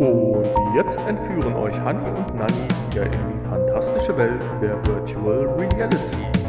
Und 0.00 0.46
jetzt 0.74 0.98
entführen 1.06 1.54
euch 1.56 1.78
Hanni 1.78 2.08
und 2.08 2.34
Nanni 2.34 2.54
wieder 2.90 3.04
in 3.04 3.12
die 3.12 3.46
fantastische 3.46 4.16
Welt 4.16 4.40
der 4.62 4.74
Virtual 4.86 5.46
Reality. 5.58 6.39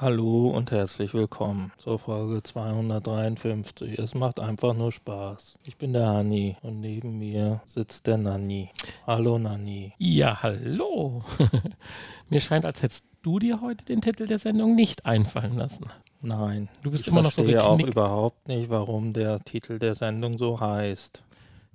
Hallo 0.00 0.48
und 0.48 0.70
herzlich 0.70 1.12
willkommen 1.12 1.72
zur 1.76 1.98
Folge 1.98 2.42
253. 2.42 3.98
Es 3.98 4.14
macht 4.14 4.40
einfach 4.40 4.72
nur 4.72 4.92
Spaß. 4.92 5.58
Ich 5.62 5.76
bin 5.76 5.92
der 5.92 6.06
Hanni 6.06 6.56
und 6.62 6.80
neben 6.80 7.18
mir 7.18 7.60
sitzt 7.66 8.06
der 8.06 8.16
Nanni. 8.16 8.70
Hallo 9.06 9.38
Nanni. 9.38 9.92
Ja, 9.98 10.42
hallo. 10.42 11.22
Mir 12.30 12.40
scheint, 12.40 12.64
als 12.64 12.80
hättest 12.82 13.04
du 13.20 13.38
dir 13.38 13.60
heute 13.60 13.84
den 13.84 14.00
Titel 14.00 14.24
der 14.24 14.38
Sendung 14.38 14.74
nicht 14.74 15.04
einfallen 15.04 15.58
lassen. 15.58 15.84
Nein, 16.22 16.70
Du 16.82 16.90
bist 16.90 17.04
ich 17.06 17.08
immer 17.12 17.20
noch 17.20 17.32
so 17.32 17.42
verstehe 17.42 17.62
auch 17.62 17.76
geknickt. 17.76 17.94
überhaupt 17.94 18.48
nicht, 18.48 18.70
warum 18.70 19.12
der 19.12 19.38
Titel 19.40 19.78
der 19.78 19.94
Sendung 19.94 20.38
so 20.38 20.60
heißt. 20.60 21.22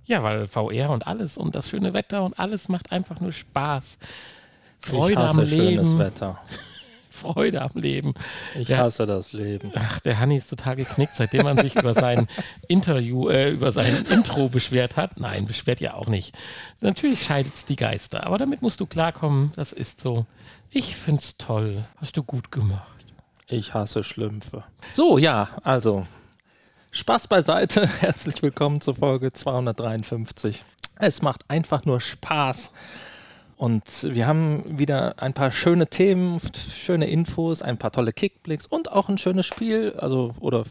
Ja, 0.05 0.23
weil 0.23 0.47
VR 0.47 0.89
und 0.89 1.05
alles 1.05 1.37
und 1.37 1.53
das 1.53 1.69
schöne 1.69 1.93
Wetter 1.93 2.23
und 2.23 2.39
alles 2.39 2.69
macht 2.69 2.91
einfach 2.91 3.19
nur 3.19 3.33
Spaß. 3.33 3.99
ich 4.83 4.89
Freude 4.89 5.17
hasse 5.19 5.41
am 5.41 5.47
schönes 5.47 5.89
Leben. 5.89 5.99
Wetter. 5.99 6.39
Freude 7.15 7.61
am 7.63 7.71
Leben. 7.73 8.13
Ich 8.53 8.69
Ja. 8.69 8.77
hasse 8.79 9.05
das 9.07 9.33
Leben. 9.33 9.71
Ach, 9.75 9.99
der 10.01 10.19
Hanni 10.19 10.35
ist 10.35 10.49
total 10.49 10.75
geknickt, 10.75 11.15
seitdem 11.15 11.43
man 11.43 11.57
sich 11.57 11.75
über 11.75 11.93
sein 11.95 12.27
Interview, 12.67 13.29
äh, 13.29 13.49
über 13.49 13.71
sein 13.71 14.05
Intro 14.09 14.49
beschwert 14.49 14.97
hat. 14.97 15.19
Nein, 15.19 15.45
beschwert 15.47 15.79
ja 15.81 15.95
auch 15.95 16.07
nicht. 16.07 16.35
Natürlich 16.81 17.23
scheidet 17.23 17.55
es 17.55 17.65
die 17.65 17.75
Geister, 17.77 18.25
aber 18.27 18.37
damit 18.37 18.61
musst 18.61 18.79
du 18.79 18.85
klarkommen, 18.85 19.51
das 19.55 19.73
ist 19.73 20.01
so. 20.01 20.25
Ich 20.69 20.95
find's 20.95 21.37
toll. 21.37 21.85
Hast 21.97 22.17
du 22.17 22.23
gut 22.23 22.51
gemacht. 22.51 22.83
Ich 23.47 23.73
hasse 23.73 24.03
Schlümpfe. 24.03 24.63
So, 24.91 25.17
ja, 25.17 25.49
also 25.63 26.05
Spaß 26.91 27.27
beiseite. 27.27 27.87
Herzlich 27.99 28.41
willkommen 28.41 28.81
zur 28.81 28.95
Folge 28.95 29.31
253. 29.31 30.63
Es 30.97 31.21
macht 31.21 31.41
einfach 31.49 31.85
nur 31.85 32.01
Spaß. 32.01 32.71
Und 33.57 33.83
wir 34.03 34.27
haben 34.27 34.79
wieder 34.79 35.15
ein 35.21 35.33
paar 35.33 35.51
schöne 35.51 35.87
Themen, 35.87 36.41
schöne 36.69 37.07
Infos, 37.07 37.61
ein 37.61 37.77
paar 37.77 37.91
tolle 37.91 38.11
Kickblicks 38.11 38.67
und 38.67 38.91
auch 38.91 39.07
ein 39.07 39.17
schönes 39.17 39.45
Spiel. 39.45 39.93
Also, 39.97 40.33
oder 40.39 40.63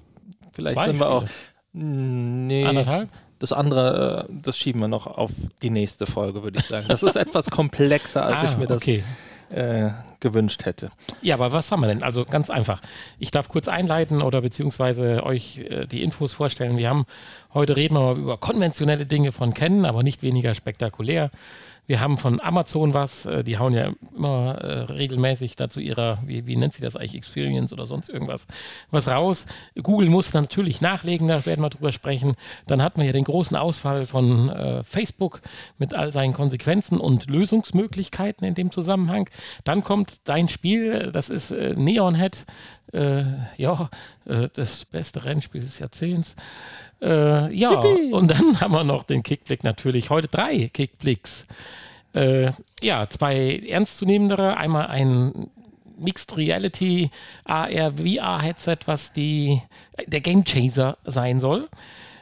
vielleicht 0.53 0.77
Zwei 0.77 0.87
sind 0.87 1.01
wir 1.01 1.09
auch. 1.09 1.23
Spiele. 1.27 1.41
Nee, 1.77 2.65
Anderthalb? 2.67 3.09
das 3.41 3.53
andere, 3.53 4.27
äh, 4.29 4.33
das 4.43 4.57
schieben 4.57 4.81
wir 4.81 4.89
noch 4.89 5.07
auf 5.07 5.31
die 5.63 5.71
nächste 5.71 6.07
Folge, 6.07 6.43
würde 6.45 6.59
ich 6.61 6.67
sagen. 6.67 6.87
Das 6.89 7.03
ist 7.03 7.17
etwas 7.17 7.51
komplexer, 7.51 8.25
als 8.25 8.53
ich 8.53 8.59
mir 8.59 8.67
das 8.67 8.81
Ah, 8.81 8.85
okay. 8.85 9.05
äh, 9.51 9.91
gewünscht 10.21 10.65
hätte. 10.65 10.91
Ja, 11.21 11.35
aber 11.35 11.53
was 11.53 11.71
haben 11.73 11.81
wir 11.81 11.89
denn? 11.89 12.03
Also 12.03 12.25
ganz 12.25 12.49
einfach. 12.49 12.81
Ich 13.19 13.31
darf 13.33 13.49
kurz 13.49 13.67
einleiten 13.67 14.23
oder 14.23 14.41
beziehungsweise 14.41 15.23
euch 15.25 15.59
äh, 15.59 15.87
die 15.87 16.03
Infos 16.03 16.33
vorstellen. 16.33 16.77
Wir 16.77 16.89
haben 16.89 17.07
heute 17.55 17.77
reden 17.77 17.95
wir 17.95 18.01
mal 18.01 18.19
über 18.19 18.37
konventionelle 18.37 19.07
Dinge 19.07 19.33
von 19.33 19.55
Canon, 19.55 19.87
aber 19.87 20.03
nicht 20.03 20.23
weniger 20.23 20.55
spektakulär. 20.55 21.31
Wir 21.87 22.01
haben 22.01 22.17
von 22.17 22.41
Amazon 22.41 22.95
was, 22.95 23.27
äh, 23.27 23.45
die 23.45 23.59
hauen 23.59 23.75
ja 23.75 23.93
immer 24.17 24.55
äh, 24.55 24.93
regelmäßig 24.93 25.57
dazu 25.57 25.81
ihrer, 25.81 26.19
wie, 26.25 26.47
wie 26.47 26.57
nennt 26.57 26.73
sie 26.73 26.81
das 26.81 26.97
eigentlich, 26.97 27.15
Experience 27.15 27.75
oder 27.75 27.85
sonst 27.85 28.09
irgendwas, 28.09 28.47
was 28.91 29.07
raus. 29.07 29.45
Google 29.83 30.09
muss 30.09 30.33
natürlich 30.33 30.81
nachlegen, 30.81 31.29
da 31.29 31.45
werden 31.45 31.61
wir 31.61 31.69
drüber 31.69 31.93
sprechen. 31.93 32.37
Dann 32.67 32.83
hatten 32.83 33.01
wir 33.01 33.07
ja 33.07 33.13
den 33.13 33.25
großen 33.25 33.57
Ausfall 33.57 34.07
von 34.07 34.49
äh, 34.49 34.83
Facebook 34.83 35.43
mit 35.77 35.93
all 35.93 36.11
seinen 36.11 36.33
Konsequenzen 36.33 36.99
und 36.99 37.29
Lösungsmöglichkeiten 37.29 38.47
in 38.47 38.55
dem 38.55 38.73
Zusammenhang. 38.73 39.29
Dann 39.65 39.85
kommt 39.85 40.27
dein 40.27 40.49
Spiel, 40.49 41.11
das 41.13 41.29
ist 41.29 41.51
äh, 41.51 41.75
Neonhead, 41.77 42.47
äh, 42.93 43.25
ja, 43.57 43.91
äh, 44.27 44.49
das 44.55 44.85
beste 44.85 45.25
Rennspiel 45.25 45.63
des 45.63 45.79
Jahrzehnts. 45.79 46.37
Äh, 47.01 47.53
ja, 47.55 47.71
und 47.71 48.31
dann 48.31 48.61
haben 48.61 48.73
wir 48.73 48.85
noch 48.85 49.05
den 49.05 49.23
Kickblick 49.23 49.65
natürlich. 49.65 50.11
Heute 50.11 50.29
drei 50.29 50.69
Kickblicks. 50.69 51.47
Äh, 52.15 52.53
ja, 52.81 53.09
zwei 53.09 53.59
ernstzunehmendere. 53.69 54.57
Einmal 54.57 54.87
ein 54.87 55.51
Mixed 55.99 56.37
Reality 56.37 57.11
AR 57.45 57.93
VR 57.93 58.43
Headset, 58.43 58.79
was 58.87 59.13
die, 59.13 59.61
der 60.07 60.21
Game 60.21 60.45
Chaser 60.45 60.99
sein 61.05 61.41
soll. 61.41 61.69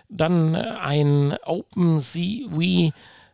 Dann 0.08 0.56
ein 0.56 1.36
OpenCV 1.44 2.92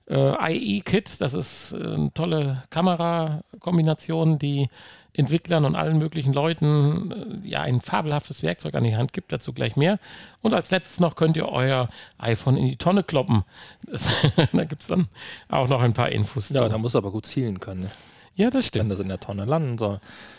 äh, 0.08 0.54
IE 0.54 0.80
Kit. 0.80 1.20
Das 1.20 1.34
ist 1.34 1.72
äh, 1.72 1.76
eine 1.76 2.12
tolle 2.14 2.62
Kamerakombination, 2.70 4.38
die 4.38 4.68
Entwicklern 5.14 5.64
und 5.64 5.74
allen 5.74 5.98
möglichen 5.98 6.32
Leuten 6.32 7.40
äh, 7.44 7.48
ja 7.48 7.60
ein 7.62 7.80
fabelhaftes 7.80 8.42
Werkzeug 8.42 8.74
an 8.74 8.84
die 8.84 8.96
Hand 8.96 9.12
gibt. 9.12 9.32
Dazu 9.32 9.52
gleich 9.52 9.76
mehr. 9.76 9.98
Und 10.42 10.54
als 10.54 10.70
letztes 10.70 11.00
noch 11.00 11.16
könnt 11.16 11.36
ihr 11.36 11.48
euer 11.48 11.88
iPhone 12.18 12.56
in 12.56 12.66
die 12.66 12.76
Tonne 12.76 13.02
kloppen. 13.02 13.44
Das, 13.90 14.06
da 14.52 14.64
gibt 14.64 14.82
es 14.82 14.88
dann 14.88 15.08
auch 15.48 15.66
noch 15.68 15.80
ein 15.80 15.92
paar 15.94 16.10
Infos 16.10 16.50
Ja, 16.50 16.62
zu. 16.64 16.68
da 16.68 16.78
muss 16.78 16.94
aber 16.94 17.10
gut 17.10 17.26
zielen 17.26 17.58
können, 17.58 17.80
ne? 17.82 17.90
Ja, 18.38 18.46
das 18.46 18.54
wenn 18.54 18.62
stimmt. 18.62 18.92
das 18.92 19.00
in 19.00 19.08
der 19.08 19.18
Tonne 19.18 19.44
landen 19.46 19.78
soll. 19.78 19.98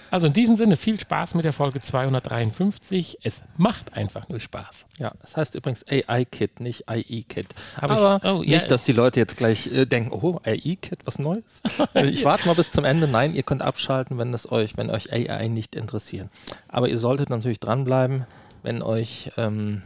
Also 0.09 0.27
in 0.27 0.33
diesem 0.33 0.55
Sinne 0.55 0.77
viel 0.77 0.97
Spaß 0.97 1.35
mit 1.35 1.43
der 1.43 1.51
Folge 1.51 1.81
253. 1.81 3.17
Es 3.23 3.41
macht 3.57 3.93
einfach 3.93 4.29
nur 4.29 4.39
Spaß. 4.39 4.85
Ja, 4.99 5.11
es 5.21 5.35
heißt 5.35 5.53
übrigens 5.55 5.85
AI-Kit, 5.85 6.61
nicht 6.61 6.85
IE-Kit. 6.89 7.53
Hab 7.75 7.91
ich- 7.91 7.97
Aber 7.97 8.21
oh, 8.23 8.41
ja. 8.41 8.55
nicht, 8.55 8.71
dass 8.71 8.83
die 8.83 8.93
Leute 8.93 9.19
jetzt 9.19 9.35
gleich 9.35 9.67
äh, 9.67 9.85
denken, 9.85 10.13
oh, 10.13 10.39
AI-Kit, 10.45 10.99
was 11.03 11.19
Neues? 11.19 11.61
ich 11.93 12.23
warte 12.23 12.47
mal 12.47 12.55
bis 12.55 12.71
zum 12.71 12.85
Ende. 12.85 13.05
Nein, 13.05 13.35
ihr 13.35 13.43
könnt 13.43 13.61
abschalten, 13.61 14.17
wenn 14.17 14.33
es 14.33 14.49
euch, 14.49 14.77
wenn 14.77 14.89
euch 14.89 15.11
AI 15.11 15.49
nicht 15.49 15.75
interessiert. 15.75 16.29
Aber 16.69 16.88
ihr 16.88 16.97
solltet 16.97 17.29
natürlich 17.29 17.59
dranbleiben, 17.59 18.25
wenn 18.63 18.81
euch 18.81 19.29
ähm, 19.35 19.81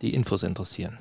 die 0.00 0.14
Infos 0.14 0.42
interessieren. 0.44 0.96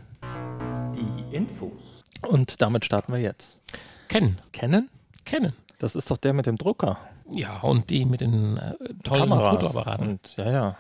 Die 0.94 1.36
Infos. 1.36 2.04
Und 2.28 2.62
damit 2.62 2.84
starten 2.84 3.14
wir 3.14 3.20
jetzt. 3.22 3.62
Kennen, 4.10 4.40
Kennen? 4.52 4.90
kennen. 5.24 5.54
Das 5.80 5.96
ist 5.96 6.12
doch 6.12 6.18
der 6.18 6.34
mit 6.34 6.46
dem 6.46 6.58
Drucker. 6.58 7.00
Ja, 7.32 7.60
und 7.62 7.90
die 7.90 8.06
mit 8.06 8.22
den 8.22 8.58
äh, 8.58 8.76
tollen 9.04 9.30
Kameras. 9.30 9.56
Fotoapparaten 9.56 10.08
Und, 10.10 10.38
ja, 10.38 10.52
ja. 10.52 10.76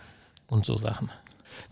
und 0.48 0.66
so 0.66 0.78
Sachen. 0.78 1.12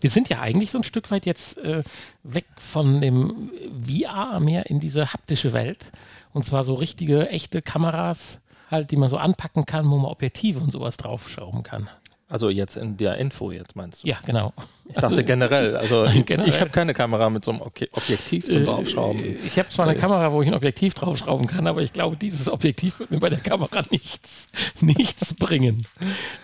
Wir 0.00 0.10
sind 0.10 0.28
ja 0.28 0.40
eigentlich 0.40 0.70
so 0.70 0.78
ein 0.78 0.84
Stück 0.84 1.10
weit 1.10 1.26
jetzt 1.26 1.58
äh, 1.58 1.82
weg 2.22 2.46
von 2.56 3.00
dem 3.00 3.50
VR 3.86 4.40
mehr 4.40 4.66
in 4.66 4.80
diese 4.80 5.12
haptische 5.12 5.52
Welt. 5.52 5.92
Und 6.32 6.44
zwar 6.44 6.64
so 6.64 6.74
richtige, 6.74 7.28
echte 7.28 7.62
Kameras, 7.62 8.40
halt, 8.70 8.90
die 8.90 8.96
man 8.96 9.08
so 9.08 9.16
anpacken 9.16 9.66
kann, 9.66 9.90
wo 9.90 9.96
man 9.96 10.10
Objektive 10.10 10.60
und 10.60 10.70
sowas 10.70 10.96
draufschrauben 10.96 11.62
kann. 11.62 11.88
Also 12.30 12.50
jetzt 12.50 12.76
in 12.76 12.98
der 12.98 13.16
Info 13.16 13.50
jetzt 13.52 13.74
meinst 13.74 14.04
du? 14.04 14.08
Ja, 14.08 14.18
genau. 14.26 14.52
Ich 14.86 14.96
dachte 14.96 15.24
generell. 15.24 15.76
Also 15.76 16.04
Nein, 16.04 16.16
ich, 16.20 16.26
generell. 16.26 16.48
ich 16.50 16.60
habe 16.60 16.68
keine 16.70 16.92
Kamera 16.92 17.30
mit 17.30 17.42
so 17.42 17.52
einem 17.52 17.60
Obje- 17.62 17.88
Objektiv 17.92 18.46
zum 18.46 18.66
Draufschrauben. 18.66 19.18
Äh, 19.24 19.36
Ich 19.46 19.58
habe 19.58 19.70
zwar 19.70 19.86
eine 19.88 19.98
Kamera, 19.98 20.30
wo 20.32 20.42
ich 20.42 20.48
ein 20.48 20.54
Objektiv 20.54 20.92
draufschrauben 20.92 21.46
kann, 21.46 21.66
aber 21.66 21.80
ich 21.80 21.94
glaube, 21.94 22.16
dieses 22.18 22.50
Objektiv 22.50 22.98
wird 22.98 23.10
mir 23.10 23.18
bei 23.20 23.30
der 23.30 23.38
Kamera 23.40 23.82
nichts, 23.90 24.48
nichts 24.82 25.32
bringen. 25.34 25.86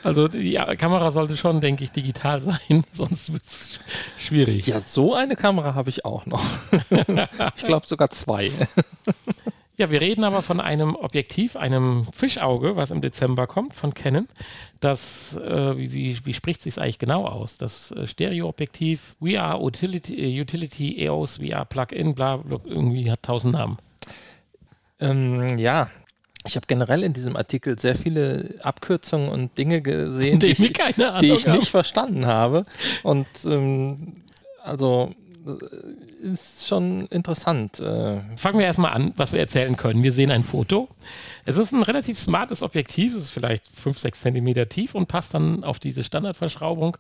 Also 0.03 0.27
die 0.29 0.55
Kamera 0.79 1.11
sollte 1.11 1.37
schon, 1.37 1.61
denke 1.61 1.85
ich, 1.85 1.93
digital 1.93 2.41
sein, 2.41 2.85
sonst 2.93 3.33
wird 3.35 3.43
es 3.45 3.79
schwierig. 4.19 4.67
Ja, 4.67 4.81
so 4.81 5.15
eine 5.15 5.37
Kamera 5.37 5.75
habe 5.75 5.91
ich 5.91 6.07
auch 6.07 6.25
noch. 6.25 6.43
ich 7.57 7.65
glaube 7.65 7.87
sogar 7.87 8.09
zwei. 8.09 8.51
Ja, 9.77 9.91
wir 9.91 10.01
reden 10.01 10.23
aber 10.23 10.43
von 10.43 10.61
einem 10.61 10.95
Objektiv, 10.95 11.57
einem 11.57 12.07
Fischauge, 12.13 12.77
was 12.77 12.93
im 12.93 13.01
Dezember 13.01 13.49
kommt 13.49 13.75
von 13.75 13.93
Canon. 13.93 14.29
Das, 14.79 15.37
äh, 15.37 15.77
wie, 15.77 15.93
wie, 15.93 16.19
wie 16.25 16.35
spricht 16.35 16.63
sich 16.63 16.79
eigentlich 16.79 17.01
genau 17.01 17.27
aus? 17.27 17.59
Das 17.59 17.91
äh, 17.91 18.07
Stereoobjektiv 18.07 19.17
VR 19.21 19.61
Utility, 19.61 20.15
äh, 20.15 20.41
Utility 20.41 21.05
EOS 21.05 21.39
VR 21.39 21.65
Plugin, 21.65 22.15
bla, 22.15 22.37
bla, 22.37 22.61
irgendwie 22.65 23.11
hat 23.11 23.25
tausend 23.25 23.55
Namen. 23.55 23.79
Ähm, 25.01 25.59
ja, 25.59 25.91
ich 26.47 26.55
habe 26.55 26.67
generell 26.69 27.03
in 27.03 27.13
diesem 27.13 27.35
Artikel 27.35 27.77
sehr 27.77 27.97
viele 27.97 28.55
Abkürzungen 28.63 29.29
und 29.29 29.59
Dinge 29.59 29.83
gesehen, 29.83 30.39
die 30.39 30.57
wir 30.57 30.71
ich, 30.71 31.19
die 31.21 31.33
ich 31.33 31.47
nicht 31.49 31.69
verstanden 31.69 32.27
habe. 32.27 32.63
Und 33.03 33.27
ähm, 33.45 34.13
also 34.63 35.15
ist 36.23 36.67
schon 36.67 37.07
interessant. 37.09 37.79
Äh, 37.81 38.21
Fangen 38.37 38.59
wir 38.59 38.67
erstmal 38.67 38.93
an, 38.93 39.13
was 39.17 39.33
wir 39.33 39.41
erzählen 39.41 39.77
können. 39.77 40.03
Wir 40.03 40.13
sehen 40.13 40.31
ein 40.31 40.43
Foto. 40.43 40.89
Es 41.45 41.57
ist 41.57 41.73
ein 41.73 41.83
relativ 41.83 42.19
smartes 42.19 42.63
Objektiv, 42.63 43.15
es 43.15 43.25
ist 43.25 43.31
vielleicht 43.31 43.67
5, 43.67 43.99
6 43.99 44.21
Zentimeter 44.21 44.69
tief 44.69 44.95
und 44.95 45.07
passt 45.07 45.35
dann 45.35 45.65
auf 45.65 45.79
diese 45.79 46.05
Standardverschraubung 46.05 46.97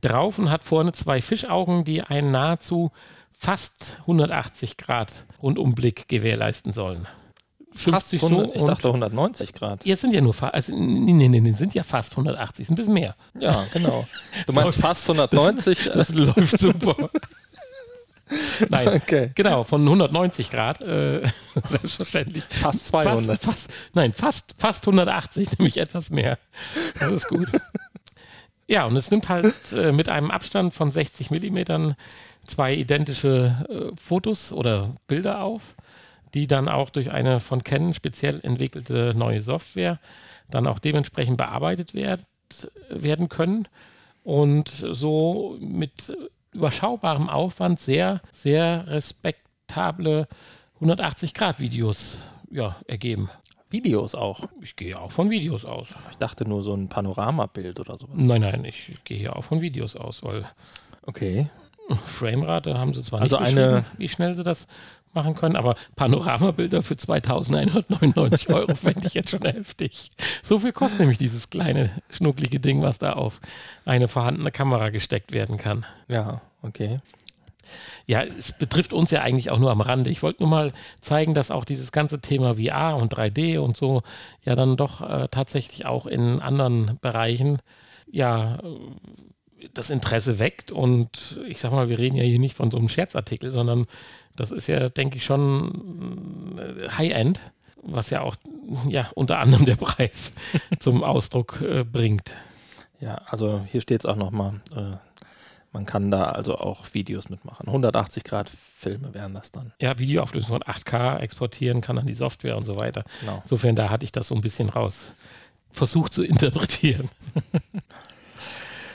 drauf 0.00 0.38
und 0.38 0.50
hat 0.50 0.64
vorne 0.64 0.92
zwei 0.92 1.22
Fischaugen, 1.22 1.84
die 1.84 2.02
einen 2.02 2.30
nahezu 2.30 2.90
fast 3.32 3.98
180 4.02 4.76
Grad 4.76 5.24
Rundumblick 5.42 6.08
gewährleisten 6.08 6.72
sollen. 6.72 7.06
Fast 7.76 8.10
sich 8.10 8.22
100, 8.22 8.54
ich 8.54 8.62
und- 8.62 8.68
dachte 8.68 8.88
190 8.88 9.52
Grad. 9.52 9.84
Jetzt 9.84 10.02
sind 10.02 10.14
ja 10.14 10.20
nur 10.20 10.34
also, 10.54 10.72
nee, 10.74 11.12
nee, 11.12 11.28
nee, 11.28 11.52
sind 11.52 11.74
ja 11.74 11.82
fast 11.82 12.12
180, 12.12 12.62
ist 12.62 12.70
ein 12.70 12.76
bisschen 12.76 12.92
mehr. 12.94 13.16
Ja, 13.38 13.66
genau. 13.72 14.06
Du 14.46 14.52
meinst 14.52 14.76
fast 14.80 15.08
190? 15.10 15.90
Das 15.94 16.10
läuft 16.10 16.58
super. 16.58 17.10
Nein, 18.68 18.88
Okay. 18.88 19.30
genau, 19.34 19.64
von 19.64 19.82
190 19.82 20.50
Grad, 20.50 20.80
äh, 20.80 21.22
selbstverständlich. 21.64 22.44
Fast 22.44 22.88
200. 22.88 23.40
Fast, 23.40 23.44
fast, 23.44 23.70
nein, 23.92 24.12
fast, 24.12 24.54
fast 24.58 24.86
180, 24.86 25.50
nämlich 25.58 25.78
etwas 25.78 26.10
mehr. 26.10 26.38
Das 26.98 27.12
ist 27.12 27.28
gut. 27.28 27.48
ja, 28.66 28.84
und 28.86 28.96
es 28.96 29.10
nimmt 29.10 29.28
halt 29.28 29.72
äh, 29.72 29.92
mit 29.92 30.08
einem 30.08 30.30
Abstand 30.30 30.74
von 30.74 30.90
60 30.90 31.30
Millimetern 31.30 31.96
zwei 32.46 32.74
identische 32.74 33.66
äh, 33.68 33.96
Fotos 34.00 34.52
oder 34.52 34.96
Bilder 35.06 35.42
auf, 35.42 35.74
die 36.34 36.46
dann 36.46 36.68
auch 36.68 36.90
durch 36.90 37.10
eine 37.10 37.40
von 37.40 37.62
Canon 37.62 37.94
speziell 37.94 38.40
entwickelte 38.42 39.14
neue 39.16 39.40
Software 39.40 40.00
dann 40.50 40.66
auch 40.66 40.78
dementsprechend 40.78 41.36
bearbeitet 41.36 41.94
werd, 41.94 42.24
werden 42.88 43.28
können 43.28 43.66
und 44.24 44.68
so 44.68 45.56
mit 45.60 46.14
überschaubarem 46.54 47.28
Aufwand 47.28 47.80
sehr, 47.80 48.20
sehr 48.32 48.86
respektable 48.88 50.26
180-Grad-Videos 50.80 52.30
ja, 52.50 52.76
ergeben. 52.86 53.30
Videos 53.70 54.14
auch. 54.14 54.46
Ich 54.60 54.76
gehe 54.76 54.98
auch 54.98 55.10
von 55.10 55.30
Videos 55.30 55.64
aus. 55.64 55.88
Ich 56.10 56.16
dachte 56.18 56.48
nur 56.48 56.62
so 56.62 56.74
ein 56.74 56.88
Panoramabild 56.88 57.80
oder 57.80 57.98
sowas. 57.98 58.14
Nein, 58.16 58.42
nein, 58.42 58.64
ich 58.64 58.92
gehe 59.04 59.18
hier 59.18 59.34
auch 59.36 59.44
von 59.44 59.60
Videos 59.60 59.96
aus, 59.96 60.22
weil 60.22 60.44
Okay. 61.06 61.50
Framerate 62.06 62.78
haben 62.78 62.94
sie 62.94 63.02
zwar 63.02 63.20
Also 63.20 63.38
nicht 63.38 63.48
eine- 63.48 63.66
beschrieben, 63.82 63.86
wie 63.98 64.08
schnell 64.08 64.34
sie 64.34 64.42
das 64.42 64.66
machen 65.14 65.34
können, 65.34 65.56
aber 65.56 65.76
Panoramabilder 65.96 66.82
für 66.82 66.96
2199 66.96 68.50
Euro 68.50 68.74
fände 68.74 69.06
ich 69.06 69.14
jetzt 69.14 69.30
schon 69.30 69.42
heftig. 69.42 70.10
So 70.42 70.58
viel 70.58 70.72
kostet 70.72 71.00
nämlich 71.00 71.18
dieses 71.18 71.50
kleine, 71.50 71.90
schnucklige 72.10 72.60
Ding, 72.60 72.82
was 72.82 72.98
da 72.98 73.12
auf 73.12 73.40
eine 73.84 74.08
vorhandene 74.08 74.50
Kamera 74.50 74.90
gesteckt 74.90 75.32
werden 75.32 75.56
kann. 75.56 75.84
Ja, 76.08 76.40
okay. 76.62 77.00
Ja, 78.06 78.22
es 78.22 78.52
betrifft 78.52 78.92
uns 78.92 79.10
ja 79.10 79.22
eigentlich 79.22 79.50
auch 79.50 79.58
nur 79.58 79.70
am 79.70 79.80
Rande. 79.80 80.10
Ich 80.10 80.22
wollte 80.22 80.42
nur 80.42 80.50
mal 80.50 80.72
zeigen, 81.00 81.34
dass 81.34 81.50
auch 81.50 81.64
dieses 81.64 81.92
ganze 81.92 82.20
Thema 82.20 82.56
VR 82.56 82.96
und 82.96 83.14
3D 83.14 83.58
und 83.58 83.76
so 83.76 84.02
ja 84.44 84.54
dann 84.54 84.76
doch 84.76 85.00
äh, 85.00 85.28
tatsächlich 85.30 85.86
auch 85.86 86.06
in 86.06 86.40
anderen 86.40 86.98
Bereichen 87.00 87.58
ja 88.10 88.56
äh, 88.56 89.68
das 89.72 89.90
Interesse 89.90 90.38
weckt. 90.38 90.70
Und 90.70 91.40
ich 91.48 91.58
sag 91.58 91.72
mal, 91.72 91.88
wir 91.88 91.98
reden 91.98 92.16
ja 92.16 92.24
hier 92.24 92.38
nicht 92.38 92.56
von 92.56 92.70
so 92.70 92.76
einem 92.76 92.90
Scherzartikel, 92.90 93.50
sondern 93.50 93.86
das 94.36 94.50
ist 94.50 94.66
ja, 94.66 94.88
denke 94.88 95.16
ich, 95.18 95.24
schon 95.24 96.58
äh, 96.58 96.88
High-End, 96.88 97.40
was 97.82 98.10
ja 98.10 98.22
auch 98.22 98.36
ja 98.88 99.10
unter 99.14 99.38
anderem 99.38 99.64
der 99.64 99.76
Preis 99.76 100.32
zum 100.80 101.04
Ausdruck 101.04 101.60
äh, 101.60 101.84
bringt. 101.84 102.34
Ja, 103.00 103.20
also 103.26 103.60
hier 103.70 103.80
steht 103.80 104.00
es 104.00 104.06
auch 104.06 104.16
nochmal. 104.16 104.60
Äh, 104.74 104.96
man 105.72 105.86
kann 105.86 106.10
da 106.12 106.26
also 106.26 106.56
auch 106.56 106.94
Videos 106.94 107.28
mitmachen. 107.28 107.66
180 107.66 108.22
Grad 108.22 108.48
Filme 108.78 109.12
wären 109.12 109.34
das 109.34 109.50
dann. 109.50 109.72
Ja, 109.80 109.98
Videoauflösung 109.98 110.50
von 110.50 110.62
8K 110.62 111.18
exportieren 111.18 111.80
kann 111.80 111.96
dann 111.96 112.06
die 112.06 112.14
Software 112.14 112.56
und 112.56 112.64
so 112.64 112.78
weiter. 112.78 113.04
Genau. 113.20 113.40
Insofern, 113.42 113.74
da 113.74 113.90
hatte 113.90 114.04
ich 114.04 114.12
das 114.12 114.28
so 114.28 114.36
ein 114.36 114.40
bisschen 114.40 114.68
raus 114.68 115.12
versucht 115.72 116.12
zu 116.12 116.22
interpretieren. 116.22 117.10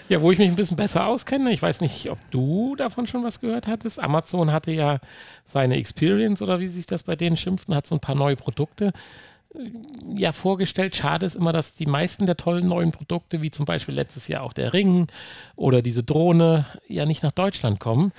ja, 0.09 0.21
wo 0.21 0.31
ich 0.31 0.39
mich 0.39 0.49
ein 0.49 0.55
bisschen 0.55 0.75
besser 0.77 1.05
auskenne, 1.05 1.51
ich 1.51 1.61
weiß 1.61 1.81
nicht, 1.81 2.09
ob 2.09 2.17
du 2.31 2.75
davon 2.75 3.05
schon 3.07 3.23
was 3.23 3.39
gehört 3.39 3.67
hattest. 3.67 3.99
Amazon 3.99 4.51
hatte 4.51 4.71
ja 4.71 4.99
seine 5.45 5.75
Experience 5.75 6.41
oder 6.41 6.59
wie 6.59 6.67
sich 6.67 6.87
das 6.87 7.03
bei 7.03 7.15
denen 7.15 7.37
schimpft 7.37 7.69
und 7.69 7.75
hat 7.75 7.85
so 7.85 7.95
ein 7.95 7.99
paar 8.01 8.15
neue 8.15 8.35
Produkte 8.35 8.91
äh, 9.53 9.59
ja 10.15 10.31
vorgestellt. 10.31 10.95
Schade 10.95 11.27
ist 11.27 11.35
immer, 11.35 11.53
dass 11.53 11.75
die 11.75 11.85
meisten 11.85 12.25
der 12.25 12.37
tollen 12.37 12.67
neuen 12.67 12.91
Produkte, 12.91 13.43
wie 13.43 13.51
zum 13.51 13.65
Beispiel 13.65 13.93
letztes 13.93 14.27
Jahr 14.27 14.41
auch 14.43 14.53
der 14.53 14.73
Ring 14.73 15.07
oder 15.55 15.81
diese 15.83 16.03
Drohne, 16.03 16.65
ja 16.87 17.05
nicht 17.05 17.21
nach 17.21 17.31
Deutschland 17.31 17.79
kommen. 17.79 18.11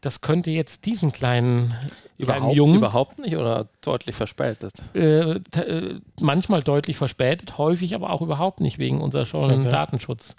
Das 0.00 0.20
könnte 0.20 0.50
jetzt 0.50 0.84
diesen 0.84 1.10
kleinen, 1.10 1.74
kleinen 2.18 2.18
Überhaupt, 2.18 2.56
Jungen 2.56 2.76
überhaupt 2.76 3.18
nicht 3.18 3.36
oder 3.36 3.66
deutlich 3.82 4.14
verspätet? 4.14 4.74
äh, 4.94 5.32
äh, 5.32 5.94
manchmal 6.20 6.62
deutlich 6.62 6.96
verspätet, 6.96 7.56
häufig 7.56 7.94
aber 7.94 8.10
auch 8.10 8.20
überhaupt 8.20 8.60
nicht 8.60 8.78
wegen 8.78 9.00
unserer 9.00 9.26
schon 9.26 9.50
Okay. 9.50 9.70
Datenschutz. 9.70 10.36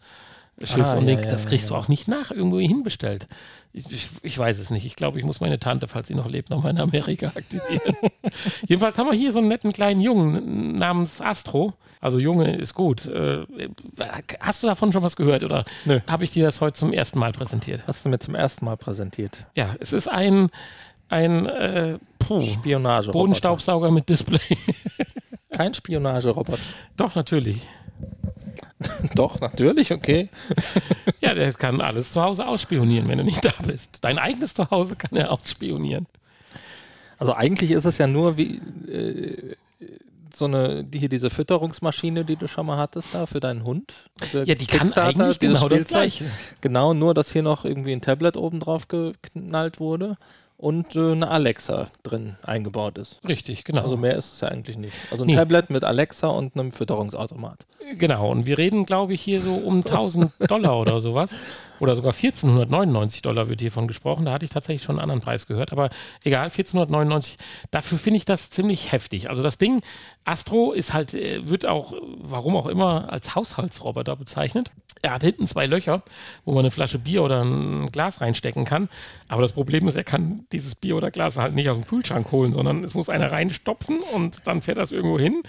Ah, 0.60 0.94
und 0.94 1.08
ja, 1.08 1.16
den- 1.16 1.24
ja, 1.24 1.30
das 1.30 1.46
kriegst 1.46 1.70
ja. 1.70 1.76
du 1.76 1.80
auch 1.82 1.88
nicht 1.88 2.08
nach 2.08 2.32
irgendwo 2.32 2.60
hinbestellt. 2.60 3.28
Ich, 3.74 3.92
ich, 3.92 4.10
ich 4.24 4.38
weiß 4.40 4.58
es 4.58 4.72
nicht. 4.72 4.86
Ich 4.86 4.96
glaube, 4.96 5.20
ich 5.20 5.26
muss 5.26 5.40
meine 5.40 5.60
Tante, 5.60 5.88
falls 5.88 6.08
sie 6.08 6.16
noch 6.16 6.28
lebt, 6.28 6.50
nochmal 6.50 6.72
in 6.72 6.80
Amerika 6.80 7.28
aktivieren. 7.36 7.96
Jedenfalls 8.68 8.98
haben 8.98 9.08
wir 9.08 9.14
hier 9.16 9.32
so 9.32 9.38
einen 9.40 9.50
netten 9.50 9.72
kleinen 9.72 10.00
Jungen 10.02 10.74
namens 10.76 11.22
Astro. 11.22 11.74
Also 12.02 12.20
Junge 12.20 12.56
ist 12.56 12.74
gut. 12.74 13.06
Äh, 13.06 13.46
hast 14.40 14.64
du 14.64 14.68
davon 14.68 14.92
schon 14.94 15.04
was 15.04 15.16
gehört 15.16 15.44
oder 15.44 15.64
habe 16.08 16.24
ich 16.24 16.32
dir 16.32 16.44
das 16.46 16.62
heute 16.62 16.74
zum 16.74 16.94
ersten 16.94 17.20
Mal 17.20 17.32
präsentiert? 17.34 17.84
Hast 17.88 18.06
du 18.06 18.10
mir 18.10 18.20
zum 18.20 18.34
ersten 18.36 18.66
Mal 18.66 18.78
präsentiert? 18.78 19.46
Ja, 19.56 19.76
es 19.80 19.94
ist 19.94 20.08
ein, 20.08 20.50
ein 21.10 21.46
äh, 21.48 21.98
Spionage. 22.52 23.12
Bodenstaubsauger 23.12 23.92
mit 23.92 24.10
Display. 24.10 24.40
Kein 25.52 25.74
Spionageroboter. 25.74 26.60
Doch, 26.98 27.16
natürlich. 27.16 27.62
Doch, 29.16 29.40
natürlich, 29.40 29.92
okay. 29.92 30.30
Ja, 31.22 31.34
der 31.34 31.52
kann 31.54 31.82
alles 31.82 32.12
zu 32.12 32.22
Hause 32.22 32.48
ausspionieren, 32.48 33.08
wenn 33.08 33.18
du 33.18 33.24
nicht 33.24 33.44
da 33.44 33.54
bist. 33.66 34.00
Dein 34.02 34.20
eigenes 34.20 34.54
Zuhause 34.54 34.96
kann 34.96 35.18
er 35.18 35.32
ausspionieren. 35.32 36.06
Also 37.18 37.34
eigentlich 37.34 37.72
ist 37.72 37.86
es 37.86 37.98
ja 37.98 38.06
nur 38.06 38.38
wie 38.38 38.62
äh, 38.88 39.56
so 40.34 40.46
eine, 40.46 40.84
die 40.84 41.00
hier 41.00 41.10
diese 41.10 41.30
Fütterungsmaschine, 41.30 42.24
die 42.24 42.36
du 42.36 42.48
schon 42.48 42.68
mal 42.68 42.78
hattest 42.78 43.10
da 43.14 43.26
für 43.26 43.40
deinen 43.40 43.64
Hund. 43.64 43.94
Diese 44.24 44.44
Ja, 44.44 44.56
die 44.56 44.68
kann 44.68 44.94
eigentlich 44.94 45.40
genau 45.40 45.68
das 45.68 45.82
Spielzeug. 45.82 45.88
Gleiche. 45.88 46.26
Genau, 46.62 46.94
nur 46.94 47.14
dass 47.14 47.32
hier 47.32 47.44
noch 47.44 47.66
irgendwie 47.66 47.94
ein 47.94 48.02
Tablet 48.02 48.38
oben 48.38 48.60
drauf 48.60 48.88
geknallt 48.88 49.80
wurde 49.80 50.18
und 50.58 50.96
äh, 50.96 51.12
eine 51.12 51.30
Alexa 51.30 51.88
drin 52.04 52.36
eingebaut 52.44 52.98
ist. 52.98 53.20
Richtig, 53.28 53.64
genau. 53.64 53.84
Also 53.84 53.96
mehr 53.98 54.16
ist 54.16 54.34
es 54.34 54.42
ja 54.42 54.48
eigentlich 54.48 54.78
nicht. 54.78 54.96
Also 55.12 55.24
ein 55.24 55.28
Nee. 55.28 55.36
Tablet 55.36 55.70
mit 55.70 55.84
Alexa 55.84 56.28
und 56.28 56.56
einem 56.56 56.72
Fütterungsautomat. 56.72 57.66
genau. 57.98 58.32
Und 58.32 58.46
wir 58.46 58.58
reden, 58.58 58.86
glaube 58.86 59.14
ich, 59.14 59.22
hier 59.22 59.42
so 59.42 59.54
um 59.54 59.78
1000 59.78 60.32
Dollar 60.50 60.80
oder 60.80 61.00
sowas. 61.02 61.32
Oder 61.80 61.96
sogar 61.96 62.14
1499 62.14 63.22
Dollar 63.22 63.50
wird 63.50 63.60
hiervon 63.60 63.88
gesprochen. 63.88 64.26
Da 64.26 64.34
hatte 64.34 64.46
ich 64.46 64.52
tatsächlich 64.52 64.84
schon 64.84 64.96
einen 64.96 65.04
anderen 65.04 65.22
Preis 65.22 65.48
gehört. 65.48 65.72
Aber 65.72 65.90
egal, 66.24 66.46
1499. 66.46 67.38
Dafür 67.72 67.98
finde 67.98 68.18
ich 68.18 68.26
das 68.26 68.50
ziemlich 68.50 68.92
heftig. 68.92 69.30
Also 69.30 69.44
das 69.44 69.58
Ding, 69.58 69.82
Astro 70.26 70.74
ist 70.74 70.94
halt, 70.94 71.14
äh, 71.14 71.48
wird 71.50 71.66
auch, 71.66 71.94
warum 72.18 72.56
auch 72.56 72.68
immer, 72.68 73.12
als 73.12 73.36
Haushaltsroboter 73.36 74.16
bezeichnet. 74.16 74.72
Er 75.02 75.14
hat 75.14 75.24
hinten 75.24 75.48
zwei 75.48 75.68
Löcher, 75.68 76.04
wo 76.44 76.52
man 76.54 76.62
eine 76.62 76.72
Flasche 76.72 77.00
Bier 77.00 77.24
oder 77.24 77.44
ein 77.44 77.92
Glas 77.92 78.22
reinstecken 78.22 78.66
kann. 78.66 78.90
Aber 79.28 79.42
das 79.42 79.52
Problem 79.52 79.88
ist, 79.88 79.96
er 79.96 80.04
kann 80.04 80.46
dieses 80.52 80.76
Bier 80.76 80.96
oder 80.98 81.12
Glas 81.12 81.38
halt 81.38 81.54
nicht 81.54 81.70
aus 81.70 81.78
dem 81.78 81.86
Kühlschrank 81.88 82.32
holen, 82.32 82.52
sondern 82.52 82.84
es 82.84 82.96
muss 82.96 83.10
einer 83.10 83.32
reinstopfen 83.32 84.00
und 84.14 84.46
dann 84.46 84.62
fährt 84.62 84.78
das 84.78 84.92
irgendwo 84.92 85.20
hin, 85.20 85.44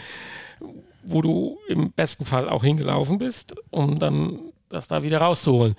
wo 1.02 1.22
du 1.22 1.58
im 1.68 1.92
besten 1.92 2.24
Fall 2.24 2.48
auch 2.48 2.62
hingelaufen 2.62 3.18
bist, 3.18 3.54
um 3.70 3.98
dann 3.98 4.38
das 4.68 4.88
da 4.88 5.02
wieder 5.02 5.18
rauszuholen. 5.18 5.76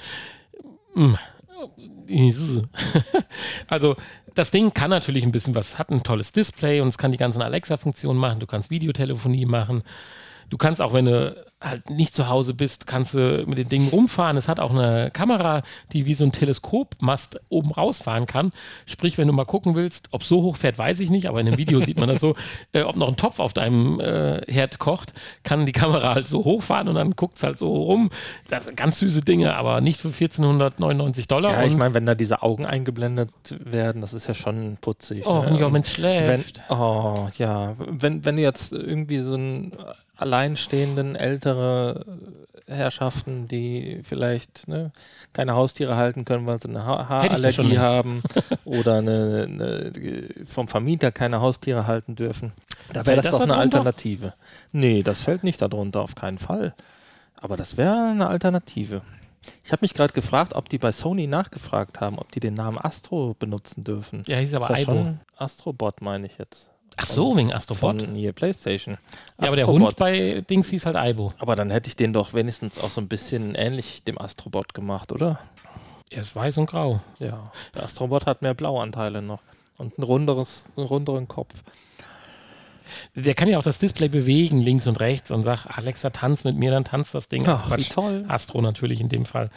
Hm. 0.96 1.18
Also 3.68 3.96
das 4.36 4.52
Ding 4.52 4.74
kann 4.74 4.90
natürlich 4.90 5.24
ein 5.24 5.32
bisschen 5.32 5.54
was, 5.56 5.78
hat 5.78 5.90
ein 5.90 6.04
tolles 6.04 6.32
Display 6.32 6.82
und 6.82 6.88
es 6.88 6.98
kann 6.98 7.12
die 7.12 7.18
ganzen 7.18 7.42
Alexa-Funktionen 7.42 8.20
machen. 8.20 8.40
Du 8.40 8.48
kannst 8.48 8.70
Videotelefonie 8.70 9.46
machen. 9.46 9.84
Du 10.50 10.58
kannst 10.58 10.82
auch, 10.82 10.94
wenn 10.94 11.06
du 11.06 11.36
halt 11.62 11.90
nicht 11.90 12.16
zu 12.16 12.30
Hause 12.30 12.54
bist, 12.54 12.88
kannst 12.88 13.14
du 13.14 13.44
mit 13.46 13.58
den 13.58 13.68
Dingen 13.68 13.90
rumfahren. 13.90 14.38
Es 14.38 14.48
hat 14.48 14.60
auch 14.60 14.72
eine 14.72 15.12
Kamera, 15.12 15.64
die 15.92 16.06
wie 16.06 16.14
so 16.14 16.24
ein 16.24 16.32
Teleskopmast 16.32 17.40
oben 17.50 17.72
rausfahren 17.72 18.28
kann. 18.28 18.54
Sprich, 18.86 19.18
wenn 19.18 19.28
du 19.28 19.34
mal 19.34 19.46
gucken 19.46 19.76
willst, 19.76 20.08
ob 20.12 20.24
so 20.24 20.42
hoch 20.42 20.56
fährt, 20.56 20.78
weiß 20.78 21.02
ich 21.02 21.10
nicht, 21.10 21.28
aber 21.28 21.42
in 21.42 21.48
dem 21.48 21.58
Video 21.58 21.82
sieht 21.82 22.00
man 22.00 22.08
das 22.08 22.22
so, 22.22 22.36
äh, 22.72 22.84
ob 22.84 22.96
noch 22.96 23.10
ein 23.10 23.18
Topf 23.18 23.40
auf 23.40 23.54
deinem 23.54 24.00
äh, 24.00 24.42
Herd 24.48 24.80
kocht, 24.80 25.14
kann 25.44 25.66
die 25.66 25.74
Kamera 25.74 26.14
halt 26.16 26.28
so 26.28 26.46
hochfahren 26.46 26.88
und 26.88 26.96
dann 26.96 27.16
guckt 27.16 27.38
es 27.38 27.44
halt 27.44 27.58
so 27.58 27.74
rum. 27.84 28.10
Das 28.48 28.64
ganz 28.76 29.00
süße 29.00 29.22
Dinge, 29.22 29.56
aber 29.56 29.82
nicht 29.82 30.00
für 30.00 30.08
1499 30.10 31.28
Dollar. 31.28 31.52
Ja, 31.52 31.64
ich 31.66 31.76
meine, 31.76 31.94
wenn 31.94 32.06
da 32.06 32.16
diese 32.16 32.42
Augen 32.42 32.66
eingeblendet 32.66 33.32
werden, 33.60 34.00
das 34.02 34.14
ist 34.14 34.28
ja 34.28 34.34
schon 34.34 34.78
putzig. 34.80 35.26
Oh, 35.26 35.42
ne? 35.42 35.60
ja, 35.60 35.70
Mensch, 35.70 36.02
wenn, 36.02 36.44
schläft. 36.44 36.62
oh, 36.70 37.28
ja, 37.38 37.76
wenn, 37.78 38.24
wenn 38.24 38.38
du 38.38 38.42
jetzt 38.42 38.72
irgendwie 38.72 39.20
so 39.20 39.34
einen 39.34 39.74
alleinstehenden, 40.20 41.16
ältere 41.16 42.06
Herrschaften, 42.68 43.48
die 43.48 44.02
vielleicht 44.04 44.68
ne, 44.68 44.92
keine 45.34 45.56
Haustiere 45.56 45.96
halten 45.96 46.26
können, 46.26 46.46
weil 46.46 46.60
sie 46.60 46.70
eine 46.70 46.86
ha 46.86 47.10
Haarallergie 47.10 47.80
haben 47.80 48.22
oder 48.66 48.96
eine, 48.96 49.48
eine, 49.50 50.46
vom 50.46 50.68
Vermieter 50.68 51.12
keine 51.12 51.42
Haustiere 51.42 51.88
halten 51.88 52.16
dürfen. 52.16 52.52
Da 52.94 53.06
wäre 53.06 53.18
das, 53.18 53.26
das 53.26 53.32
doch 53.34 53.42
eine 53.42 53.54
darunter? 53.54 53.78
Alternative. 53.78 54.34
Nee, 54.72 55.04
das 55.04 55.22
fällt 55.22 55.44
nicht 55.44 55.62
darunter, 55.62 56.02
auf 56.02 56.16
keinen 56.16 56.38
Fall. 56.38 56.76
Aber 57.36 57.58
das 57.58 57.78
wäre 57.78 58.10
eine 58.10 58.28
Alternative. 58.28 59.02
Ich 59.64 59.72
habe 59.72 59.80
mich 59.82 59.94
gerade 59.94 60.14
gefragt, 60.14 60.54
ob 60.54 60.70
die 60.70 60.78
bei 60.78 60.92
Sony 60.92 61.26
nachgefragt 61.28 62.02
haben, 62.02 62.20
ob 62.20 62.32
die 62.32 62.40
den 62.40 62.54
Namen 62.54 62.78
Astro 62.78 63.36
benutzen 63.40 63.84
dürfen. 63.84 64.24
Ja, 64.28 64.38
hieß 64.38 64.54
aber 64.54 64.76
schon 64.78 65.22
Astrobot, 65.38 66.02
meine 66.02 66.28
ich 66.28 66.38
jetzt. 66.38 66.70
Ach 66.98 67.06
so, 67.06 67.36
wegen 67.36 67.54
Astrobot. 67.54 68.02
Von 68.02 68.16
hier 68.16 68.34
PlayStation. 68.34 68.98
Ja, 69.40 69.48
aber 69.48 69.56
der 69.56 69.66
Astrobot. 69.66 69.88
Hund 69.88 69.98
bei 69.98 70.42
Dings 70.50 70.70
hieß 70.70 70.86
halt 70.86 70.96
Aibo. 70.96 71.34
Aber 71.40 71.56
dann 71.56 71.70
hätte 71.70 71.88
ich 71.88 71.96
den 71.96 72.14
doch 72.14 72.34
wenigstens 72.34 72.80
auch 72.80 72.90
so 72.90 73.02
ein 73.02 73.08
bisschen 73.08 73.56
ähnlich 73.56 74.04
dem 74.04 74.20
Astrobot 74.20 74.74
gemacht, 74.74 75.12
oder? 75.12 75.40
Er 76.12 76.24
ist 76.24 76.36
weiß 76.36 76.58
und 76.58 76.66
grau. 76.66 77.02
Ja, 77.20 77.52
der 77.76 77.84
Astrobot 77.84 78.26
hat 78.26 78.42
mehr 78.42 78.54
Blauanteile 78.54 79.22
noch 79.22 79.42
und 79.78 79.98
ein 79.98 80.04
runderes, 80.04 80.70
einen 80.76 80.88
runderen 80.88 81.28
Kopf. 81.28 81.54
Der 83.16 83.36
kann 83.36 83.48
ja 83.48 83.60
auch 83.60 83.64
das 83.64 83.80
Display 83.80 84.10
bewegen, 84.10 84.62
links 84.62 84.88
und 84.88 85.00
rechts, 85.00 85.32
und 85.32 85.44
sagt, 85.44 85.68
Alexa, 85.68 86.10
tanz 86.10 86.44
mit 86.44 86.56
mir, 86.56 86.72
dann 86.72 86.84
tanzt 86.84 87.14
das 87.14 87.30
Ding. 87.30 87.48
Ach, 87.48 87.78
wie 87.78 87.84
toll. 87.84 88.26
Astro 88.28 88.62
natürlich 88.62 89.00
in 89.00 89.10
dem 89.10 89.26
Fall. 89.26 89.52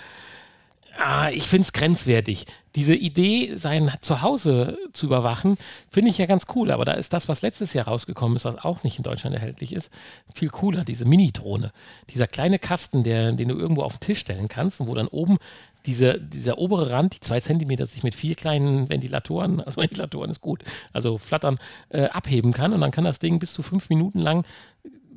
Ah, 0.98 1.30
ich 1.30 1.44
finde 1.44 1.62
es 1.62 1.72
grenzwertig. 1.72 2.46
Diese 2.74 2.94
Idee, 2.94 3.56
sein 3.56 3.90
Zuhause 4.02 4.78
zu 4.92 5.06
überwachen, 5.06 5.56
finde 5.90 6.10
ich 6.10 6.18
ja 6.18 6.26
ganz 6.26 6.46
cool. 6.54 6.70
Aber 6.70 6.84
da 6.84 6.92
ist 6.92 7.12
das, 7.12 7.28
was 7.28 7.42
letztes 7.42 7.72
Jahr 7.72 7.86
rausgekommen 7.86 8.36
ist, 8.36 8.44
was 8.44 8.58
auch 8.58 8.82
nicht 8.82 8.98
in 8.98 9.02
Deutschland 9.02 9.34
erhältlich 9.34 9.72
ist, 9.72 9.90
viel 10.34 10.50
cooler. 10.50 10.84
Diese 10.84 11.04
Mini-Drohne. 11.06 11.72
Dieser 12.10 12.26
kleine 12.26 12.58
Kasten, 12.58 13.04
der, 13.04 13.32
den 13.32 13.48
du 13.48 13.56
irgendwo 13.56 13.82
auf 13.82 13.94
den 13.94 14.00
Tisch 14.00 14.18
stellen 14.18 14.48
kannst 14.48 14.80
und 14.80 14.86
wo 14.86 14.94
dann 14.94 15.08
oben 15.08 15.38
diese, 15.86 16.20
dieser 16.20 16.58
obere 16.58 16.90
Rand, 16.90 17.14
die 17.14 17.20
zwei 17.20 17.40
Zentimeter, 17.40 17.86
sich 17.86 18.02
mit 18.02 18.14
vier 18.14 18.34
kleinen 18.34 18.88
Ventilatoren, 18.88 19.60
also 19.60 19.80
Ventilatoren 19.80 20.30
ist 20.30 20.40
gut, 20.40 20.62
also 20.92 21.18
flattern, 21.18 21.58
äh, 21.88 22.04
abheben 22.04 22.52
kann. 22.52 22.72
Und 22.72 22.80
dann 22.82 22.90
kann 22.90 23.04
das 23.04 23.18
Ding 23.18 23.38
bis 23.38 23.52
zu 23.52 23.62
fünf 23.62 23.88
Minuten 23.88 24.18
lang 24.18 24.44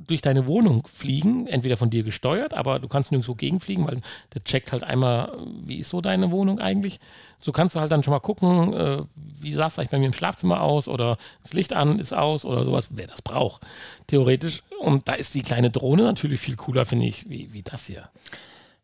durch 0.08 0.22
deine 0.22 0.46
Wohnung 0.46 0.88
fliegen, 0.88 1.48
entweder 1.48 1.78
von 1.78 1.90
dir 1.90 2.04
gesteuert, 2.04 2.54
aber 2.54 2.80
du 2.80 2.88
kannst 2.88 3.12
nirgendwo 3.12 3.36
gegenfliegen, 3.36 3.88
weil 3.88 4.02
der 4.34 4.44
checkt 4.44 4.72
halt 4.72 4.84
einmal, 4.84 5.38
wie 5.64 5.78
ist 5.78 5.90
so 5.90 6.02
deine 6.02 6.32
Wohnung 6.32 6.60
eigentlich. 6.60 7.00
So 7.42 7.52
kannst 7.52 7.76
du 7.76 7.80
halt 7.80 7.92
dann 7.92 8.04
schon 8.04 8.12
mal 8.12 8.20
gucken, 8.20 8.74
äh, 8.74 9.04
wie 9.16 9.54
sah 9.54 9.68
es 9.68 9.78
eigentlich 9.78 9.92
bei 9.92 10.00
mir 10.00 10.08
im 10.08 10.14
Schlafzimmer 10.14 10.62
aus 10.62 10.88
oder 10.88 11.18
das 11.44 11.54
Licht 11.54 11.74
an 11.74 12.00
ist 12.00 12.14
aus 12.14 12.46
oder 12.46 12.66
sowas, 12.66 12.88
wer 12.92 13.08
das 13.08 13.22
braucht, 13.22 13.62
theoretisch. 14.08 14.64
Und 14.80 15.08
da 15.08 15.14
ist 15.14 15.36
die 15.36 15.44
kleine 15.44 15.70
Drohne 15.70 16.04
natürlich 16.04 16.40
viel 16.40 16.56
cooler, 16.56 16.86
finde 16.86 17.06
ich, 17.06 17.30
wie, 17.30 17.54
wie 17.54 17.62
das 17.62 17.86
hier. 17.86 18.10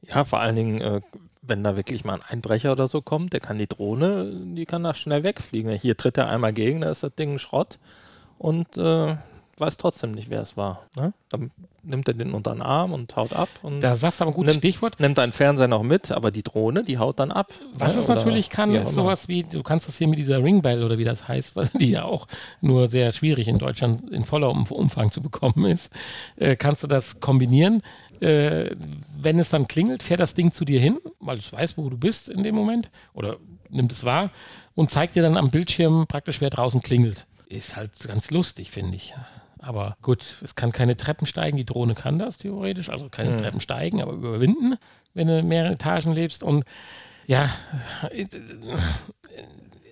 Ja, 0.08 0.24
vor 0.25 0.40
allen 0.40 0.56
Dingen, 0.56 0.82
äh, 0.82 1.01
wenn 1.42 1.63
da 1.63 1.75
wirklich 1.75 2.06
mal 2.06 2.16
ein 2.16 2.22
Einbrecher 2.22 2.72
oder 2.72 2.88
so 2.88 3.01
kommt, 3.01 3.34
der 3.34 3.40
kann 3.40 3.58
die 3.58 3.68
Drohne, 3.68 4.32
die 4.56 4.66
kann 4.66 4.84
da 4.84 4.94
schnell 4.94 5.24
wegfliegen. 5.24 5.72
Hier 5.72 5.98
tritt 5.98 6.18
er 6.18 6.30
einmal 6.30 6.54
gegen, 6.54 6.82
da 6.82 6.90
ist 6.90 7.04
das 7.04 7.16
Ding 7.16 7.38
Schrott 7.40 7.80
und 8.38 8.78
äh, 8.78 9.16
weiß 9.58 9.77
trotzdem 9.77 10.12
nicht, 10.12 10.29
wer 10.29 10.41
es 10.41 10.58
war. 10.58 10.88
Ne? 10.96 11.13
Dann 11.29 11.51
nimmt 11.84 12.08
er 12.08 12.13
den 12.13 12.34
unter 12.34 12.53
den 12.53 12.62
Arm 12.62 12.93
und 12.93 13.15
haut 13.15 13.34
ab. 13.34 13.50
Und 13.63 13.81
Da 13.81 13.96
sagst 13.96 14.20
du 14.20 14.24
aber 14.24 14.31
ein 14.31 14.36
gutes 14.36 14.53
nimmt, 14.53 14.62
Stichwort. 14.62 15.00
Nimmt 15.00 15.17
deinen 15.17 15.31
Fernseher 15.31 15.67
noch 15.67 15.84
mit, 15.84 16.12
aber 16.12 16.31
die 16.31 16.43
Drohne, 16.43 16.84
die 16.84 16.98
haut 16.98 17.20
dann 17.20 17.31
ab. 17.31 17.51
Was 17.74 17.96
ne? 17.96 18.01
es 18.01 18.08
natürlich 18.08 18.50
kann, 18.50 18.74
ist 18.74 18.93
sowas 18.93 19.27
wie, 19.27 19.43
du 19.43 19.63
kannst 19.63 19.88
das 19.88 19.98
hier 19.98 20.08
mit 20.08 20.20
dieser 20.20 20.43
Ringbell 20.43 20.84
oder 20.84 20.98
wie 20.98 21.03
das 21.03 21.27
heißt, 21.27 21.55
weil 21.55 21.70
die 21.79 21.91
ja 21.91 22.03
auch 22.03 22.27
nur 22.62 22.88
sehr 22.88 23.12
schwierig 23.12 23.48
in 23.48 23.60
Deutschland 23.60 24.10
in 24.12 24.25
voller 24.25 24.50
um 24.50 24.65
Umfang 24.67 25.12
zu 25.12 25.22
bekommen 25.22 25.65
ist, 25.65 25.91
äh, 26.38 26.55
kannst 26.55 26.84
du 26.84 26.88
das 26.88 27.20
kombinieren. 27.20 27.81
Äh, 28.20 28.75
wenn 29.20 29.39
es 29.39 29.50
dann 29.50 29.67
klingelt, 29.67 30.03
fährt 30.03 30.20
das 30.20 30.36
Ding 30.36 30.51
zu 30.51 30.65
dir 30.65 30.79
hin, 30.79 31.00
weil 31.20 31.39
es 31.39 31.51
weiß, 31.51 31.77
wo 31.77 31.89
du 31.89 31.98
bist 31.98 32.29
in 32.29 32.43
dem 32.43 32.53
Moment 32.53 32.91
oder 33.13 33.38
nimmt 33.70 33.91
es 33.91 34.03
wahr 34.03 34.29
und 34.75 34.91
zeigt 34.91 35.15
dir 35.15 35.24
dann 35.24 35.38
am 35.38 35.50
Bildschirm 35.50 36.05
praktisch, 36.08 36.41
wer 36.41 36.51
draußen 36.51 36.81
klingelt. 36.81 37.25
Ist 37.48 37.75
halt 37.75 37.91
ganz 38.08 38.31
lustig, 38.31 38.72
finde 38.72 38.96
ich. 38.96 39.13
Aber 39.62 39.96
gut, 40.01 40.39
es 40.44 40.56
kann 40.56 40.72
keine 40.72 40.98
Treppen 40.98 41.27
steigen. 41.27 41.56
Die 41.58 41.65
Drohne 41.65 41.94
kann 41.96 42.18
das 42.20 42.38
theoretisch, 42.38 42.89
also 42.89 43.10
keine 43.10 43.32
Hm. 43.32 43.38
Treppen 43.38 43.62
steigen, 43.62 44.01
aber 44.01 44.13
überwinden, 44.13 44.77
wenn 45.13 45.27
du 45.27 45.44
mehrere 45.44 45.74
Etagen 45.74 46.13
lebst. 46.13 46.41
Und 46.44 46.65
ja, 47.27 47.50
äh, 48.12 48.25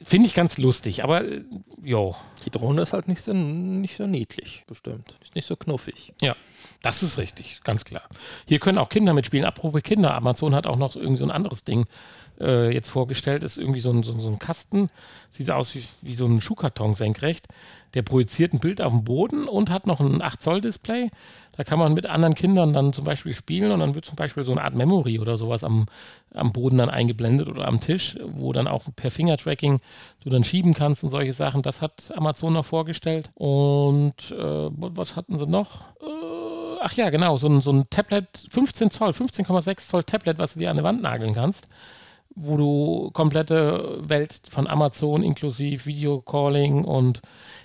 finde 0.03 0.27
ich 0.27 0.33
ganz 0.33 0.57
lustig. 0.57 1.03
Aber 1.03 1.23
äh, 1.23 1.43
jo, 1.83 2.15
Die 2.45 2.49
Drohne 2.49 2.81
ist 2.81 2.93
halt 2.93 3.07
nicht 3.07 3.21
so, 3.23 3.33
nicht 3.33 3.95
so 3.97 4.07
niedlich, 4.07 4.63
bestimmt. 4.67 5.15
Ist 5.21 5.35
nicht 5.35 5.45
so 5.47 5.55
knuffig. 5.55 6.13
ja, 6.21 6.35
das 6.81 7.03
ist 7.03 7.17
richtig, 7.17 7.61
ganz 7.63 7.85
klar. 7.85 8.03
Hier 8.47 8.59
können 8.59 8.77
auch 8.77 8.89
Kinder 8.89 9.13
mitspielen. 9.13 9.45
Apropos 9.45 9.83
Kinder, 9.83 10.13
Amazon 10.15 10.55
hat 10.55 10.65
auch 10.65 10.77
noch 10.77 10.95
irgendwie 10.95 11.17
so 11.17 11.25
ein 11.25 11.31
anderes 11.31 11.63
Ding 11.63 11.85
äh, 12.39 12.73
jetzt 12.73 12.89
vorgestellt. 12.89 13.43
Ist 13.43 13.57
irgendwie 13.57 13.79
so 13.79 13.91
ein, 13.91 14.03
so, 14.03 14.17
so 14.19 14.29
ein 14.29 14.39
Kasten, 14.39 14.89
sieht 15.29 15.51
aus 15.51 15.75
wie, 15.75 15.83
wie 16.01 16.15
so 16.15 16.25
ein 16.25 16.41
Schuhkarton 16.41 16.95
senkrecht. 16.95 17.47
Der 17.93 18.03
projiziert 18.03 18.53
ein 18.53 18.59
Bild 18.59 18.81
auf 18.81 18.91
dem 18.91 19.03
Boden 19.03 19.47
und 19.47 19.69
hat 19.69 19.87
noch 19.87 19.99
ein 19.99 20.21
8-Zoll-Display. 20.21 21.09
Da 21.57 21.63
kann 21.63 21.79
man 21.79 21.93
mit 21.93 22.05
anderen 22.05 22.35
Kindern 22.35 22.71
dann 22.71 22.93
zum 22.93 23.03
Beispiel 23.03 23.33
spielen 23.33 23.71
und 23.71 23.79
dann 23.79 23.95
wird 23.95 24.05
zum 24.05 24.15
Beispiel 24.15 24.43
so 24.43 24.51
eine 24.51 24.63
Art 24.63 24.75
Memory 24.75 25.19
oder 25.19 25.35
sowas 25.35 25.63
am, 25.63 25.87
am 26.33 26.53
Boden 26.53 26.77
dann 26.77 26.89
eingeblendet 26.89 27.49
oder 27.49 27.67
am 27.67 27.81
Tisch, 27.81 28.17
wo 28.23 28.53
dann 28.53 28.67
auch 28.67 28.85
per 28.95 29.11
Fingertracking 29.11 29.81
du 30.23 30.29
dann 30.29 30.43
schieben 30.43 30.73
kannst 30.73 31.03
und 31.03 31.09
solche 31.09 31.33
Sachen. 31.33 31.61
Das 31.61 31.81
hat 31.81 32.13
Amazon 32.15 32.53
noch 32.53 32.65
vorgestellt. 32.65 33.31
Und 33.33 34.31
äh, 34.31 34.69
was 34.71 35.15
hatten 35.15 35.37
sie 35.37 35.47
noch? 35.47 35.81
Äh, 36.01 36.79
ach 36.81 36.93
ja, 36.93 37.09
genau, 37.09 37.37
so 37.37 37.47
ein, 37.47 37.61
so 37.61 37.71
ein 37.71 37.89
Tablet, 37.89 38.47
15 38.49 38.91
Zoll, 38.91 39.09
15,6 39.09 39.87
Zoll 39.87 40.03
Tablet, 40.03 40.37
was 40.37 40.53
du 40.53 40.59
dir 40.59 40.69
an 40.69 40.77
die 40.77 40.83
Wand 40.83 41.01
nageln 41.01 41.33
kannst 41.33 41.67
wo 42.41 42.57
du 42.57 43.11
komplette 43.11 43.99
Welt 44.01 44.41
von 44.49 44.67
Amazon 44.67 45.23
inklusive 45.23 45.85
Videocalling 45.85 46.85
und 46.85 47.21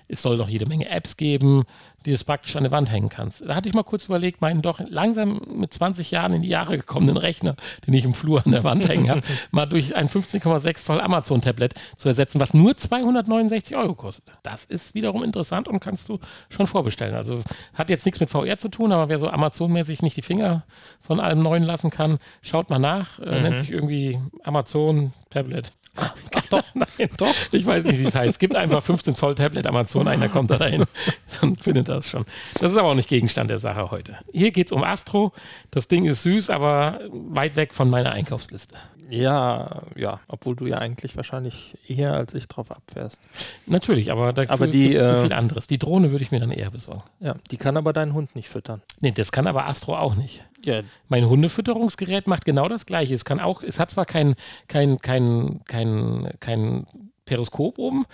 es 0.09 0.23
soll 0.23 0.37
noch 0.37 0.49
jede 0.49 0.67
Menge 0.67 0.89
Apps 0.89 1.17
geben, 1.17 1.65
die 2.05 2.15
du 2.15 2.25
praktisch 2.25 2.55
an 2.57 2.65
der 2.65 2.73
Wand 2.73 2.91
hängen 2.91 3.09
kannst. 3.09 3.49
Da 3.49 3.55
hatte 3.55 3.69
ich 3.69 3.75
mal 3.75 3.83
kurz 3.83 4.07
überlegt, 4.07 4.41
meinen 4.41 4.63
doch 4.63 4.81
langsam 4.89 5.41
mit 5.55 5.73
20 5.73 6.11
Jahren 6.11 6.35
in 6.35 6.43
die 6.43 6.49
Jahre 6.49 6.77
gekommenen 6.77 7.17
Rechner, 7.17 7.57
den 7.87 7.95
ich 7.95 8.05
im 8.05 8.15
Flur 8.15 8.45
an 8.45 8.53
der 8.53 8.65
Wand 8.65 8.89
hängen 8.89 9.11
habe, 9.11 9.23
mal 9.51 9.67
durch 9.67 9.95
ein 9.95 10.09
15,6 10.09 10.85
Zoll 10.85 11.01
Amazon-Tablet 11.01 11.75
zu 11.97 12.09
ersetzen, 12.09 12.41
was 12.41 12.55
nur 12.55 12.77
269 12.77 13.77
Euro 13.77 13.95
kostet. 13.95 14.35
Das 14.43 14.65
ist 14.65 14.95
wiederum 14.95 15.23
interessant 15.23 15.69
und 15.69 15.81
kannst 15.81 16.09
du 16.09 16.19
schon 16.51 16.67
vorbestellen. 16.67 17.15
Also 17.15 17.43
hat 17.75 17.91
jetzt 17.91 18.05
nichts 18.05 18.21
mit 18.21 18.31
VR 18.31 18.59
zu 18.59 18.69
tun, 18.69 18.93
aber 18.93 19.09
wer 19.09 19.19
so 19.19 19.29
Amazon-mäßig 19.29 20.03
nicht 20.03 20.17
die 20.17 20.23
Finger 20.23 20.65
von 21.01 21.21
allem 21.21 21.43
Neuen 21.43 21.63
lassen 21.63 21.91
kann, 21.91 22.19
schaut 22.43 22.71
mal 22.71 22.79
nach. 22.79 23.19
Äh, 23.19 23.43
Nennt 23.43 23.59
sich 23.59 23.71
irgendwie 23.71 24.19
Amazon 24.43 25.13
Tablet. 25.31 25.73
Ach 25.97 26.47
doch, 26.51 26.65
nein, 26.75 27.09
doch. 27.17 27.35
Ich 27.53 27.65
weiß 27.65 27.85
nicht, 27.85 27.99
wie 27.99 28.05
es 28.05 28.15
heißt. 28.15 28.39
Gibt 28.39 28.57
einfach 28.57 28.83
15 28.83 29.15
Zoll 29.15 29.35
Tablet 29.35 29.67
Amazon, 29.67 30.09
einer 30.09 30.29
kommt 30.29 30.51
da 30.51 30.57
rein 30.57 30.85
und 31.43 31.63
findet 31.63 31.89
das 31.89 32.11
schon. 32.11 32.25
Das 32.55 32.73
ist 32.73 32.79
aber 32.79 32.89
auch 32.89 32.95
nicht 32.95 33.09
Gegenstand 33.09 33.51
der 33.51 33.59
Sache 33.59 33.91
heute. 33.91 34.17
Hier 34.33 34.51
geht 34.51 34.69
es 34.69 34.73
um 34.73 34.83
Astro. 34.83 35.33
Das 35.71 35.89
Ding 35.89 36.05
ist 36.07 36.23
süß, 36.23 36.51
aber 36.51 37.01
weit 37.11 37.57
weg 37.57 37.75
von 37.75 37.89
meiner 37.91 38.13
Einkaufsliste. 38.13 38.77
Ja, 39.11 39.83
ja, 39.97 40.21
obwohl 40.29 40.57
du 40.57 40.67
ja 40.67 40.79
eigentlich 40.79 41.15
wahrscheinlich 41.17 41.77
eher 41.87 42.15
als 42.15 42.35
ich 42.35 42.49
drauf 42.49 42.71
abfährst. 42.71 43.21
Natürlich, 43.67 44.11
aber 44.11 44.33
da 44.33 44.45
Aber 44.49 44.67
gibt 44.67 44.95
es 44.95 45.09
so 45.09 45.23
viel 45.23 45.33
anderes. 45.33 45.67
Die 45.67 45.79
Drohne 45.79 46.11
würde 46.11 46.25
ich 46.25 46.31
mir 46.31 46.41
dann 46.41 46.51
eher 46.51 46.71
besorgen. 46.71 47.03
Ja, 47.21 47.37
die 47.51 47.59
kann 47.59 47.77
aber 47.77 47.93
deinen 47.93 48.15
Hund 48.15 48.35
nicht 48.35 48.49
füttern. 48.49 48.83
Nee, 49.01 49.13
das 49.13 49.31
kann 49.31 49.47
aber 49.47 49.67
Astro 49.67 49.97
auch 49.97 50.15
nicht. 50.15 50.45
Ja, 50.65 50.83
Mein 51.09 51.29
Hundefütterungsgerät 51.29 52.27
macht 52.27 52.45
genau 52.45 52.69
das 52.69 52.87
gleiche. 52.87 53.15
Es 53.15 53.25
kann 53.25 53.41
auch, 53.41 53.63
es 53.63 53.79
hat 53.79 53.91
zwar 53.91 54.07
kein, 54.07 54.35
kein, 54.69 54.99
kein, 54.99 55.61
kein, 55.67 56.31
kein 56.41 56.87
Periskop 57.25 57.79
oben 57.79 58.07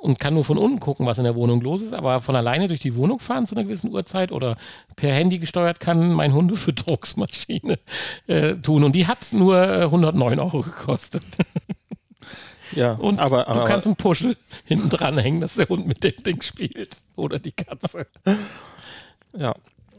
und 0.00 0.20
kann 0.20 0.34
nur 0.34 0.44
von 0.44 0.58
unten 0.58 0.80
gucken, 0.80 1.06
was 1.06 1.18
in 1.18 1.24
der 1.24 1.34
Wohnung 1.34 1.60
los 1.60 1.82
ist, 1.82 1.92
aber 1.92 2.20
von 2.20 2.36
alleine 2.36 2.68
durch 2.68 2.80
die 2.80 2.94
Wohnung 2.94 3.18
fahren 3.18 3.46
zu 3.46 3.54
einer 3.54 3.64
gewissen 3.64 3.92
Uhrzeit 3.92 4.30
oder 4.30 4.56
per 4.94 5.12
Handy 5.12 5.38
gesteuert 5.38 5.80
kann 5.80 6.12
mein 6.12 6.32
Hundefütterungsmaschine 6.32 7.78
äh, 8.26 8.54
tun. 8.54 8.84
Und 8.84 8.92
die 8.92 9.06
hat 9.06 9.32
nur 9.32 9.56
äh, 9.56 9.82
109 9.82 10.38
Euro 10.38 10.62
gekostet. 10.62 11.24
ja. 12.72 12.92
Und 12.92 13.18
aber, 13.18 13.44
du 13.44 13.48
aber, 13.48 13.64
kannst 13.64 13.86
ein 13.86 13.96
Puschel 13.96 14.36
hinten 14.64 14.90
dran 14.90 15.18
hängen, 15.18 15.40
dass 15.40 15.54
der 15.54 15.68
Hund 15.68 15.86
mit 15.86 16.04
dem 16.04 16.22
Ding 16.22 16.42
spielt. 16.42 16.98
Oder 17.16 17.38
die 17.38 17.52
Katze. 17.52 18.06
ja. 19.36 19.54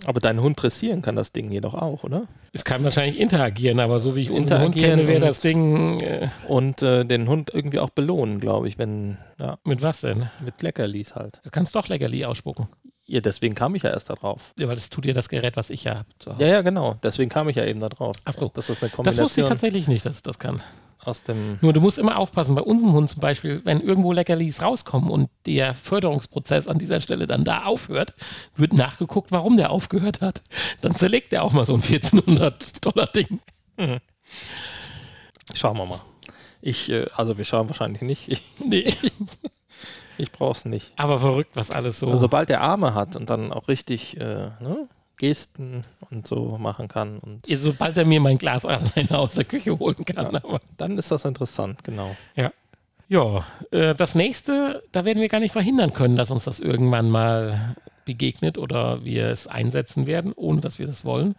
Aber 0.06 0.20
deinen 0.20 0.42
Hund 0.42 0.62
dressieren 0.62 1.02
kann 1.02 1.16
das 1.16 1.32
Ding 1.32 1.52
jedoch 1.52 1.74
auch, 1.74 2.04
oder? 2.04 2.28
Es 2.54 2.64
kann 2.64 2.84
wahrscheinlich 2.84 3.20
interagieren, 3.20 3.80
aber 3.80 4.00
so 4.00 4.16
wie 4.16 4.22
ich 4.22 4.32
unseren 4.32 4.64
Hund 4.64 4.76
kenne, 4.76 5.08
wäre 5.08 5.20
das 5.20 5.42
Ding 5.42 6.00
äh, 6.00 6.30
Und 6.48 6.82
äh, 6.82 7.06
den 7.06 7.28
Hund 7.28 7.52
irgendwie 7.54 7.80
auch 7.80 7.90
belohnen, 7.90 8.40
glaube 8.40 8.68
ich, 8.68 8.78
wenn, 8.78 9.18
ja, 9.40 9.58
mit 9.64 9.82
was 9.82 10.02
denn? 10.02 10.30
mit 10.44 10.62
Leckerlis 10.62 11.16
halt. 11.16 11.42
Du 11.44 11.50
kannst 11.50 11.76
doch 11.76 11.88
Leckerli 11.88 12.26
ausspucken. 12.26 12.68
Ja, 13.06 13.22
deswegen 13.22 13.56
kam 13.56 13.74
ich 13.74 13.84
ja 13.84 13.90
erst 13.90 14.10
da 14.10 14.16
drauf. 14.16 14.54
Ja, 14.60 14.68
weil 14.68 14.76
das 14.76 14.90
tut 14.90 15.06
dir 15.06 15.14
das 15.14 15.30
Gerät, 15.30 15.56
was 15.56 15.70
ich 15.70 15.86
ja 15.86 15.96
habe. 15.96 16.44
Ja, 16.44 16.48
ja, 16.48 16.62
genau. 16.62 16.96
Deswegen 17.02 17.30
kam 17.30 17.48
ich 17.48 17.56
ja 17.56 17.64
eben 17.64 17.80
da 17.80 17.88
drauf. 17.88 18.18
Ach 18.26 18.34
so. 18.34 18.52
Das 18.54 18.70
ist 18.70 18.84
eine 18.84 18.90
das 18.90 18.96
Kombination 18.96 19.26
wusste 19.26 19.42
ich 19.42 19.48
tatsächlich 19.48 19.88
nicht, 19.88 20.06
dass 20.06 20.22
das 20.22 20.40
kann. 20.40 20.62
Aus 21.08 21.24
dem. 21.24 21.58
Nur 21.62 21.74
du 21.74 21.82
musst 21.82 21.98
immer 21.98 22.18
aufpassen, 22.18 22.54
bei 22.56 22.62
unserem 22.62 22.94
Hund 22.94 23.10
zum 23.10 23.22
Beispiel, 23.22 23.62
wenn 23.64 23.82
irgendwo 23.82 24.12
Leckerlis 24.14 24.62
rauskommen 24.62 25.10
und 25.10 25.30
der 25.46 25.74
Förderungsprozess 25.74 26.68
an 26.68 26.78
dieser 26.78 27.00
Stelle 27.02 27.26
dann 27.28 27.44
da 27.44 27.64
aufhört, 27.64 28.14
wird 28.56 28.74
nachgeguckt, 28.74 29.32
warum 29.32 29.58
der 29.58 29.72
aufgehört 29.72 30.22
hat. 30.22 30.42
Dann 30.82 30.96
zerlegt 30.96 31.34
er 31.34 31.44
auch 31.44 31.54
mal 31.54 31.66
so 31.66 31.74
ein 31.74 31.82
1400 31.82 32.86
Dollar 32.86 33.08
Ding. 33.08 33.40
Schauen 35.54 35.78
wir 35.78 35.86
mal. 35.86 36.02
Ich, 36.62 36.90
äh, 36.90 37.06
also 37.16 37.38
wir 37.38 37.46
schauen 37.46 37.70
wahrscheinlich 37.70 38.02
nicht. 38.02 38.28
Ich, 38.30 38.42
Nee. 38.64 38.94
ich 40.18 40.32
brauch's 40.32 40.66
nicht. 40.66 40.94
Aber 40.98 41.20
verrückt, 41.20 41.52
was 41.56 41.72
alles 41.72 42.00
so. 42.00 42.08
Also, 42.08 42.20
sobald 42.20 42.50
der 42.50 42.62
Arme 42.62 42.94
hat 42.94 43.16
und 43.16 43.30
dann 43.30 43.54
auch 43.54 43.68
richtig 43.68 44.18
äh, 44.18 44.50
ne, 44.60 44.90
Gesten 45.18 45.84
und 46.10 46.28
so 46.28 46.58
machen 46.58 46.88
kann 46.88 47.20
und 47.20 47.46
sobald 47.48 47.98
er 47.98 48.06
mir 48.06 48.20
mein 48.20 48.38
Glas 48.38 48.66
alleine 48.66 49.18
aus 49.18 49.36
der 49.36 49.46
Küche 49.46 49.78
holen 49.78 50.06
kann. 50.06 50.34
Ja. 50.34 50.60
Dann 50.78 50.98
ist 50.98 51.12
das 51.12 51.26
interessant, 51.26 51.84
genau. 51.84 52.16
Ja. 52.36 52.52
Ja, 53.10 53.46
äh, 53.72 53.96
das 53.96 54.16
nächste, 54.16 54.84
da 54.92 55.06
werden 55.06 55.22
wir 55.22 55.30
gar 55.30 55.40
nicht 55.40 55.54
verhindern 55.54 55.94
können, 55.94 56.18
dass 56.18 56.30
uns 56.30 56.44
das 56.44 56.60
irgendwann 56.60 57.10
mal 57.10 57.76
begegnet 58.04 58.58
oder 58.58 59.06
wir 59.06 59.28
es 59.28 59.48
einsetzen 59.48 60.08
werden, 60.08 60.34
ohne 60.36 60.60
dass 60.60 60.78
wir 60.78 60.88
das 60.88 61.06
wollen. 61.06 61.36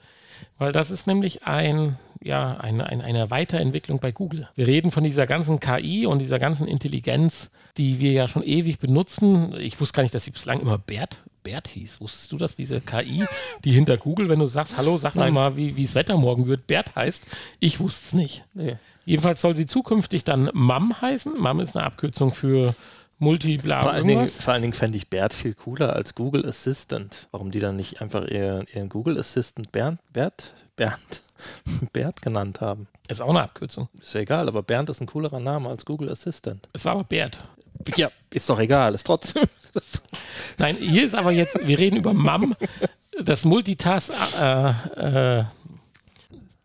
Weil 0.58 0.72
das 0.72 0.90
ist 0.90 1.06
nämlich 1.06 1.44
ein, 1.44 1.98
ja, 2.22 2.56
eine, 2.56 2.86
eine, 2.86 3.04
eine 3.04 3.30
Weiterentwicklung 3.30 4.00
bei 4.00 4.12
Google. 4.12 4.48
Wir 4.54 4.66
reden 4.66 4.90
von 4.90 5.04
dieser 5.04 5.26
ganzen 5.26 5.60
KI 5.60 6.06
und 6.06 6.20
dieser 6.20 6.38
ganzen 6.38 6.66
Intelligenz, 6.66 7.50
die 7.76 8.00
wir 8.00 8.12
ja 8.12 8.28
schon 8.28 8.42
ewig 8.42 8.78
benutzen. 8.78 9.54
Ich 9.58 9.80
wusste 9.80 9.96
gar 9.96 10.02
nicht, 10.02 10.14
dass 10.14 10.24
sie 10.24 10.30
bislang 10.30 10.60
immer 10.60 10.78
Bert, 10.78 11.22
Bert 11.48 11.68
hieß. 11.68 12.02
Wusstest 12.02 12.30
du, 12.30 12.36
dass 12.36 12.56
diese 12.56 12.82
KI, 12.82 13.24
die 13.64 13.72
hinter 13.72 13.96
Google, 13.96 14.28
wenn 14.28 14.38
du 14.38 14.46
sagst, 14.46 14.76
hallo, 14.76 14.98
sag 14.98 15.14
mir 15.14 15.30
mal, 15.30 15.56
wie 15.56 15.82
es 15.82 15.94
Wetter 15.94 16.18
morgen 16.18 16.46
wird, 16.46 16.66
Bert 16.66 16.94
heißt? 16.94 17.22
Ich 17.58 17.80
wusste 17.80 18.08
es 18.08 18.12
nicht. 18.12 18.44
Nee. 18.52 18.76
Jedenfalls 19.06 19.40
soll 19.40 19.54
sie 19.54 19.64
zukünftig 19.64 20.24
dann 20.24 20.50
MAM 20.52 21.00
heißen. 21.00 21.32
MAM 21.38 21.60
ist 21.60 21.74
eine 21.74 21.86
Abkürzung 21.86 22.34
für 22.34 22.74
Multi-Bla 23.18 23.80
Vor 23.80 23.92
allen, 23.92 24.06
Dingen, 24.06 24.28
vor 24.28 24.52
allen 24.52 24.60
Dingen 24.60 24.74
fände 24.74 24.98
ich 24.98 25.08
Bert 25.08 25.32
viel 25.32 25.54
cooler 25.54 25.94
als 25.94 26.14
Google 26.14 26.44
Assistant. 26.46 27.28
Warum 27.30 27.50
die 27.50 27.60
dann 27.60 27.76
nicht 27.76 28.02
einfach 28.02 28.26
ihren, 28.26 28.66
ihren 28.74 28.90
Google 28.90 29.18
Assistant 29.18 29.72
Bernd, 29.72 30.00
Bert, 30.12 30.52
Bernd, 30.76 31.22
Bert 31.94 32.20
genannt 32.20 32.60
haben? 32.60 32.88
Ist 33.08 33.22
auch 33.22 33.30
eine 33.30 33.40
Abkürzung. 33.40 33.88
Ist 33.98 34.12
ja 34.12 34.20
egal, 34.20 34.48
aber 34.48 34.62
Bernd 34.62 34.90
ist 34.90 35.00
ein 35.00 35.06
coolerer 35.06 35.40
Name 35.40 35.70
als 35.70 35.86
Google 35.86 36.12
Assistant. 36.12 36.68
Es 36.74 36.84
war 36.84 36.92
aber 36.92 37.04
Bert. 37.04 37.42
Ja, 37.96 38.10
ist 38.30 38.48
doch 38.50 38.58
egal, 38.58 38.94
ist 38.94 39.04
trotzdem. 39.04 39.44
Nein, 40.58 40.76
hier 40.80 41.04
ist 41.04 41.14
aber 41.14 41.30
jetzt, 41.32 41.56
wir 41.66 41.78
reden 41.78 41.96
über 41.96 42.12
MAM. 42.14 42.54
Das 43.22 43.44
Multitask, 43.44 44.12
äh, 44.40 44.70
äh, 45.40 45.44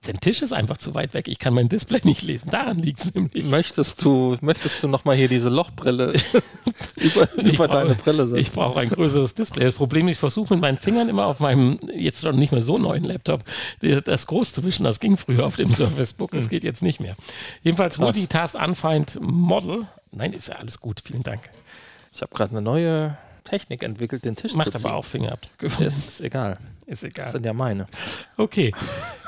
der 0.06 0.16
Tisch 0.20 0.42
ist 0.42 0.52
einfach 0.52 0.78
zu 0.78 0.94
weit 0.96 1.14
weg. 1.14 1.30
Ich 1.30 1.40
kann 1.40 1.54
mein 1.54 1.70
Display 1.70 2.02
nicht 2.04 2.24
lesen. 2.24 2.50
Daran 2.52 2.80
liegt 2.80 3.00
es 3.06 3.14
nämlich. 3.14 3.46
möchtest 3.46 4.04
du, 4.04 4.36
möchtest 4.42 4.84
du 4.84 4.90
nochmal 4.90 5.16
hier 5.16 5.30
diese 5.30 5.48
Lochbrille 5.48 6.14
über, 6.98 7.30
Ich 7.38 7.54
über 7.54 7.68
brauche- 7.68 7.78
deine 7.84 7.96
Brille 7.96 8.26
setzen? 8.28 8.38
Ich 8.40 8.52
brauche 8.52 8.80
ein 8.82 8.90
größeres 8.90 9.34
Display. 9.34 9.64
Das 9.64 9.76
Problem 9.76 10.08
ist, 10.10 10.18
ich 10.18 10.20
versuche 10.20 10.54
mit 10.54 10.62
meinen 10.62 10.78
Fingern 10.78 11.08
immer 11.08 11.26
auf 11.28 11.40
meinem 11.40 11.80
jetzt 11.96 12.22
schon 12.22 12.36
nicht 12.38 12.52
mehr 12.52 12.64
so 12.64 12.78
neuen 12.78 13.06
Laptop 13.06 13.44
das 13.82 14.28
groß 14.28 14.52
zu 14.54 14.64
wischen. 14.66 14.84
Das 14.84 15.00
ging 15.00 15.16
früher 15.16 15.46
auf 15.46 15.56
dem 15.56 15.74
Surface 15.74 16.12
Book. 16.14 16.32
Das 16.32 16.50
geht 16.50 16.64
jetzt 16.66 16.84
nicht 16.84 17.00
mehr. 17.00 17.16
Jedenfalls. 17.64 17.98
Multitask 17.98 18.56
Unfind 18.56 19.18
Model. 19.22 19.88
Nein, 20.16 20.34
ist 20.34 20.48
ja 20.48 20.56
alles 20.56 20.80
gut. 20.80 21.02
Vielen 21.06 21.24
Dank. 21.24 21.50
Ich 22.12 22.22
habe 22.22 22.34
gerade 22.34 22.52
eine 22.52 22.62
neue 22.62 23.18
Technik 23.44 23.84
entwickelt, 23.84 24.24
den 24.24 24.36
Tisch 24.36 24.54
Macht 24.54 24.72
zu 24.72 24.78
ziehen. 24.78 24.86
aber 24.86 24.96
auch 24.96 25.06
Fingerabdrücke. 25.06 25.66
Ist 25.84 26.22
egal. 26.22 26.58
Ist 26.86 27.04
Das 27.04 27.10
egal. 27.10 27.32
sind 27.32 27.46
ja 27.46 27.54
meine. 27.54 27.88
Okay. 28.38 28.74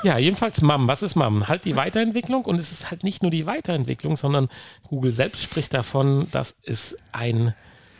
Ja, 0.02 0.18
jedenfalls 0.18 0.60
MAM. 0.62 0.88
Was 0.88 1.02
ist 1.02 1.16
MAM? 1.16 1.48
Halt 1.48 1.64
die 1.64 1.74
Weiterentwicklung 1.76 2.44
und 2.44 2.58
es 2.58 2.70
ist 2.70 2.90
halt 2.90 3.02
nicht 3.02 3.22
nur 3.22 3.30
die 3.30 3.46
Weiterentwicklung, 3.46 4.16
sondern 4.16 4.48
Google 4.88 5.12
selbst 5.12 5.42
spricht 5.42 5.72
davon, 5.74 6.28
dass 6.30 6.54
es 6.64 6.96
ein 7.12 7.54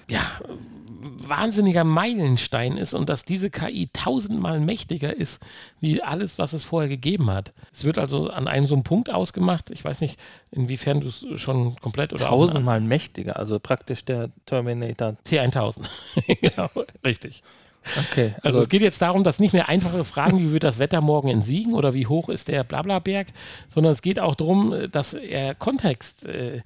ja, 0.09 0.23
wahnsinniger 1.29 1.85
Meilenstein 1.85 2.77
ist 2.77 2.95
und 2.95 3.09
dass 3.09 3.25
diese 3.25 3.51
KI 3.51 3.89
tausendmal 3.93 4.61
mächtiger 4.61 5.15
ist, 5.15 5.43
wie 5.81 6.03
alles, 6.03 6.39
was 6.39 6.53
es 6.53 6.65
vorher 6.65 6.89
gegeben 6.89 7.31
hat. 7.31 7.53
Es 7.73 7.85
wird 7.85 7.99
also 7.99 8.31
an 8.31 8.49
einem 8.49 8.67
so 8.67 8.75
einem 8.75 8.85
Punkt 8.85 9.11
ausgemacht. 9.11 9.71
Ich 9.71 9.85
weiß 9.85 10.01
nicht, 10.01 10.19
inwiefern 10.51 11.01
du 11.01 11.09
es 11.09 11.25
schon 11.37 11.77
komplett 11.77 12.13
oder 12.13 12.27
Tausendmal 12.27 12.81
mächtiger, 12.81 13.37
also 13.37 13.59
praktisch 13.59 14.05
der 14.05 14.31
Terminator. 14.47 15.17
T1000. 15.27 15.87
genau, 16.41 16.71
richtig. 17.05 17.43
Okay, 18.11 18.35
Also, 18.43 18.61
es 18.61 18.69
geht 18.69 18.83
jetzt 18.83 19.01
darum, 19.01 19.23
dass 19.23 19.39
nicht 19.39 19.53
mehr 19.53 19.69
einfache 19.69 20.03
Fragen, 20.03 20.41
wie 20.41 20.51
wird 20.51 20.65
das 20.65 20.81
Wetter 20.81 21.01
morgen 21.01 21.29
in 21.29 21.43
Siegen 21.43 21.73
oder 21.73 21.95
wie 21.95 22.09
hoch 22.09 22.29
ist 22.29 22.49
der 22.49 22.65
Blablaberg, 22.65 23.29
sondern 23.69 23.93
es 23.93 24.03
geht 24.03 24.19
auch 24.19 24.35
darum, 24.35 24.75
dass 24.91 25.15
er 25.15 25.55
Kontext 25.55 26.27
äh, 26.27 26.63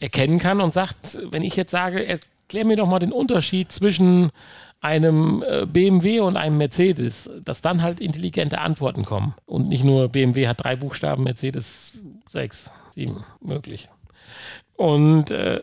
erkennen 0.00 0.38
kann 0.38 0.62
und 0.62 0.72
sagt, 0.72 1.18
wenn 1.30 1.42
ich 1.42 1.56
jetzt 1.56 1.70
sage, 1.70 2.18
erklär 2.44 2.64
mir 2.64 2.76
doch 2.76 2.86
mal 2.86 2.98
den 2.98 3.12
Unterschied 3.12 3.72
zwischen 3.72 4.30
einem 4.80 5.42
äh, 5.46 5.64
BMW 5.64 6.20
und 6.20 6.36
einem 6.36 6.58
Mercedes, 6.58 7.30
dass 7.42 7.62
dann 7.62 7.82
halt 7.82 8.00
intelligente 8.00 8.58
Antworten 8.60 9.04
kommen 9.04 9.34
und 9.46 9.68
nicht 9.68 9.82
nur 9.82 10.08
BMW 10.10 10.46
hat 10.46 10.62
drei 10.62 10.76
Buchstaben, 10.76 11.24
Mercedes 11.24 11.98
sechs, 12.28 12.70
sieben 12.94 13.24
möglich. 13.40 13.88
Und 14.76 15.30
äh, 15.30 15.62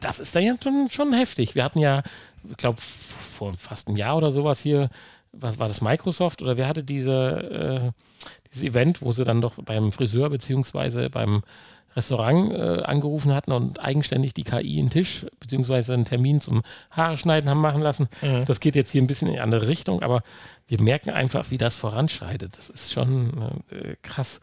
das 0.00 0.18
ist 0.18 0.34
dann 0.34 0.44
ja 0.44 0.56
schon, 0.62 0.88
schon 0.90 1.12
heftig. 1.12 1.54
Wir 1.54 1.62
hatten 1.62 1.78
ja, 1.78 2.02
ich 2.48 2.56
glaube, 2.56 2.80
vor 2.80 3.52
fast 3.54 3.88
einem 3.88 3.98
Jahr 3.98 4.16
oder 4.16 4.32
sowas 4.32 4.62
hier, 4.62 4.88
was 5.32 5.58
war 5.58 5.68
das, 5.68 5.82
Microsoft 5.82 6.40
oder 6.40 6.56
wer 6.56 6.66
hatte 6.66 6.84
diese, 6.84 7.92
äh, 7.92 8.30
dieses 8.48 8.62
Event, 8.62 9.02
wo 9.02 9.12
sie 9.12 9.24
dann 9.24 9.42
doch 9.42 9.56
beim 9.62 9.92
Friseur 9.92 10.30
beziehungsweise 10.30 11.10
beim 11.10 11.42
Restaurant 11.96 12.52
äh, 12.52 12.82
angerufen 12.82 13.34
hatten 13.34 13.52
und 13.52 13.80
eigenständig 13.80 14.34
die 14.34 14.44
KI 14.44 14.78
einen 14.78 14.90
Tisch 14.90 15.26
beziehungsweise 15.40 15.94
einen 15.94 16.04
Termin 16.04 16.40
zum 16.40 16.62
Haare 16.90 17.16
schneiden 17.16 17.48
haben 17.48 17.60
machen 17.60 17.82
lassen. 17.82 18.08
Mhm. 18.22 18.44
Das 18.46 18.60
geht 18.60 18.76
jetzt 18.76 18.90
hier 18.90 19.02
ein 19.02 19.06
bisschen 19.06 19.28
in 19.28 19.34
eine 19.34 19.42
andere 19.42 19.68
Richtung, 19.68 20.02
aber 20.02 20.22
wir 20.66 20.80
merken 20.80 21.10
einfach, 21.10 21.50
wie 21.50 21.58
das 21.58 21.76
voranschreitet. 21.76 22.56
Das 22.56 22.70
ist 22.70 22.92
schon 22.92 23.62
äh, 23.70 23.96
krass. 24.02 24.40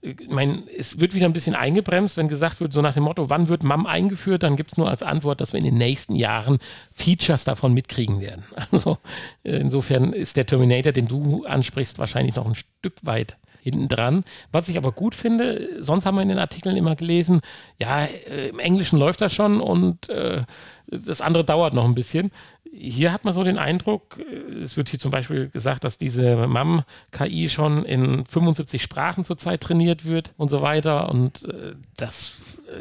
Ich 0.00 0.28
meine, 0.28 0.62
es 0.76 1.00
wird 1.00 1.14
wieder 1.14 1.26
ein 1.26 1.32
bisschen 1.32 1.56
eingebremst, 1.56 2.16
wenn 2.16 2.28
gesagt 2.28 2.60
wird, 2.60 2.72
so 2.72 2.80
nach 2.80 2.94
dem 2.94 3.02
Motto, 3.02 3.30
wann 3.30 3.48
wird 3.48 3.64
MAM 3.64 3.84
eingeführt, 3.84 4.44
dann 4.44 4.56
gibt 4.56 4.70
es 4.70 4.78
nur 4.78 4.88
als 4.88 5.02
Antwort, 5.02 5.40
dass 5.40 5.52
wir 5.52 5.58
in 5.58 5.64
den 5.64 5.76
nächsten 5.76 6.14
Jahren 6.14 6.58
Features 6.92 7.44
davon 7.44 7.74
mitkriegen 7.74 8.20
werden. 8.20 8.44
Also 8.70 8.98
äh, 9.44 9.56
insofern 9.56 10.12
ist 10.12 10.36
der 10.36 10.46
Terminator, 10.46 10.92
den 10.92 11.08
du 11.08 11.44
ansprichst, 11.44 11.98
wahrscheinlich 11.98 12.36
noch 12.36 12.46
ein 12.46 12.54
Stück 12.54 12.94
weit 13.02 13.36
hinten 13.70 13.88
dran. 13.88 14.24
Was 14.52 14.68
ich 14.68 14.76
aber 14.76 14.92
gut 14.92 15.14
finde, 15.14 15.82
sonst 15.82 16.06
haben 16.06 16.16
wir 16.16 16.22
in 16.22 16.28
den 16.28 16.38
Artikeln 16.38 16.76
immer 16.76 16.96
gelesen, 16.96 17.40
ja, 17.78 18.04
äh, 18.04 18.48
im 18.48 18.58
Englischen 18.58 18.98
läuft 18.98 19.20
das 19.20 19.34
schon 19.34 19.60
und 19.60 20.08
äh, 20.08 20.44
das 20.86 21.20
andere 21.20 21.44
dauert 21.44 21.74
noch 21.74 21.84
ein 21.84 21.94
bisschen. 21.94 22.30
Hier 22.70 23.12
hat 23.12 23.24
man 23.24 23.34
so 23.34 23.42
den 23.42 23.58
Eindruck, 23.58 24.18
äh, 24.18 24.54
es 24.62 24.76
wird 24.76 24.88
hier 24.88 24.98
zum 24.98 25.10
Beispiel 25.10 25.48
gesagt, 25.48 25.84
dass 25.84 25.98
diese 25.98 26.46
MAM-KI 26.46 27.48
schon 27.48 27.84
in 27.84 28.24
75 28.26 28.82
Sprachen 28.82 29.24
zurzeit 29.24 29.60
trainiert 29.60 30.04
wird 30.04 30.32
und 30.36 30.48
so 30.48 30.62
weiter. 30.62 31.08
Und 31.08 31.44
äh, 31.46 31.74
das 31.96 32.32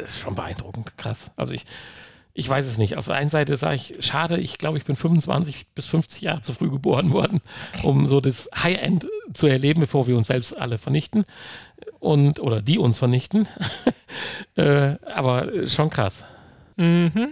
ist 0.03 0.19
schon 0.19 0.35
beeindruckend, 0.35 0.97
krass. 0.97 1.31
Also 1.35 1.53
ich, 1.53 1.65
ich 2.37 2.47
weiß 2.47 2.67
es 2.67 2.77
nicht. 2.77 2.97
Auf 2.97 3.05
der 3.05 3.15
einen 3.15 3.31
Seite 3.31 3.57
sage 3.57 3.75
ich, 3.75 3.95
schade, 4.01 4.37
ich 4.37 4.59
glaube, 4.59 4.77
ich 4.77 4.85
bin 4.85 4.95
25 4.95 5.69
bis 5.73 5.87
50 5.87 6.21
Jahre 6.21 6.41
zu 6.43 6.53
früh 6.53 6.69
geboren 6.69 7.11
worden, 7.11 7.41
um 7.81 8.05
so 8.05 8.21
das 8.21 8.47
High-End 8.55 9.07
zu 9.33 9.47
erleben, 9.47 9.79
bevor 9.79 10.05
wir 10.05 10.15
uns 10.15 10.27
selbst 10.27 10.55
alle 10.55 10.77
vernichten. 10.77 11.25
Und, 11.99 12.39
oder 12.39 12.61
die 12.61 12.77
uns 12.77 12.99
vernichten. 12.99 13.47
äh, 14.55 14.97
aber 15.03 15.67
schon 15.67 15.89
krass. 15.89 16.23
Mhm. 16.75 17.29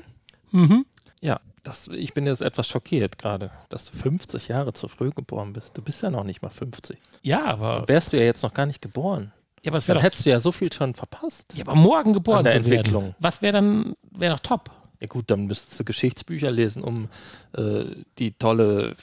Mhm. 0.51 0.85
Ja, 1.21 1.39
das, 1.63 1.87
ich 1.89 2.15
bin 2.15 2.25
jetzt 2.25 2.41
etwas 2.41 2.67
schockiert 2.67 3.19
gerade, 3.19 3.51
dass 3.69 3.91
du 3.91 3.97
50 3.97 4.47
Jahre 4.47 4.73
zu 4.73 4.87
früh 4.87 5.11
geboren 5.11 5.53
bist. 5.53 5.77
Du 5.77 5.83
bist 5.83 6.01
ja 6.01 6.09
noch 6.09 6.23
nicht 6.23 6.41
mal 6.41 6.49
50. 6.49 6.97
Ja, 7.21 7.45
aber, 7.45 7.87
Wärst 7.87 8.11
du 8.11 8.17
ja 8.17 8.23
jetzt 8.23 8.41
noch 8.41 8.55
gar 8.55 8.65
nicht 8.65 8.81
geboren. 8.81 9.31
ja, 9.61 9.69
aber 9.69 9.77
es 9.77 9.85
Dann 9.85 9.89
wäre 9.89 9.99
doch 9.99 10.03
hättest 10.03 10.25
du 10.25 10.31
ja 10.31 10.39
so 10.39 10.51
viel 10.51 10.73
schon 10.73 10.95
verpasst. 10.95 11.53
Ja, 11.55 11.63
aber 11.67 11.75
morgen 11.75 12.13
geboren 12.13 12.39
An 12.39 12.43
der 12.45 12.53
zu 12.53 12.65
werden. 12.65 12.77
Entwicklung. 12.77 13.15
Was 13.19 13.43
wäre 13.43 13.53
dann, 13.53 13.95
wäre 14.09 14.33
doch 14.33 14.39
top. 14.39 14.71
Ja 15.01 15.07
gut, 15.07 15.25
dann 15.27 15.45
müsstest 15.47 15.79
du 15.79 15.83
Geschichtsbücher 15.83 16.49
lesen, 16.51 16.83
um 16.83 17.09
äh, 17.57 17.83
die 18.17 18.31
tolle. 18.31 18.95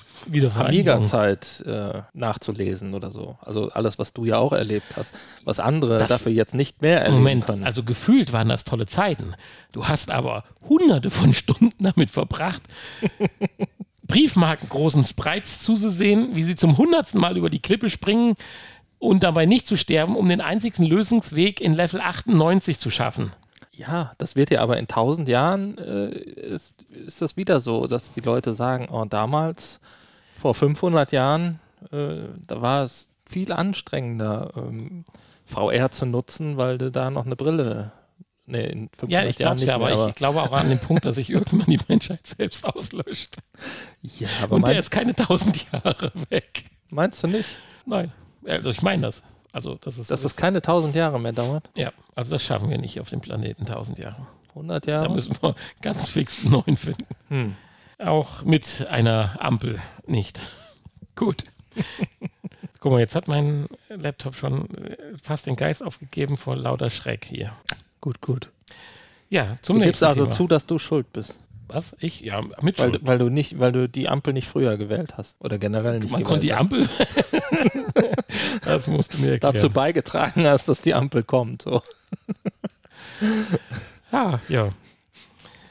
Amiga-Zeit 0.55 1.63
äh, 1.67 2.03
nachzulesen 2.15 2.95
oder 2.95 3.11
so. 3.11 3.37
Also 3.43 3.69
alles, 3.71 3.99
was 3.99 4.13
du 4.13 4.25
ja 4.25 4.39
auch 4.39 4.53
erlebt 4.53 4.97
hast, 4.97 5.15
was 5.45 5.61
andere 5.61 5.99
Das- 5.99 6.09
dafür 6.09 6.33
jetzt 6.33 6.55
nicht 6.55 6.81
mehr 6.83 7.01
erleben 7.01 7.17
Moment, 7.19 7.47
können. 7.47 7.65
also 7.65 7.83
gefühlt 7.83 8.33
waren 8.33 8.49
das 8.49 8.65
tolle 8.65 8.87
Zeiten. 8.87 9.35
Du 9.73 9.87
hast 9.87 10.11
aber 10.11 10.45
hunderte 10.69 11.11
von 11.11 11.35
Stunden 11.35 11.71
damit 11.79 12.11
verbracht, 12.11 12.63
Briefmarken 14.05 14.69
großen 14.69 15.05
Sprites 15.05 15.61
zuzusehen, 15.61 16.35
wie 16.35 16.45
sie 16.45 16.57
zum 16.57 16.77
hundertsten 16.77 17.21
Mal 17.21 17.37
über 17.37 17.49
die 17.51 17.61
Klippe 17.61 17.89
springen 17.89 18.35
und 18.99 19.23
dabei 19.23 19.47
nicht 19.47 19.67
zu 19.67 19.77
sterben, 19.77 20.17
um 20.17 20.29
den 20.29 20.41
einzigsten 20.41 20.85
Lösungsweg 20.85 21.61
in 21.61 21.73
Level 21.75 22.01
98 22.01 22.79
zu 22.79 22.91
schaffen. 22.91 23.33
Ja, 23.83 24.13
das 24.19 24.37
wird 24.37 24.51
ja 24.51 24.61
aber 24.61 24.79
in 24.79 24.87
tausend 24.87 25.29
Jahren 25.29 25.77
äh, 25.79 26.11
ist, 26.11 26.83
ist 26.93 27.21
das 27.21 27.37
wieder 27.37 27.61
so, 27.61 27.87
dass 27.87 28.13
die 28.13 28.21
Leute 28.21 28.55
sagen, 28.55 28.89
oh, 28.91 29.05
damals, 29.05 29.81
vor 30.41 30.55
500 30.55 31.11
Jahren, 31.13 31.59
äh, 31.91 32.29
da 32.47 32.63
war 32.63 32.85
es 32.85 33.11
viel 33.27 33.53
anstrengender, 33.53 34.53
ähm, 34.57 35.05
VR 35.47 35.91
zu 35.91 36.07
nutzen, 36.07 36.57
weil 36.57 36.79
du 36.79 36.91
da 36.91 37.11
noch 37.11 37.27
eine 37.27 37.35
Brille, 37.35 37.93
nee, 38.47 38.65
in 38.65 38.89
500 38.99 39.11
Ja, 39.11 39.25
ich 39.25 39.37
glaube 39.37 39.57
nicht 39.57 39.67
ja, 39.67 39.75
aber 39.75 39.87
mehr, 39.87 40.09
ich, 40.09 40.15
glaube 40.15 40.43
auch 40.43 40.53
an 40.53 40.69
den 40.69 40.79
Punkt, 40.79 41.05
dass 41.05 41.17
sich 41.17 41.31
irgendwann 41.31 41.67
die 41.67 41.81
Menschheit 41.89 42.27
selbst 42.27 42.65
auslöscht. 42.65 43.39
ja, 44.03 44.29
aber 44.43 44.57
Und 44.57 44.67
der 44.69 44.79
ist 44.79 44.91
keine 44.91 45.15
tausend 45.15 45.71
Jahre 45.73 46.13
weg. 46.31 46.65
meinst 46.89 47.23
du 47.25 47.27
nicht, 47.27 47.59
Nein, 47.85 48.13
also 48.47 48.71
ich 48.71 48.83
meine 48.83 49.03
das. 49.03 49.23
Also, 49.53 49.77
das 49.77 49.99
ist 49.99 50.11
dass 50.11 50.23
das 50.23 50.37
keine 50.37 50.63
tausend 50.63 50.95
Jahre 50.95 51.21
mehr 51.21 51.33
dauert? 51.33 51.71
Ja, 51.75 51.93
also 52.15 52.31
das 52.31 52.43
schaffen 52.43 52.71
wir 52.71 52.79
nicht 52.79 53.01
auf 53.01 53.11
dem 53.11 53.21
Planeten 53.21 53.67
1000 53.67 53.99
Jahre. 53.99 54.27
100 54.51 54.87
Da 54.87 54.91
Jahre? 54.91 55.11
müssen 55.15 55.37
wir 55.41 55.55
ganz 55.83 56.09
fix 56.09 56.43
einen 56.43 56.53
neuen 56.53 56.77
finden. 56.77 57.07
Hm. 57.29 57.57
Auch 57.99 58.43
mit 58.43 58.87
einer 58.91 59.37
Ampel 59.41 59.81
nicht. 60.07 60.41
Gut. 61.17 61.45
Guck 62.81 62.93
mal, 62.93 62.99
jetzt 63.01 63.15
hat 63.15 63.29
mein 63.29 63.67
Laptop 63.89 64.35
schon 64.35 64.69
äh, 64.75 64.97
fast 65.23 65.47
den 65.47 65.57
Geist 65.57 65.83
aufgegeben 65.83 66.37
vor 66.37 66.57
lauter 66.57 66.91
Schreck 66.91 67.25
hier. 67.25 67.53
Gut, 68.01 68.21
gut. 68.21 68.51
Ja, 69.31 69.57
zum 69.63 69.79
Du 69.79 69.85
gibst 69.85 70.01
nächsten 70.03 70.05
also 70.07 70.25
Thema. 70.25 70.31
zu, 70.37 70.49
dass 70.49 70.67
du 70.67 70.79
schuld 70.79 71.13
bist 71.13 71.39
Was? 71.73 71.97
Ich? 72.01 72.21
Ja, 72.21 72.43
mit 72.61 72.79
Weil, 72.79 72.99
weil 73.03 73.19
du 73.19 73.29
nicht, 73.31 73.59
weil 73.59 73.73
du 73.73 73.89
die 73.89 74.09
Ampel 74.09 74.33
nicht 74.35 74.49
früher 74.49 74.77
gewählt 74.77 75.17
hast. 75.17 75.37
Oder 75.41 75.59
generell 75.59 76.01
nicht 76.01 76.13
Man 76.13 76.25
konnte 76.25 76.47
die. 76.47 76.53
Ampel. 76.53 76.89
das 78.65 78.87
musst 78.89 79.15
du 79.15 79.19
mir 79.19 79.33
erklären. 79.33 79.55
dazu 79.55 79.71
beigetragen 79.71 80.47
hast, 80.47 80.69
dass 80.69 80.81
die 80.81 80.95
Ampel 80.95 81.23
kommt. 81.23 81.63
So. 81.63 81.83
Ah, 84.11 84.41
ja. 84.49 84.73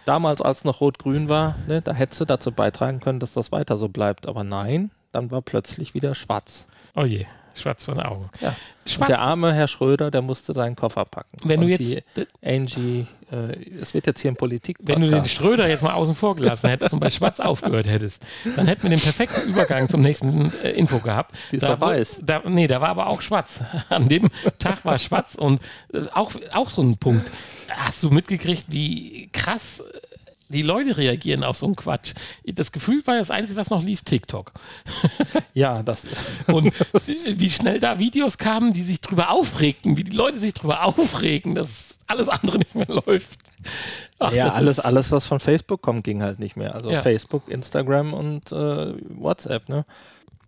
Damals, 0.06 0.42
als 0.42 0.64
noch 0.64 0.82
rot-grün 0.82 1.30
war, 1.30 1.58
ne, 1.68 1.82
da 1.82 1.94
hättest 1.94 2.22
du 2.22 2.26
dazu 2.26 2.52
beitragen 2.52 3.00
können, 3.00 3.20
dass 3.20 3.34
das 3.34 3.52
weiter 3.52 3.78
so 3.78 3.88
bleibt. 3.88 4.28
Aber 4.28 4.44
nein, 4.44 4.90
dann 5.12 5.32
war 5.32 5.42
plötzlich 5.42 5.94
wieder 5.94 6.16
schwarz. 6.16 6.68
Oh 6.96 7.04
je. 7.04 7.26
Schwarz 7.56 7.86
von 7.86 7.96
den 7.96 8.06
Augen. 8.06 8.30
Ja. 8.40 8.56
Schwarz. 8.86 9.02
Und 9.02 9.10
der 9.10 9.20
arme 9.20 9.54
Herr 9.54 9.68
Schröder, 9.68 10.10
der 10.10 10.22
musste 10.22 10.54
seinen 10.54 10.76
Koffer 10.76 11.06
packen. 11.06 11.38
wenn 11.44 11.60
du 11.60 11.66
Und 11.66 11.72
jetzt, 11.72 12.04
Die 12.16 12.28
Angie, 12.44 13.08
äh, 13.32 13.54
es 13.80 13.94
wird 13.94 14.08
jetzt 14.08 14.22
hier 14.22 14.32
ein 14.32 14.36
politik 14.36 14.78
wenn 14.82 15.02
du 15.02 15.10
den 15.10 15.26
Schröder 15.26 15.68
jetzt 15.68 15.84
mal 15.84 15.94
außen 15.94 16.16
vor 16.16 16.36
gelassen 16.36 16.70
hättest 16.70 16.94
und 16.94 17.00
bei 17.00 17.10
Schwarz 17.12 17.40
aufgehört 17.40 17.88
hättest, 17.88 18.24
dann 18.56 18.68
hätten 18.68 18.84
wir 18.84 18.90
den 18.90 19.00
perfekten 19.00 19.50
Übergang 19.50 19.90
zum 19.90 20.02
nächsten 20.02 20.52
äh, 20.64 20.72
Info 20.72 21.00
gehabt. 21.00 21.36
Die 21.52 21.58
ist 21.58 21.64
da, 21.64 21.76
doch 21.76 21.82
weiß. 21.82 22.22
Da, 22.24 22.42
nee, 22.46 22.68
da 22.68 22.82
war 22.82 22.90
aber 22.90 23.08
auch 23.08 23.22
schwarz. 23.22 23.60
An 23.90 24.08
dem 24.08 24.30
Tag 24.58 24.84
war 24.86 24.98
schwarz 24.98 25.36
und 25.36 25.62
äh, 25.94 26.06
auch, 26.14 26.32
auch 26.54 26.70
so 26.70 26.82
ein 26.82 26.98
Punkt. 26.98 27.30
Hast 27.70 28.02
du 28.04 28.10
mitgekriegt, 28.10 28.66
wie 28.70 29.30
krass 29.32 29.84
die 30.52 30.62
Leute 30.62 30.98
reagieren 30.98 31.44
auf 31.44 31.58
so 31.58 31.66
einen 31.66 31.76
Quatsch? 31.76 32.14
Das 32.46 32.72
Gefühl 32.72 33.02
war 33.06 33.18
das 33.18 33.32
Einzige, 33.32 33.58
was 33.60 33.70
noch 33.70 33.84
lief, 33.84 34.02
TikTok. 34.02 34.52
Ja, 35.54 35.84
das. 35.84 36.08
Und 36.48 36.72
wie 37.26 37.50
schnell 37.50 37.80
da 37.80 38.00
Videos 38.00 38.38
kamen, 38.38 38.72
die 38.74 38.84
sich 38.84 39.02
drüber 39.02 39.30
aufregten, 39.32 39.98
wie 39.98 40.04
die 40.04 40.16
Leute 40.16 40.40
sich 40.40 40.54
drüber 40.54 40.84
aufregen, 40.86 41.56
dass 41.56 41.98
alles 42.08 42.30
andere 42.30 42.58
nicht 42.58 42.74
mehr 42.76 42.88
läuft. 42.88 43.40
Ach, 44.20 44.32
ja, 44.32 44.50
alles, 44.50 44.80
alles, 44.80 45.12
was 45.12 45.26
von 45.26 45.40
Facebook 45.40 45.82
kommt, 45.82 46.04
ging 46.04 46.22
halt 46.22 46.40
nicht 46.40 46.56
mehr. 46.56 46.74
Also 46.76 46.90
Ja. 46.92 47.02
Facebook, 47.02 47.50
Instagram 47.50 48.14
und 48.14 48.52
äh, 48.52 48.94
WhatsApp, 49.10 49.68
ne? 49.70 49.86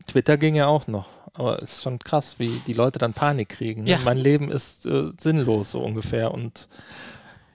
Twitter 0.08 0.38
ging 0.38 0.56
ja 0.56 0.68
auch 0.68 0.88
noch. 0.88 1.08
Aber 1.34 1.62
es 1.62 1.74
ist 1.74 1.84
schon 1.84 2.00
krass, 2.00 2.36
wie 2.38 2.62
die 2.68 2.74
Leute 2.74 3.00
dann 3.00 3.14
Panik 3.14 3.50
kriegen. 3.50 3.84
Ne? 3.84 3.92
Ja. 3.92 4.00
Mein 4.06 4.18
Leben 4.20 4.52
ist 4.52 4.86
äh, 4.86 5.10
sinnlos 5.20 5.72
so 5.72 5.82
ungefähr. 5.82 6.32
Und 6.32 6.68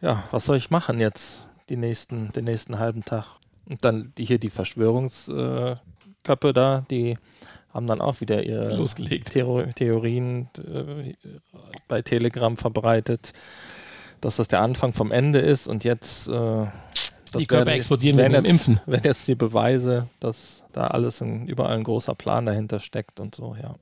ja, 0.00 0.24
was 0.32 0.46
soll 0.46 0.56
ich 0.56 0.70
machen 0.70 0.98
jetzt 1.00 1.38
die 1.68 1.76
nächsten, 1.76 2.32
den 2.32 2.44
nächsten 2.44 2.78
halben 2.78 3.04
Tag? 3.04 3.26
Und 3.68 3.84
dann 3.84 4.12
die 4.16 4.24
hier 4.24 4.38
die 4.38 4.50
Verschwörungsköpfe 4.50 5.78
äh, 6.48 6.52
da, 6.52 6.84
die 6.90 7.18
haben 7.72 7.86
dann 7.86 8.00
auch 8.00 8.20
wieder 8.20 8.42
ihre 8.44 8.74
Losgelegt. 8.74 9.30
Theor 9.32 9.68
Theorien 9.70 10.48
äh, 10.58 11.14
bei 11.86 12.02
Telegram 12.02 12.56
verbreitet, 12.56 13.32
dass 14.20 14.36
das 14.36 14.48
der 14.48 14.62
Anfang 14.62 14.92
vom 14.92 15.12
Ende 15.12 15.38
ist 15.40 15.66
und 15.66 15.84
jetzt 15.84 16.28
äh, 16.28 16.32
das 17.30 17.40
Die 17.40 17.46
Körper 17.46 17.66
werden- 17.66 17.76
explodieren 17.76 18.16
werden 18.16 18.32
jetzt, 18.44 18.50
Impfen. 18.50 18.80
Werden 18.86 19.04
jetzt 19.04 19.28
die 19.28 19.34
Beweise, 19.34 20.08
dass 20.18 20.64
da 20.72 20.86
alles 20.86 21.20
ein, 21.20 21.46
überall 21.46 21.76
ein 21.76 21.84
großer 21.84 22.14
Plan 22.14 22.46
dahinter 22.46 22.80
steckt 22.80 23.20
und 23.20 23.34
so, 23.34 23.54
ja. 23.60 23.74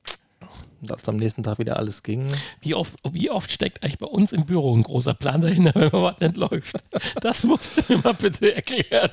Und 0.81 0.91
als 0.91 1.07
am 1.09 1.15
nächsten 1.17 1.43
Tag 1.43 1.59
wieder 1.59 1.77
alles 1.77 2.03
ging, 2.03 2.27
Wie 2.61 2.75
oft, 2.75 2.93
wie 3.11 3.29
oft 3.29 3.51
steckt 3.51 3.83
eigentlich 3.83 3.97
bei 3.99 4.07
uns 4.07 4.31
im 4.31 4.45
Büro 4.45 4.75
ein 4.75 4.83
großer 4.83 5.13
Plan 5.13 5.41
dahinter, 5.41 5.73
wenn 5.75 5.91
mal 5.91 6.13
was 6.13 6.19
nicht 6.19 6.37
läuft? 6.37 6.77
Das 7.21 7.43
musst 7.43 7.77
du 7.77 7.93
mir 7.93 7.99
mal 8.03 8.13
bitte 8.13 8.55
erklären. 8.55 9.09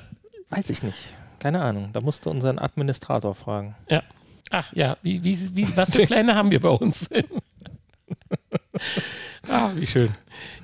weiß 0.51 0.71
ich 0.71 0.83
nicht. 0.83 1.15
Keine 1.39 1.61
Ahnung. 1.63 1.91
Da 1.93 2.01
musst 2.01 2.25
du 2.27 2.31
unseren 2.31 2.59
Administrator 2.59 3.35
fragen. 3.35 3.77
Ja. 3.89 4.03
Ach 4.51 4.73
ja, 4.75 4.97
wie, 5.03 5.25
wie, 5.25 5.57
wie, 5.57 5.77
was 5.77 5.91
für 5.91 6.07
Pläne 6.07 6.35
haben 6.35 6.51
wir 6.51 6.61
bei 6.61 6.69
uns? 6.71 7.09
ah, 9.49 9.71
wie 9.75 9.87
schön. 9.87 10.11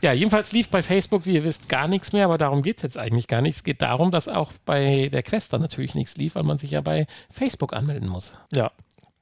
Ja, 0.02 0.12
jedenfalls 0.12 0.52
lief 0.52 0.68
bei 0.68 0.82
Facebook, 0.82 1.26
wie 1.26 1.34
ihr 1.34 1.44
wisst, 1.44 1.68
gar 1.68 1.88
nichts 1.88 2.12
mehr, 2.12 2.24
aber 2.24 2.38
darum 2.38 2.62
geht 2.62 2.78
es 2.78 2.82
jetzt 2.82 2.98
eigentlich 2.98 3.26
gar 3.28 3.40
nicht. 3.42 3.56
Es 3.56 3.64
geht 3.64 3.82
darum, 3.82 4.10
dass 4.10 4.28
auch 4.28 4.52
bei 4.64 5.08
der 5.10 5.22
Quest 5.22 5.52
dann 5.52 5.60
natürlich 5.60 5.94
nichts 5.94 6.16
lief, 6.16 6.34
weil 6.34 6.42
man 6.42 6.58
sich 6.58 6.72
ja 6.72 6.80
bei 6.80 7.06
Facebook 7.30 7.72
anmelden 7.72 8.08
muss. 8.08 8.36
Ja, 8.52 8.70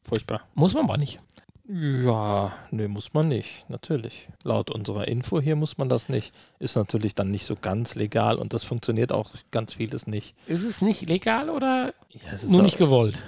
furchtbar. 0.04 0.42
Muss 0.54 0.74
man 0.74 0.84
aber 0.84 0.96
nicht. 0.96 1.20
Ja, 1.70 2.54
nee, 2.70 2.88
muss 2.88 3.12
man 3.12 3.28
nicht, 3.28 3.68
natürlich. 3.68 4.28
Laut 4.42 4.70
unserer 4.70 5.06
Info 5.06 5.38
hier 5.38 5.54
muss 5.54 5.76
man 5.76 5.90
das 5.90 6.08
nicht. 6.08 6.32
Ist 6.58 6.76
natürlich 6.76 7.14
dann 7.14 7.30
nicht 7.30 7.44
so 7.44 7.56
ganz 7.60 7.94
legal 7.94 8.36
und 8.36 8.54
das 8.54 8.64
funktioniert 8.64 9.12
auch 9.12 9.30
ganz 9.50 9.74
vieles 9.74 10.06
nicht. 10.06 10.34
Ist 10.46 10.62
es 10.62 10.80
nicht 10.80 11.02
legal 11.02 11.50
oder 11.50 11.92
Ja, 12.10 12.32
es 12.32 12.44
ist 12.44 12.50
nur 12.50 12.62
nicht 12.62 12.78
gewollt? 12.78 13.18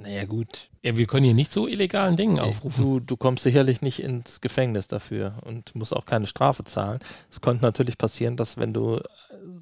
Naja, 0.00 0.24
gut. 0.26 0.68
Ja, 0.82 0.96
wir 0.96 1.06
können 1.06 1.24
hier 1.24 1.34
nicht 1.34 1.50
so 1.50 1.66
illegalen 1.66 2.16
Dingen 2.16 2.38
aufrufen. 2.38 2.84
Du, 2.84 3.00
du 3.00 3.16
kommst 3.16 3.42
sicherlich 3.42 3.82
nicht 3.82 4.00
ins 4.00 4.40
Gefängnis 4.40 4.86
dafür 4.86 5.38
und 5.44 5.74
musst 5.74 5.94
auch 5.94 6.06
keine 6.06 6.26
Strafe 6.28 6.62
zahlen. 6.64 7.00
Es 7.30 7.40
könnte 7.40 7.64
natürlich 7.64 7.98
passieren, 7.98 8.36
dass 8.36 8.56
wenn 8.58 8.72
du 8.72 8.96
äh, 8.96 9.00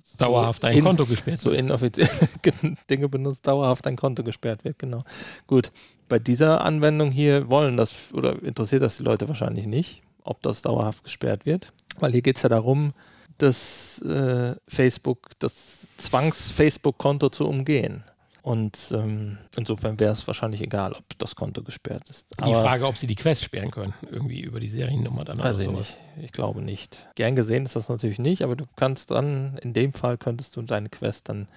so 0.03 0.18
Dauerhaft 0.18 0.62
dein 0.62 0.77
in- 0.77 0.85
Konto 0.85 1.07
gesperrt 1.07 1.38
so 1.38 1.51
inoffizielle 1.51 2.11
Dinge 2.90 3.09
benutzt, 3.09 3.46
dauerhaft 3.46 3.87
dein 3.87 3.96
Konto 3.96 4.22
gesperrt 4.25 4.64
wird, 4.64 4.79
genau. 4.79 5.05
Gut, 5.46 5.72
bei 6.09 6.18
dieser 6.18 6.61
Anwendung 6.61 7.11
hier 7.11 7.49
wollen 7.49 7.77
das 7.79 7.94
oder 8.12 8.42
interessiert 8.42 8.83
das 8.83 8.99
die 8.99 9.03
Leute 9.05 9.29
wahrscheinlich 9.29 9.66
nicht, 9.66 10.03
ob 10.22 10.42
das 10.42 10.61
dauerhaft 10.62 11.03
gesperrt 11.03 11.46
wird, 11.46 11.72
weil 11.99 12.12
hier 12.12 12.22
geht 12.22 12.37
es 12.37 12.42
ja 12.42 12.49
darum, 12.51 12.92
das 13.38 14.01
äh, 14.03 14.55
Facebook, 14.68 15.31
das 15.38 15.88
Zwangs-Facebook-Konto 15.96 17.31
zu 17.31 17.46
umgehen. 17.49 18.05
Und 18.47 18.93
ähm, 18.95 19.39
insofern 19.57 19.99
wäre 19.99 20.13
es 20.13 20.25
wahrscheinlich 20.29 20.61
egal, 20.63 20.93
ob 20.93 21.19
das 21.19 21.35
Konto 21.35 21.65
gesperrt 21.65 22.09
ist. 22.09 22.29
Die 22.47 22.53
Frage, 22.53 22.87
ob 22.87 22.97
sie 22.97 23.09
die 23.09 23.17
Quest 23.17 23.43
sperren 23.43 23.73
können, 23.73 23.93
irgendwie 24.09 24.41
über 24.41 24.61
die 24.61 24.69
Seriennummer 24.69 25.25
dann 25.25 25.39
Weiß 25.39 25.57
oder 25.57 25.59
ich 25.59 25.65
sowas. 25.65 25.97
nicht. 26.15 26.25
Ich 26.27 26.31
glaube 26.31 26.63
nicht. 26.63 27.09
Gern 27.17 27.35
gesehen 27.35 27.65
ist 27.65 27.75
das 27.75 27.89
natürlich 27.89 28.21
nicht, 28.21 28.43
aber 28.43 28.55
du 28.55 28.65
kannst 28.77 29.11
dann, 29.11 29.59
in 29.63 29.73
dem 29.73 29.93
Fall 29.93 30.17
könntest 30.17 30.55
du 30.55 30.63
deine 30.63 30.89
Quest 30.89 31.29
dann 31.29 31.49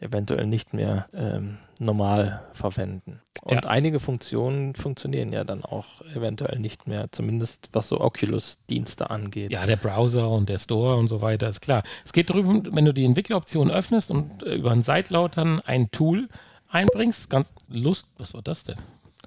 eventuell 0.00 0.46
nicht 0.46 0.74
mehr 0.74 1.06
ähm, 1.14 1.58
normal 1.78 2.42
verwenden. 2.52 3.20
Und 3.42 3.64
Ja. 3.64 3.70
einige 3.70 4.00
Funktionen 4.00 4.74
funktionieren 4.74 5.32
ja 5.32 5.44
dann 5.44 5.64
auch 5.64 6.02
eventuell 6.14 6.58
nicht 6.58 6.86
mehr, 6.88 7.10
zumindest 7.12 7.68
was 7.72 7.88
so 7.88 8.00
Oculus-Dienste 8.00 9.10
angeht. 9.10 9.52
Ja, 9.52 9.64
der 9.66 9.76
Browser 9.76 10.28
und 10.30 10.48
der 10.48 10.58
Store 10.58 10.96
und 10.96 11.08
so 11.08 11.22
weiter, 11.22 11.48
ist 11.48 11.60
klar. 11.60 11.82
Es 12.04 12.12
geht 12.12 12.30
darum, 12.30 12.62
wenn 12.74 12.84
du 12.84 12.92
die 12.92 13.04
Entwickleroption 13.04 13.70
öffnest 13.70 14.10
und 14.10 14.42
äh, 14.42 14.54
über 14.54 14.70
einen 14.72 14.82
Seitlautern 14.82 15.60
ein 15.60 15.90
Tool 15.90 16.28
einbringst, 16.70 17.30
ganz 17.30 17.52
Lust, 17.68 18.06
was 18.18 18.34
war 18.34 18.42
das 18.42 18.64
denn? 18.64 18.76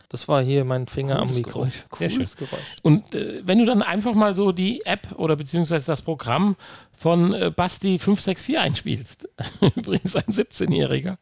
Das 0.09 0.27
war 0.27 0.43
hier 0.43 0.65
mein 0.65 0.87
Finger 0.87 1.19
am 1.19 1.29
Cooles 1.29 1.37
Mikro. 1.37 1.59
Geräusch. 1.59 1.85
Sehr 1.97 2.09
Cooles 2.09 2.35
Geräusch. 2.35 2.59
Und 2.83 3.15
äh, 3.15 3.41
wenn 3.45 3.59
du 3.59 3.65
dann 3.65 3.81
einfach 3.81 4.13
mal 4.13 4.35
so 4.35 4.51
die 4.51 4.85
App 4.85 5.07
oder 5.17 5.37
beziehungsweise 5.37 5.87
das 5.87 6.01
Programm 6.01 6.57
von 7.01 7.33
äh, 7.33 7.49
Basti 7.49 7.97
564 7.97 8.59
einspielst, 8.59 9.27
übrigens 9.75 10.15
ein 10.15 10.23
17-Jähriger, 10.23 11.17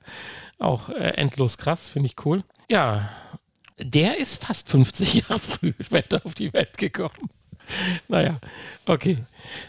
auch 0.59 0.89
äh, 0.89 1.13
endlos 1.15 1.57
krass, 1.57 1.87
finde 1.87 2.07
ich 2.07 2.25
cool. 2.25 2.43
Ja, 2.69 3.09
der 3.77 4.17
ist 4.17 4.43
fast 4.43 4.69
50 4.69 5.13
Jahre 5.29 5.39
früh 5.39 5.71
später 5.79 6.21
auf 6.25 6.35
die 6.35 6.51
Welt 6.51 6.77
gekommen. 6.77 7.29
Naja, 8.09 8.39
okay. 8.87 9.19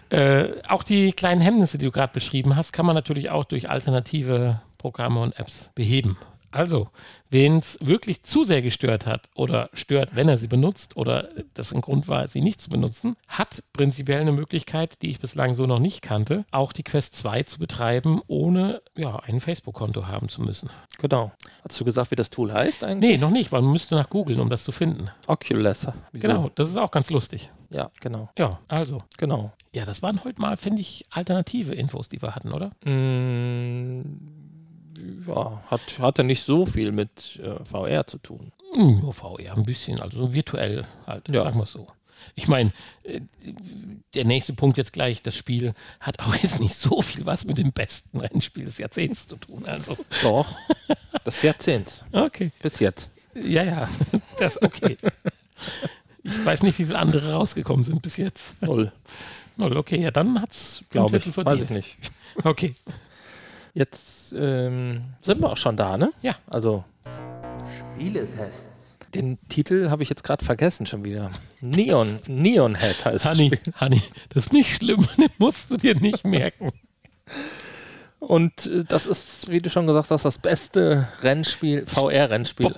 Äh, 0.08 0.48
auch 0.66 0.82
die 0.82 1.12
kleinen 1.12 1.40
Hemmnisse, 1.40 1.78
die 1.78 1.84
du 1.84 1.92
gerade 1.92 2.12
beschrieben 2.12 2.56
hast, 2.56 2.72
kann 2.72 2.86
man 2.86 2.96
natürlich 2.96 3.30
auch 3.30 3.44
durch 3.44 3.70
alternative 3.70 4.60
Programme 4.78 5.20
und 5.20 5.38
Apps 5.38 5.70
beheben. 5.76 6.16
Also, 6.50 6.88
wen 7.30 7.58
es 7.58 7.78
wirklich 7.80 8.22
zu 8.22 8.44
sehr 8.44 8.62
gestört 8.62 9.06
hat 9.06 9.30
oder 9.34 9.70
stört, 9.72 10.16
wenn 10.16 10.28
er 10.28 10.36
sie 10.36 10.48
benutzt 10.48 10.96
oder 10.96 11.28
das 11.54 11.72
ein 11.72 11.80
Grund 11.80 12.08
war, 12.08 12.26
sie 12.26 12.40
nicht 12.40 12.60
zu 12.60 12.70
benutzen, 12.70 13.16
hat 13.28 13.62
prinzipiell 13.72 14.20
eine 14.20 14.32
Möglichkeit, 14.32 15.00
die 15.02 15.10
ich 15.10 15.20
bislang 15.20 15.54
so 15.54 15.66
noch 15.66 15.78
nicht 15.78 16.02
kannte, 16.02 16.44
auch 16.50 16.72
die 16.72 16.82
Quest 16.82 17.14
2 17.16 17.44
zu 17.44 17.58
betreiben, 17.58 18.20
ohne 18.26 18.82
ja, 18.96 19.16
ein 19.20 19.40
Facebook-Konto 19.40 20.06
haben 20.06 20.28
zu 20.28 20.42
müssen. 20.42 20.70
Genau. 20.98 21.32
Hast 21.62 21.80
du 21.80 21.84
gesagt, 21.84 22.10
wie 22.10 22.16
das 22.16 22.30
Tool 22.30 22.52
heißt 22.52 22.84
eigentlich? 22.84 23.12
Nee, 23.12 23.18
noch 23.18 23.30
nicht, 23.30 23.52
weil 23.52 23.62
man 23.62 23.72
müsste 23.72 23.94
nach 23.94 24.10
googeln, 24.10 24.40
um 24.40 24.50
das 24.50 24.64
zu 24.64 24.72
finden. 24.72 25.10
Oculus. 25.26 25.86
Wieso? 26.12 26.28
Genau, 26.28 26.50
das 26.54 26.68
ist 26.68 26.76
auch 26.76 26.90
ganz 26.90 27.10
lustig. 27.10 27.50
Ja, 27.70 27.90
genau. 28.00 28.28
Ja, 28.36 28.58
also. 28.68 29.02
Genau. 29.16 29.52
Ja, 29.72 29.84
das 29.84 30.02
waren 30.02 30.24
heute 30.24 30.40
mal, 30.40 30.56
finde 30.56 30.80
ich, 30.80 31.06
alternative 31.10 31.74
Infos, 31.74 32.08
die 32.08 32.20
wir 32.20 32.34
hatten, 32.34 32.52
oder? 32.52 32.72
Mm, 32.84 34.39
ja, 35.26 35.62
hat, 35.70 35.98
hatte 35.98 36.24
nicht 36.24 36.42
so 36.44 36.66
viel 36.66 36.92
mit 36.92 37.40
äh, 37.42 37.64
VR 37.64 38.06
zu 38.06 38.18
tun. 38.18 38.52
Hm, 38.74 39.02
ja, 39.04 39.12
VR 39.12 39.56
ein 39.56 39.64
bisschen, 39.64 40.00
also 40.00 40.18
so 40.26 40.32
virtuell 40.32 40.86
halt, 41.06 41.28
Ja. 41.28 41.44
sagen 41.44 41.58
wir 41.58 41.64
es 41.64 41.72
so. 41.72 41.86
Ich 42.34 42.48
meine, 42.48 42.72
äh, 43.02 43.20
der 44.14 44.24
nächste 44.26 44.52
Punkt 44.52 44.76
jetzt 44.76 44.92
gleich, 44.92 45.22
das 45.22 45.34
Spiel 45.34 45.72
hat 46.00 46.20
auch 46.20 46.34
jetzt 46.36 46.60
nicht 46.60 46.74
so 46.74 47.00
viel 47.02 47.24
was 47.26 47.44
mit 47.44 47.58
dem 47.58 47.72
besten 47.72 48.18
Rennspiel 48.20 48.64
des 48.66 48.78
Jahrzehnts 48.78 49.26
zu 49.26 49.36
tun. 49.36 49.64
Also, 49.66 49.96
Doch, 50.22 50.54
das 51.24 51.40
Jahrzehnt. 51.42 52.04
okay. 52.12 52.52
Bis 52.62 52.78
jetzt. 52.80 53.10
Ja, 53.34 53.62
ja, 53.64 53.88
das 54.38 54.56
ist 54.56 54.62
okay. 54.62 54.96
Ich 56.22 56.44
weiß 56.44 56.62
nicht, 56.62 56.78
wie 56.78 56.84
viele 56.84 56.98
andere 56.98 57.32
rausgekommen 57.32 57.84
sind 57.84 58.02
bis 58.02 58.16
jetzt. 58.18 58.60
Null, 58.62 58.92
Null, 59.56 59.76
okay, 59.76 60.00
ja, 60.00 60.10
dann 60.10 60.40
hat 60.40 60.50
es 60.52 60.84
glaube 60.90 61.16
ich. 61.16 61.36
Weiß 61.36 61.62
ich 61.62 61.70
nicht. 61.70 61.96
Okay, 62.44 62.74
Jetzt 63.74 64.32
ähm, 64.36 65.02
sind 65.22 65.40
wir 65.40 65.50
auch 65.50 65.56
schon 65.56 65.76
da, 65.76 65.96
ne? 65.96 66.12
ja. 66.22 66.36
Also, 66.48 66.84
Spieletests. 67.94 68.98
den 69.14 69.38
Titel 69.48 69.90
habe 69.90 70.02
ich 70.02 70.08
jetzt 70.08 70.24
gerade 70.24 70.44
vergessen 70.44 70.86
schon 70.86 71.04
wieder. 71.04 71.30
Neon, 71.60 72.18
Neon 72.26 72.74
Head 72.74 73.04
heißt 73.04 73.26
das 73.26 73.80
Honey, 73.80 74.02
das 74.30 74.46
ist 74.46 74.52
nicht 74.52 74.76
schlimm, 74.76 75.06
den 75.18 75.30
musst 75.38 75.70
du 75.70 75.76
dir 75.76 75.94
nicht 75.94 76.24
merken. 76.24 76.72
Und 78.18 78.66
äh, 78.66 78.84
das 78.84 79.06
ist, 79.06 79.50
wie 79.50 79.60
du 79.60 79.70
schon 79.70 79.86
gesagt 79.86 80.10
hast, 80.10 80.24
das 80.24 80.38
beste 80.38 81.08
Rennspiel, 81.22 81.86
VR-Rennspiel. 81.86 82.74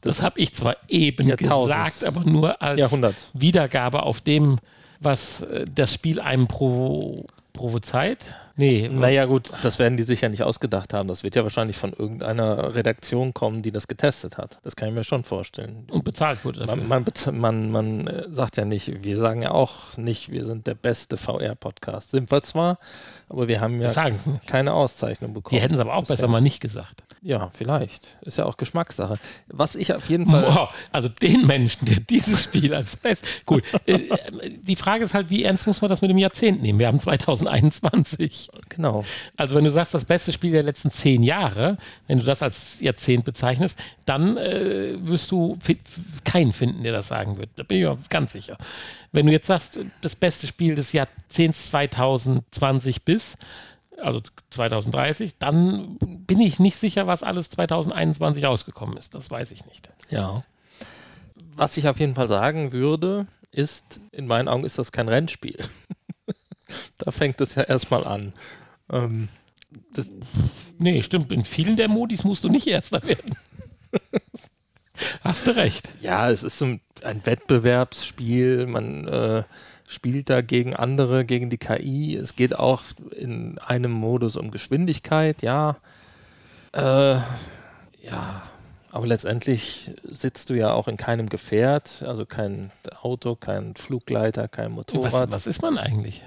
Das 0.00 0.22
habe 0.22 0.40
ich 0.40 0.52
zwar 0.54 0.76
eben 0.88 1.34
gesagt, 1.36 2.04
aber 2.04 2.24
nur 2.24 2.60
als 2.60 2.80
Jahrhundert. 2.80 3.30
Wiedergabe 3.34 4.02
auf 4.02 4.20
dem, 4.20 4.58
was 5.00 5.42
äh, 5.42 5.64
das 5.72 5.94
Spiel 5.94 6.20
einem 6.20 6.48
pro, 6.48 7.26
provozeit. 7.52 8.36
Nee, 8.56 8.88
Naja, 8.88 9.24
gut, 9.24 9.50
das 9.62 9.80
werden 9.80 9.96
die 9.96 10.04
sich 10.04 10.20
ja 10.20 10.28
nicht 10.28 10.44
ausgedacht 10.44 10.94
haben. 10.94 11.08
Das 11.08 11.24
wird 11.24 11.34
ja 11.34 11.42
wahrscheinlich 11.42 11.76
von 11.76 11.92
irgendeiner 11.92 12.74
Redaktion 12.74 13.34
kommen, 13.34 13.62
die 13.62 13.72
das 13.72 13.88
getestet 13.88 14.38
hat. 14.38 14.60
Das 14.62 14.76
kann 14.76 14.88
ich 14.88 14.94
mir 14.94 15.02
schon 15.04 15.24
vorstellen. 15.24 15.86
und 15.90 16.04
bezahlt 16.04 16.44
wurde 16.44 16.60
dafür. 16.60 16.76
Man, 16.76 17.04
man, 17.04 17.40
man, 17.40 17.70
man 17.70 18.06
äh, 18.06 18.24
sagt 18.28 18.56
ja 18.56 18.64
nicht, 18.64 19.02
wir 19.02 19.18
sagen 19.18 19.42
ja 19.42 19.50
auch 19.50 19.96
nicht, 19.96 20.30
wir 20.30 20.44
sind 20.44 20.66
der 20.66 20.74
beste 20.74 21.16
VR-Podcast. 21.16 22.10
Sind 22.12 22.30
wir 22.30 22.42
zwar, 22.42 22.78
aber 23.28 23.48
wir 23.48 23.60
haben 23.60 23.80
ja 23.80 23.88
Das 23.92 23.96
keine 24.46 24.72
Auszeichnung 24.74 25.32
bekommen. 25.32 25.58
Die 25.58 25.62
hätten 25.62 25.74
es 25.74 25.80
aber 25.80 25.94
auch 25.94 26.00
bisher. 26.00 26.16
besser 26.16 26.28
mal 26.28 26.40
nicht 26.40 26.60
gesagt. 26.60 27.03
Ja, 27.24 27.50
vielleicht. 27.56 28.18
Ist 28.20 28.36
ja 28.36 28.44
auch 28.44 28.58
Geschmackssache. 28.58 29.18
Was 29.48 29.76
ich 29.76 29.94
auf 29.94 30.10
jeden 30.10 30.26
Fall. 30.26 30.44
Wow, 30.44 30.74
also 30.92 31.08
den 31.08 31.46
Menschen, 31.46 31.86
der 31.86 32.00
dieses 32.00 32.42
Spiel 32.44 32.74
als 32.74 32.98
best. 32.98 33.24
Gut, 33.46 33.64
äh, 33.86 33.92
äh, 33.94 34.50
die 34.60 34.76
Frage 34.76 35.04
ist 35.04 35.14
halt, 35.14 35.30
wie 35.30 35.42
ernst 35.42 35.66
muss 35.66 35.80
man 35.80 35.88
das 35.88 36.02
mit 36.02 36.10
dem 36.10 36.18
Jahrzehnt 36.18 36.60
nehmen? 36.60 36.78
Wir 36.78 36.86
haben 36.86 37.00
2021. 37.00 38.50
Genau. 38.68 39.06
Also 39.38 39.56
wenn 39.56 39.64
du 39.64 39.70
sagst, 39.70 39.94
das 39.94 40.04
beste 40.04 40.34
Spiel 40.34 40.52
der 40.52 40.64
letzten 40.64 40.90
zehn 40.90 41.22
Jahre, 41.22 41.78
wenn 42.08 42.18
du 42.18 42.24
das 42.26 42.42
als 42.42 42.78
Jahrzehnt 42.80 43.24
bezeichnest, 43.24 43.78
dann 44.04 44.36
äh, 44.36 44.96
wirst 44.98 45.30
du 45.30 45.56
keinen 46.24 46.52
finden, 46.52 46.82
der 46.82 46.92
das 46.92 47.08
sagen 47.08 47.38
wird. 47.38 47.48
Da 47.56 47.62
bin 47.62 47.78
ich 47.78 47.84
mir 47.84 47.96
ganz 48.10 48.32
sicher. 48.32 48.58
Wenn 49.12 49.24
du 49.24 49.32
jetzt 49.32 49.46
sagst, 49.46 49.80
das 50.02 50.14
beste 50.14 50.46
Spiel 50.46 50.74
des 50.74 50.92
Jahrzehnts 50.92 51.68
2020 51.70 53.02
bis, 53.02 53.38
also 54.00 54.20
2030, 54.50 55.38
dann 55.38 55.96
bin 55.98 56.40
ich 56.40 56.58
nicht 56.58 56.76
sicher, 56.76 57.06
was 57.06 57.22
alles 57.22 57.50
2021 57.50 58.44
rausgekommen 58.44 58.96
ist. 58.96 59.14
Das 59.14 59.30
weiß 59.30 59.50
ich 59.52 59.64
nicht. 59.66 59.90
Ja. 60.10 60.44
Was 61.56 61.76
ich 61.76 61.88
auf 61.88 62.00
jeden 62.00 62.14
Fall 62.14 62.28
sagen 62.28 62.72
würde, 62.72 63.26
ist, 63.52 64.00
in 64.10 64.26
meinen 64.26 64.48
Augen 64.48 64.64
ist 64.64 64.78
das 64.78 64.92
kein 64.92 65.08
Rennspiel. 65.08 65.58
da 66.98 67.10
fängt 67.10 67.40
es 67.40 67.54
ja 67.54 67.62
erstmal 67.62 68.04
an. 68.06 68.32
Ähm, 68.90 69.28
das, 69.92 70.10
Nee, 70.78 71.02
stimmt. 71.02 71.32
In 71.32 71.44
vielen 71.44 71.76
der 71.76 71.88
Modis 71.88 72.24
musst 72.24 72.44
du 72.44 72.48
nicht 72.48 72.66
Erster 72.66 73.02
werden. 73.04 73.36
Hast 75.22 75.46
du 75.46 75.56
recht. 75.56 75.88
ja, 76.00 76.30
es 76.30 76.42
ist 76.42 76.62
ein 76.62 76.80
Wettbewerbsspiel. 77.02 78.66
Man 78.66 79.08
äh, 79.08 79.44
spielt 79.86 80.30
da 80.30 80.40
gegen 80.40 80.74
andere, 80.74 81.24
gegen 81.24 81.50
die 81.50 81.58
KI. 81.58 82.16
Es 82.16 82.36
geht 82.36 82.56
auch 82.56 82.82
in 83.16 83.58
einem 83.58 83.92
Modus 83.92 84.36
um 84.36 84.50
Geschwindigkeit, 84.50 85.42
ja. 85.42 85.76
Äh, 86.72 87.16
ja, 88.02 88.42
aber 88.90 89.06
letztendlich 89.06 89.90
sitzt 90.04 90.50
du 90.50 90.54
ja 90.54 90.72
auch 90.72 90.88
in 90.88 90.96
keinem 90.96 91.28
Gefährt, 91.28 92.02
also 92.06 92.26
kein 92.26 92.70
Auto, 93.02 93.34
kein 93.34 93.74
Fluggleiter, 93.74 94.48
kein 94.48 94.70
Was, 94.70 94.92
Motorrad. 94.92 95.32
was 95.32 95.46
ist 95.46 95.62
man 95.62 95.78
eigentlich? 95.78 96.22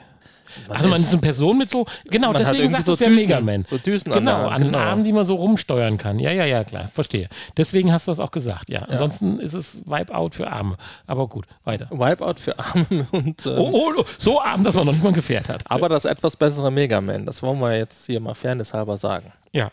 Man 0.67 0.77
also 0.77 0.89
man 0.89 0.99
ist- 0.99 1.07
ist 1.07 1.13
eine 1.13 1.21
Person 1.21 1.57
mit 1.57 1.69
so, 1.69 1.86
genau, 2.05 2.33
deswegen 2.33 2.69
sagt 2.69 2.86
so 2.86 2.93
es 2.93 2.99
ja 2.99 3.10
Mega 3.10 3.39
Man. 3.41 3.65
so 3.65 3.77
Düsen 3.77 4.12
genau, 4.12 4.47
an 4.47 4.62
den 4.62 4.71
genau. 4.71 4.77
Armen, 4.79 5.03
die 5.03 5.13
man 5.13 5.25
so 5.25 5.36
rumsteuern 5.36 5.97
kann. 5.97 6.19
Ja, 6.19 6.31
ja, 6.31 6.45
ja, 6.45 6.63
klar, 6.63 6.88
verstehe. 6.88 7.29
Deswegen 7.57 7.91
hast 7.91 8.07
du 8.07 8.12
das 8.12 8.19
auch 8.19 8.31
gesagt, 8.31 8.69
ja. 8.69 8.83
Ansonsten 8.83 9.39
ist 9.39 9.53
es 9.53 9.81
Wipeout 9.86 10.29
für 10.31 10.47
Arme. 10.51 10.77
Aber 11.05 11.27
gut, 11.27 11.45
weiter. 11.63 11.88
Wipeout 11.91 12.36
für 12.39 12.57
Arme 12.60 13.07
und 13.12 13.45
äh, 13.45 13.49
Oh, 13.49 13.91
oh, 13.97 14.03
so 14.17 14.41
arm, 14.41 14.63
dass 14.63 14.75
man 14.75 14.86
noch 14.86 14.93
nicht 14.93 15.03
mal 15.03 15.10
ein 15.10 15.15
Gefährt 15.15 15.49
hat. 15.49 15.63
aber 15.69 15.89
das 15.89 16.05
etwas 16.05 16.36
bessere 16.36 16.71
Mega 16.71 17.01
Man, 17.01 17.25
das 17.25 17.41
wollen 17.43 17.60
wir 17.60 17.77
jetzt 17.77 18.05
hier 18.05 18.19
mal 18.19 18.33
fairnesshalber 18.33 18.97
sagen. 18.97 19.31
ja. 19.51 19.71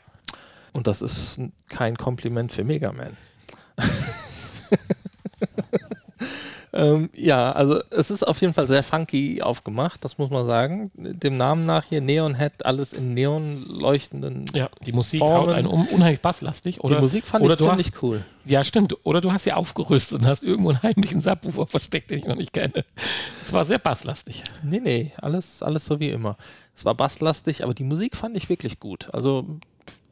Und 0.72 0.88
das 0.88 1.02
ist 1.02 1.40
kein 1.68 1.96
Kompliment 1.96 2.50
für 2.50 2.64
Mega 2.64 2.90
Man. 2.92 3.16
ähm, 6.74 7.08
ja, 7.14 7.52
also 7.52 7.80
es 7.90 8.10
ist 8.10 8.26
auf 8.26 8.40
jeden 8.40 8.52
Fall 8.52 8.66
sehr 8.66 8.82
funky 8.82 9.40
aufgemacht, 9.40 10.04
das 10.04 10.18
muss 10.18 10.28
man 10.28 10.44
sagen. 10.44 10.90
Dem 10.96 11.37
Namen 11.37 11.62
nach 11.64 11.84
hier 11.84 12.00
Neon 12.00 12.34
Head, 12.34 12.66
alles 12.66 12.92
in 12.92 13.14
neon 13.14 13.64
leuchtenden. 13.68 14.44
Ja, 14.52 14.68
die 14.84 14.90
Musik 14.90 15.20
Formen. 15.20 15.37
haut 15.37 15.54
einen 15.54 15.68
um, 15.68 15.87
unheimlich 15.87 16.20
basslastig. 16.20 16.82
Oder, 16.82 16.96
Die 16.96 17.00
Musik 17.02 17.28
fand 17.28 17.44
oder 17.44 17.54
ich 17.54 17.60
ziemlich 17.60 17.92
hast, 17.92 18.02
cool. 18.02 18.24
Ja, 18.44 18.64
stimmt. 18.64 18.96
Oder 19.04 19.20
du 19.20 19.30
hast 19.30 19.44
sie 19.44 19.52
aufgerüstet 19.52 20.20
und 20.20 20.26
hast 20.26 20.42
irgendwo 20.42 20.70
einen 20.70 20.82
heimlichen 20.82 21.20
Subwoofer 21.20 21.68
versteckt, 21.68 22.10
den 22.10 22.18
ich 22.18 22.26
noch 22.26 22.34
nicht 22.37 22.52
kenne. 22.52 22.84
Es 23.40 23.52
war 23.52 23.64
sehr 23.64 23.78
basslastig. 23.78 24.42
Nee, 24.64 24.80
nee, 24.80 25.12
alles, 25.18 25.62
alles 25.62 25.84
so 25.84 26.00
wie 26.00 26.10
immer. 26.10 26.37
Es 26.74 26.84
war 26.84 26.96
basslastig, 26.96 27.62
aber 27.62 27.74
die 27.74 27.84
Musik 27.84 28.16
fand 28.16 28.37
ich 28.37 28.48
wirklich 28.48 28.80
gut. 28.80 29.08
Also 29.12 29.46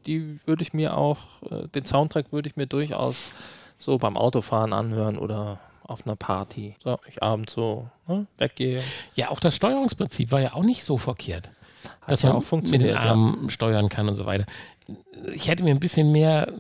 die 0.06 0.38
würde 0.46 0.62
ich 0.62 0.72
mir 0.72 0.96
auch, 0.96 1.42
äh, 1.50 1.66
den 1.74 1.84
Soundtrack 1.84 2.32
würde 2.32 2.48
ich 2.48 2.56
mir 2.56 2.66
durchaus 2.66 3.32
so 3.78 3.98
beim 3.98 4.16
Autofahren 4.16 4.72
anhören 4.72 5.18
oder 5.18 5.58
auf 5.86 6.06
einer 6.06 6.16
Party. 6.16 6.76
So, 6.82 6.98
ich 7.08 7.22
abends 7.22 7.52
so 7.52 7.88
ne, 8.06 8.26
weggehe. 8.38 8.82
Ja, 9.14 9.30
auch 9.30 9.40
das 9.40 9.54
Steuerungsprinzip 9.56 10.30
war 10.32 10.40
ja 10.40 10.54
auch 10.54 10.64
nicht 10.64 10.84
so 10.84 10.98
verkehrt. 10.98 11.50
dass 12.06 12.22
ja 12.22 12.30
man 12.30 12.38
auch 12.38 12.44
funktioniert, 12.44 12.82
mit 12.82 12.90
den 12.90 12.96
Armen 12.96 13.50
steuern 13.50 13.88
kann 13.88 14.08
und 14.08 14.14
so 14.14 14.26
weiter. 14.26 14.46
Ich 15.34 15.48
hätte 15.48 15.64
mir 15.64 15.70
ein 15.70 15.80
bisschen 15.80 16.12
mehr, 16.12 16.52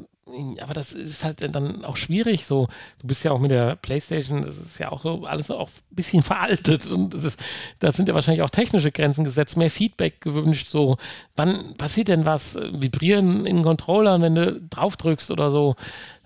aber 0.60 0.72
das 0.72 0.92
ist 0.92 1.24
halt 1.24 1.42
dann 1.54 1.84
auch 1.84 1.96
schwierig. 1.96 2.46
So, 2.46 2.68
du 3.00 3.06
bist 3.06 3.24
ja 3.24 3.32
auch 3.32 3.40
mit 3.40 3.50
der 3.50 3.76
PlayStation, 3.76 4.42
das 4.42 4.56
ist 4.56 4.78
ja 4.78 4.90
auch 4.92 5.02
so 5.02 5.26
alles 5.26 5.50
auch 5.50 5.68
ein 5.68 5.96
bisschen 5.96 6.22
veraltet 6.22 6.86
und 6.90 7.12
das 7.12 7.24
ist, 7.24 7.40
da 7.80 7.90
sind 7.92 8.08
ja 8.08 8.14
wahrscheinlich 8.14 8.42
auch 8.42 8.50
technische 8.50 8.92
Grenzen 8.92 9.24
gesetzt, 9.24 9.56
mehr 9.56 9.70
Feedback 9.70 10.20
gewünscht. 10.20 10.68
So, 10.68 10.96
wann 11.36 11.74
passiert 11.76 12.08
denn 12.08 12.24
was? 12.24 12.54
Vibrieren 12.54 13.46
in 13.46 13.56
den 13.56 13.64
Controllern, 13.64 14.22
wenn 14.22 14.34
du 14.34 14.60
drauf 14.70 14.96
drückst 14.96 15.30
oder 15.32 15.50
so 15.50 15.74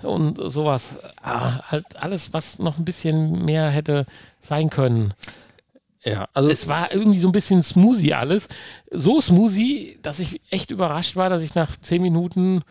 und 0.03 0.39
sowas. 0.51 0.91
Ah, 1.23 1.63
halt 1.71 1.97
alles, 1.97 2.33
was 2.35 2.59
noch 2.59 2.79
ein 2.79 2.85
bisschen 2.85 3.45
mehr 3.45 3.71
hätte 3.71 4.07
sein 4.41 4.69
können. 4.71 5.15
Ja, 6.05 6.29
also 6.35 6.51
Es 6.51 6.69
war 6.69 6.93
irgendwie 6.93 7.19
so 7.19 7.29
ein 7.29 7.33
bisschen 7.33 7.63
smoothie 7.63 8.15
alles. 8.15 8.49
So 8.93 9.21
smoothie, 9.21 9.99
dass 10.03 10.21
ich 10.21 10.41
echt 10.51 10.71
überrascht 10.71 11.17
war, 11.17 11.29
dass 11.31 11.43
ich 11.43 11.55
nach 11.57 11.77
zehn 11.79 12.01
Minuten 12.01 12.63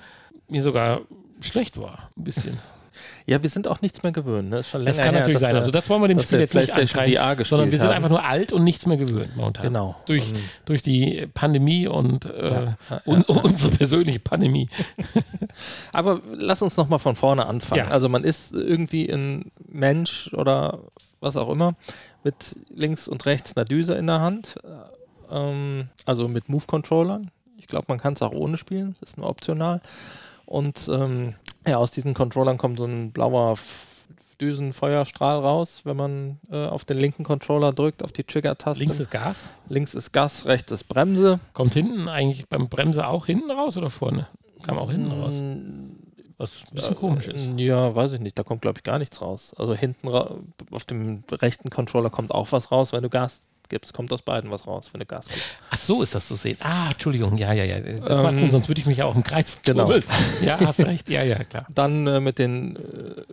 mir 0.48 0.64
sogar 0.64 1.02
schlecht 1.42 1.78
war. 1.80 2.10
Ein 2.18 2.24
bisschen. 2.24 2.58
ja, 3.26 3.42
wir 3.44 3.50
sind 3.50 3.68
auch 3.68 3.82
nichts 3.82 4.02
mehr 4.04 4.12
gewöhnt. 4.14 4.50
Ne? 4.50 4.58
Das 4.58 4.72
länger 4.74 4.86
kann 4.92 5.04
her, 5.04 5.12
natürlich 5.14 5.40
sein. 5.42 5.54
wir- 5.54 5.60
Also 5.60 5.72
das 5.72 5.90
wollen 5.90 6.02
wir 6.02 6.08
dem 6.08 6.20
Spiel 6.22 6.40
jetzt 6.40 6.54
nicht 6.56 6.74
ankreiden, 6.74 7.46
sondern 7.46 7.72
wir 7.72 7.78
sind 7.78 7.88
haben. 7.88 7.96
einfach 7.96 8.10
nur 8.10 8.24
alt 8.24 8.54
und 8.54 8.64
nichts 8.64 8.86
mehr 8.86 8.98
gewöhnt 8.98 9.36
momentan. 9.36 9.64
Genau. 9.64 9.96
Durch, 10.06 10.32
Und- 10.32 10.40
durch 10.66 10.82
die 10.82 11.28
Pandemie 11.34 11.88
und 11.88 12.26
äh, 12.26 12.50
Ja, 12.50 12.78
ja, 12.90 13.02
un, 13.06 13.22
unsere 13.24 13.76
persönliche 13.76 14.20
Pandemie. 14.20 14.70
Aber 15.94 16.22
lass 16.34 16.62
uns 16.62 16.78
noch 16.78 16.90
mal 16.90 17.00
von 17.00 17.16
vorne 17.16 17.46
anfangen. 17.46 17.80
Ja. 17.86 17.88
Also 17.92 18.10
man 18.10 18.24
ist 18.24 18.54
irgendwie 18.54 19.10
ein 19.10 19.52
Mensch 19.68 20.32
oder 20.34 20.80
was 21.22 21.36
auch 21.38 21.50
immer 21.50 21.76
mit 22.24 22.56
links 22.70 23.08
und 23.08 23.26
rechts 23.26 23.56
einer 23.56 23.66
Düse 23.66 23.96
in 23.96 24.08
der 24.08 24.22
Hand. 24.22 24.56
Ähm, 25.32 25.90
also 26.06 26.28
mit 26.28 26.50
Move-Controllern. 26.50 27.32
Ich 27.58 27.68
glaube, 27.68 27.86
man 27.88 28.00
kann 28.00 28.14
es 28.14 28.22
auch 28.22 28.32
ohne 28.34 28.58
spielen. 28.58 28.96
ist 29.02 29.18
nur 29.18 29.28
optional. 29.28 29.82
Und 30.56 30.88
ähm, 30.90 31.34
ja, 31.68 31.76
aus 31.80 31.92
diesen 31.92 32.14
Controllern 32.14 32.58
kommt 32.58 32.80
so 32.80 32.86
ein 32.86 33.12
blauer 33.12 33.58
Düsenfeuerstrahl 34.40 35.40
raus, 35.40 35.82
wenn 35.84 35.98
man 35.98 36.40
äh, 36.50 36.68
auf 36.68 36.86
den 36.86 36.98
linken 36.98 37.26
Controller 37.26 37.74
drückt, 37.74 38.02
auf 38.02 38.14
die 38.14 38.24
Trigger-Taste. 38.24 38.82
Links 38.82 39.02
ist 39.02 39.12
Gas. 39.12 39.48
links 39.68 39.96
ist 39.96 40.14
Gas, 40.14 40.46
rechts 40.46 40.72
ist 40.72 40.86
Bremse. 40.86 41.42
Kommt 41.52 41.74
hinten 41.74 42.08
eigentlich 42.08 42.48
beim 42.48 42.70
Bremse 42.70 43.06
auch 43.06 43.26
hinten 43.26 43.52
raus 43.52 43.76
oder 43.76 43.90
vorne? 43.90 44.30
Kam 44.64 44.78
auch 44.78 44.90
hinten 44.90 45.12
raus. 45.12 45.34
Was 46.38 46.64
ein 46.70 46.76
bisschen 46.76 46.96
komisch 46.96 47.28
ist. 47.28 47.36
Äh, 47.58 47.62
Ja, 47.62 47.94
weiß 47.94 48.14
ich 48.14 48.22
nicht. 48.22 48.40
Da 48.40 48.44
kommt, 48.44 48.62
glaube 48.62 48.80
ich, 48.80 48.84
gar 48.84 48.98
nichts 48.98 49.22
raus. 49.22 49.54
Also 49.58 49.74
hinten 49.76 50.08
ra 50.08 50.36
auf 50.72 50.86
dem 50.86 51.26
rechten 51.30 51.70
Controller 51.70 52.10
kommt 52.10 52.32
auch 52.32 52.54
was 52.54 52.72
raus. 52.72 52.94
Wenn 52.94 53.04
du 53.04 53.10
Gas 53.10 53.42
gibst, 53.70 53.94
kommt 53.94 54.12
aus 54.14 54.22
beiden 54.22 54.52
was 54.52 54.68
raus, 54.68 54.90
wenn 54.94 55.00
du 55.00 55.06
Gas 55.06 55.28
gibst. 55.28 55.44
Ach 55.70 55.78
so 55.78 56.02
ist 56.02 56.16
das 56.16 56.28
zu 56.28 56.36
sehen. 56.36 56.58
Ah, 56.62 56.90
Entschuldigung, 56.92 57.38
ja, 57.38 57.54
ja, 57.54 57.64
ja. 57.64 57.80
Das 57.80 58.18
Ähm, 58.20 58.24
macht 58.24 58.40
Sinn, 58.40 58.52
sonst 58.52 58.68
würde 58.68 58.82
ich 58.82 58.88
mich 58.88 58.98
ja 59.00 59.06
auch 59.06 59.16
im 59.16 59.24
Kreis 59.24 59.60
genau. 59.64 59.84
turbeln. 59.86 60.04
Ja, 60.44 60.60
hast 60.66 60.80
recht. 60.80 61.10
Ja, 61.10 61.24
ja, 61.24 61.44
klar. 61.44 61.66
Dann 61.74 62.08
äh, 62.08 62.20
mit 62.20 62.40
den, 62.40 62.76
äh, 62.76 63.24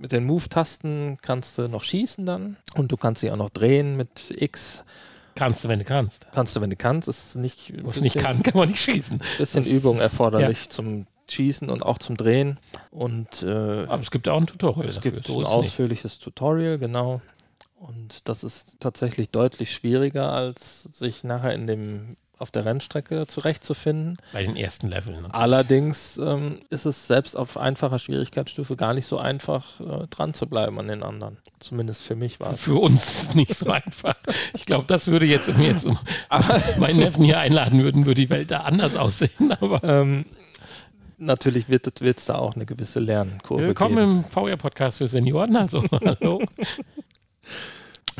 mit 0.00 0.12
den 0.12 0.24
Move-Tasten 0.24 1.18
kannst 1.22 1.58
du 1.58 1.68
noch 1.68 1.84
schießen 1.84 2.24
dann. 2.26 2.56
Und 2.74 2.90
du 2.92 2.96
kannst 2.96 3.20
sie 3.20 3.30
auch 3.30 3.36
noch 3.36 3.50
drehen 3.50 3.96
mit 3.96 4.30
X. 4.30 4.84
Kannst 5.34 5.64
du, 5.64 5.68
wenn 5.68 5.78
du 5.78 5.84
kannst. 5.84 6.26
Kannst 6.32 6.56
du, 6.56 6.60
wenn 6.60 6.70
du 6.70 6.76
kannst. 6.76 7.08
Ist 7.08 7.36
nicht 7.36 7.72
Was 7.84 8.00
nicht 8.00 8.16
kann, 8.18 8.42
kann 8.42 8.54
man 8.56 8.68
nicht 8.68 8.80
schießen. 8.82 9.20
bisschen 9.38 9.64
Das- 9.64 9.72
Übung 9.72 10.00
erforderlich 10.00 10.68
zum 10.70 11.06
Schießen 11.30 11.70
und 11.70 11.84
auch 11.84 11.98
zum 11.98 12.16
Drehen. 12.16 12.58
Und 12.90 13.42
äh, 13.44 13.84
Aber 13.86 14.02
es 14.02 14.10
gibt 14.10 14.28
auch 14.28 14.38
ein 14.40 14.46
Tutorial 14.48 14.88
Es 14.88 14.96
dafür. 14.96 15.12
gibt 15.12 15.28
So 15.28 15.34
ein 15.34 15.40
ist 15.42 15.46
es 15.46 15.48
nicht. 15.54 15.58
ausführliches 15.68 16.18
Tutorial, 16.18 16.78
genau. 16.78 17.20
Und 17.80 18.28
das 18.28 18.44
ist 18.44 18.76
tatsächlich 18.78 19.30
deutlich 19.30 19.72
schwieriger, 19.72 20.30
als 20.32 20.82
sich 20.82 21.24
nachher 21.24 21.54
in 21.54 21.66
dem 21.66 22.16
auf 22.36 22.50
der 22.50 22.64
Rennstrecke 22.64 23.26
zurechtzufinden. 23.26 24.18
Bei 24.32 24.42
den 24.42 24.56
ersten 24.56 24.86
Leveln. 24.86 25.22
Ne? 25.22 25.34
Allerdings 25.34 26.18
ähm, 26.18 26.60
ist 26.70 26.84
es 26.86 27.06
selbst 27.06 27.36
auf 27.36 27.56
einfacher 27.56 27.98
Schwierigkeitsstufe 27.98 28.76
gar 28.76 28.94
nicht 28.94 29.06
so 29.06 29.18
einfach, 29.18 29.80
äh, 29.80 30.06
dran 30.08 30.32
zu 30.32 30.46
bleiben 30.46 30.78
an 30.78 30.88
den 30.88 31.02
anderen. 31.02 31.38
Zumindest 31.58 32.02
für 32.02 32.16
mich 32.16 32.38
war 32.38 32.54
es. 32.54 32.62
Für 32.62 32.80
uns 32.80 33.34
nicht 33.34 33.54
so 33.54 33.70
einfach. 33.70 34.16
Ich 34.54 34.66
glaube, 34.66 34.84
das 34.86 35.08
würde 35.08 35.26
jetzt, 35.26 35.48
wenn 35.48 35.58
wir 35.58 35.68
jetzt 35.68 35.86
meinen 36.78 36.98
Neffen 36.98 37.24
hier 37.24 37.38
einladen 37.38 37.82
würden, 37.82 38.04
würde 38.06 38.20
die 38.20 38.30
Welt 38.30 38.50
da 38.50 38.60
anders 38.60 38.96
aussehen. 38.96 39.52
Aber 39.60 39.82
ähm, 39.84 40.26
natürlich 41.16 41.68
wird 41.70 41.86
es 42.02 42.24
da 42.26 42.36
auch 42.36 42.54
eine 42.54 42.66
gewisse 42.66 43.00
Lernkurve 43.00 43.64
Willkommen 43.64 43.96
geben. 43.96 44.24
im 44.24 44.24
VR-Podcast 44.24 44.98
für 44.98 45.08
Senioren. 45.08 45.56
Also, 45.56 45.82
hallo. 46.04 46.42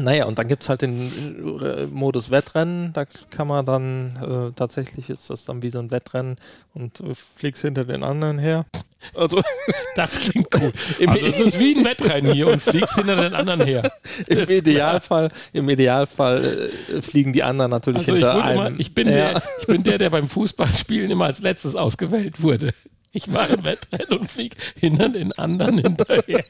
Naja, 0.01 0.25
und 0.27 0.39
dann 0.39 0.49
gibt 0.49 0.63
es 0.63 0.69
halt 0.69 0.83
den 0.83 1.61
äh, 1.63 1.87
Modus 1.87 2.31
Wettrennen. 2.31 2.93
Da 2.93 3.05
kann 3.05 3.47
man 3.47 3.67
dann 3.67 4.17
äh, 4.17 4.53
tatsächlich 4.55 5.11
ist 5.11 5.31
das 5.31 5.45
dann 5.45 5.63
wie 5.63 5.71
so 5.71 5.79
ein 5.79 5.91
Wettrennen 5.91 6.37
und 6.75 7.01
äh, 7.01 7.15
fliegst 7.15 7.63
hinter 7.63 7.85
den 7.85 8.03
anderen 8.03 8.39
her. 8.39 8.67
Also, 9.15 9.43
das 9.97 10.21
klingt 10.21 10.51
gut. 10.51 10.75
Also, 11.07 11.27
es 11.27 11.41
ist 11.41 11.59
wie 11.59 11.77
ein 11.77 11.85
Wettrennen 11.85 12.33
hier 12.33 12.49
und 12.49 12.63
fliegst 12.63 12.95
hinter 12.95 13.17
den 13.17 13.35
anderen 13.35 13.63
her. 13.63 13.93
Im 14.27 14.49
Idealfall, 14.49 15.31
im 15.53 15.69
Idealfall 15.69 16.71
äh, 16.89 17.03
fliegen 17.03 17.33
die 17.33 17.43
anderen 17.43 17.71
natürlich 17.71 18.03
also 18.03 18.13
hinter 18.13 18.45
einem. 18.45 18.67
Immer, 18.67 18.81
ich, 18.81 18.95
bin 18.95 19.09
der, 19.09 19.43
ich 19.61 19.67
bin 19.67 19.83
der, 19.83 19.99
der 19.99 20.11
beim 20.11 20.29
Fußballspielen 20.29 21.11
immer 21.11 21.27
als 21.27 21.41
letztes 21.41 21.75
ausgewählt 21.75 22.43
wurde. 22.43 22.71
Ich 23.13 23.27
mache 23.27 23.55
ein 23.55 23.65
Wettrennen 23.65 24.21
und 24.21 24.31
fliege 24.31 24.57
hinter 24.79 25.09
den 25.09 25.33
anderen 25.33 25.79
hinterher. 25.79 26.45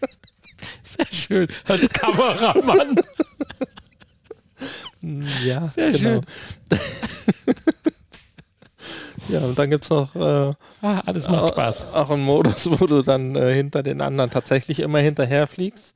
Sehr 0.83 1.07
schön. 1.11 1.49
Als 1.67 1.89
Kameramann. 1.91 2.97
Ja, 5.45 5.69
sehr 5.75 5.93
genau. 5.93 5.99
schön. 5.99 6.21
ja, 9.29 9.41
und 9.41 9.59
dann 9.59 9.71
gibt 9.71 9.85
es 9.85 9.91
noch. 9.91 10.15
Äh, 10.15 10.53
ah, 10.83 11.01
alles 11.07 11.29
macht 11.29 11.49
Spaß. 11.49 11.89
Auch 11.89 12.11
einen 12.11 12.25
Modus, 12.25 12.71
wo 12.81 12.87
du 12.87 13.03
dann 13.03 13.35
äh, 13.35 13.55
hinter 13.55 13.83
den 13.83 14.03
anderen 14.03 14.31
tatsächlich 14.31 14.81
immer 14.81 14.99
hinterher 14.99 15.47
fliegst. 15.47 15.95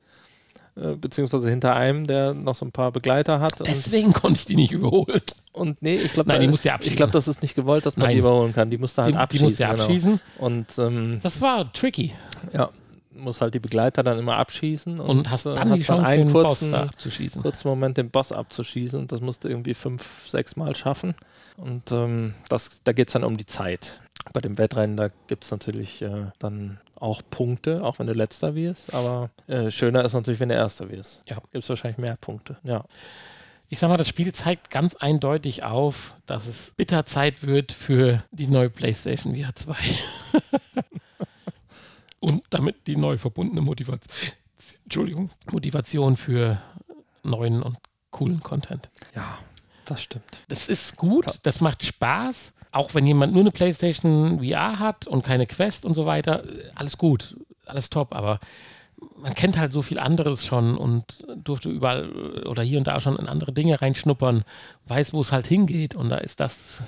Äh, 0.75 0.95
beziehungsweise 0.95 1.49
hinter 1.49 1.75
einem, 1.75 2.05
der 2.05 2.33
noch 2.33 2.55
so 2.55 2.65
ein 2.65 2.71
paar 2.71 2.91
Begleiter 2.91 3.39
hat. 3.39 3.65
Deswegen 3.65 4.11
konnte 4.11 4.39
ich 4.39 4.45
die 4.45 4.55
nicht 4.55 4.73
überholen. 4.73 5.21
Und 5.53 5.81
nee, 5.81 5.95
ich 5.95 6.11
glaube, 6.13 6.29
da, 6.29 6.37
die 6.37 6.49
muss 6.49 6.65
ja 6.65 6.73
abschießen. 6.73 6.91
Ich 6.91 6.97
glaube, 6.97 7.13
das 7.13 7.29
ist 7.29 7.41
nicht 7.41 7.55
gewollt, 7.55 7.85
dass 7.85 7.95
man 7.95 8.07
Nein. 8.07 8.15
die 8.15 8.19
überholen 8.19 8.53
kann. 8.53 8.69
Die 8.69 8.77
musste 8.77 9.03
halt 9.03 9.13
die, 9.13 9.17
abschießen. 9.17 9.47
Die 9.47 9.51
musste 9.51 9.67
genau. 9.67 9.83
abschießen. 9.83 10.19
Und 10.39 10.79
ähm, 10.79 11.19
das 11.23 11.39
war 11.39 11.71
tricky. 11.71 12.13
Ja, 12.51 12.71
muss 13.15 13.41
halt 13.41 13.53
die 13.53 13.59
Begleiter 13.59 14.03
dann 14.03 14.19
immer 14.19 14.37
abschießen 14.37 14.99
und, 14.99 15.09
und 15.09 15.29
hast 15.29 15.45
dann 15.45 15.69
hast 15.69 15.79
die 15.79 15.83
Chance, 15.83 16.03
dann 16.03 16.11
einen 16.11 16.31
kurzen, 16.31 16.71
Boss 16.71 16.81
abzuschießen. 16.81 17.41
kurzen 17.41 17.67
Moment 17.67 17.97
den 17.97 18.09
Boss 18.09 18.31
abzuschießen 18.31 18.99
und 18.99 19.11
das 19.11 19.21
musst 19.21 19.43
du 19.43 19.49
irgendwie 19.49 19.73
fünf, 19.73 20.27
sechs 20.27 20.55
Mal 20.55 20.75
schaffen. 20.75 21.15
Und 21.57 21.91
ähm, 21.91 22.33
das, 22.49 22.81
da 22.83 22.91
geht 22.91 23.07
es 23.07 23.13
dann 23.13 23.23
um 23.23 23.37
die 23.37 23.45
Zeit. 23.45 24.01
Bei 24.33 24.41
dem 24.41 24.57
Wettrennen, 24.57 24.97
da 24.97 25.09
gibt 25.27 25.43
es 25.43 25.51
natürlich 25.51 26.01
äh, 26.01 26.27
dann 26.39 26.79
auch 26.95 27.21
Punkte, 27.29 27.83
auch 27.83 27.99
wenn 27.99 28.07
du 28.07 28.13
letzter 28.13 28.55
wirst, 28.55 28.93
aber 28.93 29.29
äh, 29.47 29.69
schöner 29.69 30.03
ist 30.03 30.13
natürlich, 30.13 30.39
wenn 30.39 30.49
du 30.49 30.55
erster 30.55 30.89
wirst. 30.89 31.23
Ja. 31.27 31.35
Gibt 31.51 31.63
es 31.63 31.69
wahrscheinlich 31.69 31.97
mehr 31.97 32.17
Punkte. 32.17 32.57
Ja. 32.63 32.85
Ich 33.67 33.79
sag 33.79 33.89
mal, 33.89 33.97
das 33.97 34.07
Spiel 34.07 34.31
zeigt 34.31 34.69
ganz 34.69 34.95
eindeutig 34.95 35.63
auf, 35.63 36.15
dass 36.25 36.47
es 36.47 36.71
bitter 36.77 37.05
Zeit 37.05 37.43
wird 37.45 37.71
für 37.71 38.23
die 38.31 38.47
neue 38.47 38.69
PlayStation 38.69 39.35
VR 39.35 39.55
2. 39.55 39.75
und 42.25 42.43
damit 42.49 42.87
die 42.87 42.95
neu 42.95 43.17
verbundene 43.17 43.61
Motivation, 43.61 45.29
Motivation 45.51 46.17
für 46.17 46.59
neuen 47.23 47.61
und 47.61 47.77
coolen 48.09 48.41
Content. 48.41 48.89
Ja, 49.13 49.37
das 49.85 50.01
stimmt. 50.01 50.43
Das 50.47 50.67
ist 50.67 50.97
gut, 50.97 51.39
das 51.43 51.61
macht 51.61 51.83
Spaß. 51.83 52.53
Auch 52.71 52.93
wenn 52.93 53.05
jemand 53.05 53.33
nur 53.33 53.43
eine 53.43 53.51
PlayStation 53.51 54.39
VR 54.43 54.79
hat 54.79 55.07
und 55.07 55.23
keine 55.23 55.45
Quest 55.45 55.85
und 55.85 55.93
so 55.93 56.05
weiter, 56.05 56.43
alles 56.73 56.97
gut, 56.97 57.37
alles 57.65 57.89
top, 57.89 58.13
aber 58.13 58.39
man 59.17 59.33
kennt 59.33 59.57
halt 59.57 59.71
so 59.71 59.81
viel 59.81 59.99
anderes 59.99 60.45
schon 60.45 60.77
und 60.77 61.25
durfte 61.35 61.69
überall 61.69 62.43
oder 62.45 62.63
hier 62.63 62.79
und 62.79 62.87
da 62.87 62.99
schon 62.99 63.17
in 63.17 63.27
andere 63.27 63.53
Dinge 63.53 63.81
reinschnuppern, 63.81 64.43
weiß, 64.87 65.13
wo 65.13 65.21
es 65.21 65.31
halt 65.31 65.47
hingeht 65.47 65.95
und 65.95 66.09
da 66.09 66.17
ist 66.17 66.39
das 66.39 66.81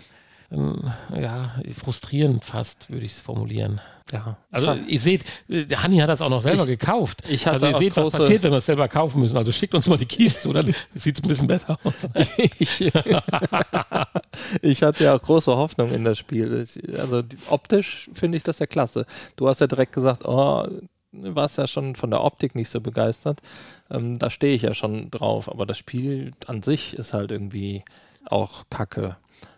ähm, 0.52 0.92
ja, 1.16 1.56
frustrierend 1.84 2.44
fast, 2.44 2.90
würde 2.90 3.06
ich 3.06 3.14
es 3.14 3.22
formulieren. 3.22 3.80
Ja. 4.12 4.38
Also 4.52 4.74
ihr 4.74 5.00
seht, 5.00 5.26
der 5.48 5.84
Hanni 5.84 5.98
hat 5.98 6.10
das 6.10 6.22
auch 6.22 6.30
noch 6.30 6.42
selber 6.42 6.64
ich, 6.64 6.80
gekauft. 6.80 7.24
Ich 7.28 7.48
also 7.48 7.68
ihr 7.68 7.78
seht, 7.78 7.98
was 7.98 8.12
passiert, 8.12 8.44
wenn 8.44 8.52
wir 8.52 8.58
es 8.58 8.66
selber 8.66 8.88
kaufen 8.88 9.22
müssen. 9.22 9.38
Also 9.38 9.52
schickt 9.52 9.74
uns 9.76 9.88
mal 9.88 9.98
die 9.98 10.06
Keys 10.06 10.40
zu, 10.42 10.54
dann 10.54 10.74
sieht 10.94 11.18
es 11.18 11.24
ein 11.24 11.28
bisschen 11.28 11.48
besser 11.48 11.78
aus. 11.84 12.08
ich, 12.58 12.92
ich 14.62 14.84
hatte 14.84 15.04
ja 15.04 15.16
auch 15.16 15.22
große 15.22 15.56
Hoffnung 15.56 15.92
in 15.92 16.04
das 16.04 16.18
Spiel. 16.18 16.66
Also 16.98 17.24
optisch 17.50 18.10
finde 18.14 18.38
ich 18.38 18.44
das 18.44 18.60
ja 18.60 18.66
klasse. 18.66 19.06
Du 19.36 19.48
hast 19.48 19.62
ja 19.62 19.68
direkt 19.68 19.94
gesagt, 19.94 20.26
oh, 20.26 20.68
warst 21.12 21.58
ja 21.58 21.68
schon 21.68 21.96
von 21.96 22.12
der 22.12 22.24
Optik 22.24 22.56
nicht 22.56 22.70
so 22.70 22.82
begeistert. 22.82 23.42
Ähm, 23.90 24.20
da 24.20 24.30
stehe 24.30 24.54
ich 24.54 24.62
ja 24.62 24.74
schon 24.74 25.10
drauf. 25.12 25.50
Aber 25.50 25.66
das 25.66 25.78
Spiel 25.78 26.32
an 26.46 26.62
sich 26.62 26.96
ist 26.96 27.14
halt 27.14 27.32
irgendwie 27.32 27.84
auch 28.26 28.66
kacke. 28.70 29.18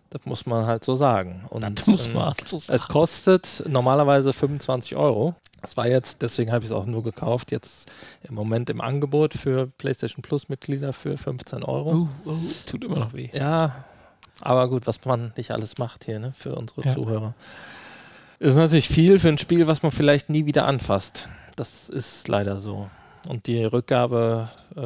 Das 0.09 0.25
muss 0.25 0.45
man 0.45 0.65
halt 0.65 0.83
so 0.83 0.95
sagen. 0.95 1.45
Und, 1.49 1.61
das 1.79 1.87
muss 1.87 2.07
ähm, 2.07 2.13
man 2.13 2.33
so 2.45 2.57
sagen. 2.57 2.75
Es 2.75 2.87
kostet 2.87 3.63
normalerweise 3.67 4.33
25 4.33 4.95
Euro. 4.95 5.35
Das 5.61 5.77
war 5.77 5.87
jetzt, 5.87 6.21
deswegen 6.21 6.51
habe 6.51 6.63
ich 6.63 6.71
es 6.71 6.75
auch 6.75 6.85
nur 6.85 7.03
gekauft, 7.03 7.51
jetzt 7.51 7.91
im 8.23 8.33
Moment 8.33 8.69
im 8.69 8.81
Angebot 8.81 9.33
für 9.33 9.67
PlayStation 9.67 10.21
Plus 10.21 10.49
Mitglieder 10.49 10.93
für 10.93 11.17
15 11.17 11.63
Euro. 11.63 12.09
Uh, 12.25 12.29
uh, 12.29 12.37
tut 12.65 12.83
immer 12.83 12.97
noch 12.97 13.13
weh. 13.13 13.29
Ja, 13.33 13.83
aber 14.41 14.69
gut, 14.69 14.87
was 14.87 15.03
man 15.05 15.33
nicht 15.35 15.51
alles 15.51 15.77
macht 15.77 16.05
hier 16.05 16.19
ne, 16.19 16.31
für 16.33 16.55
unsere 16.55 16.85
ja. 16.85 16.93
Zuhörer. 16.93 17.33
Ist 18.39 18.55
natürlich 18.55 18.87
viel 18.87 19.19
für 19.19 19.27
ein 19.27 19.37
Spiel, 19.37 19.67
was 19.67 19.83
man 19.83 19.91
vielleicht 19.91 20.29
nie 20.29 20.45
wieder 20.45 20.65
anfasst. 20.65 21.27
Das 21.57 21.89
ist 21.89 22.27
leider 22.29 22.61
so. 22.61 22.89
Und 23.27 23.47
die 23.47 23.65
Rückgabe 23.65 24.49
äh, 24.77 24.81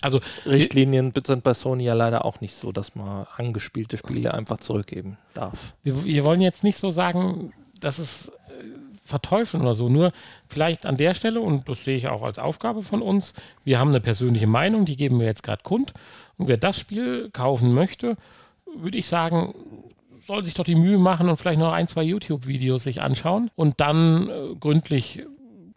also 0.00 0.20
Richtlinien 0.46 1.12
sind 1.26 1.42
bei 1.42 1.54
Sony 1.54 1.84
ja 1.84 1.94
leider 1.94 2.24
auch 2.24 2.40
nicht 2.40 2.54
so, 2.54 2.72
dass 2.72 2.94
man 2.94 3.26
angespielte 3.36 3.98
Spiele 3.98 4.34
einfach 4.34 4.58
zurückgeben 4.58 5.18
darf. 5.34 5.74
Wir, 5.82 6.04
wir 6.04 6.24
wollen 6.24 6.40
jetzt 6.40 6.62
nicht 6.62 6.78
so 6.78 6.90
sagen, 6.90 7.52
dass 7.80 7.98
es 7.98 8.28
äh, 8.28 8.64
verteufeln 9.04 9.62
oder 9.62 9.74
so. 9.74 9.88
Nur 9.88 10.12
vielleicht 10.48 10.86
an 10.86 10.96
der 10.96 11.14
Stelle, 11.14 11.40
und 11.40 11.68
das 11.68 11.84
sehe 11.84 11.96
ich 11.96 12.08
auch 12.08 12.22
als 12.22 12.38
Aufgabe 12.38 12.82
von 12.82 13.02
uns, 13.02 13.34
wir 13.64 13.78
haben 13.78 13.90
eine 13.90 14.00
persönliche 14.00 14.46
Meinung, 14.46 14.84
die 14.84 14.96
geben 14.96 15.18
wir 15.18 15.26
jetzt 15.26 15.42
gerade 15.42 15.62
kund. 15.62 15.94
Und 16.36 16.48
wer 16.48 16.58
das 16.58 16.78
Spiel 16.78 17.30
kaufen 17.30 17.74
möchte, 17.74 18.16
würde 18.76 18.98
ich 18.98 19.06
sagen, 19.06 19.54
soll 20.26 20.44
sich 20.44 20.54
doch 20.54 20.64
die 20.64 20.74
Mühe 20.74 20.98
machen 20.98 21.28
und 21.28 21.38
vielleicht 21.38 21.58
noch 21.58 21.72
ein, 21.72 21.88
zwei 21.88 22.02
YouTube-Videos 22.02 22.84
sich 22.84 23.00
anschauen 23.00 23.50
und 23.56 23.80
dann 23.80 24.28
äh, 24.28 24.54
gründlich 24.60 25.24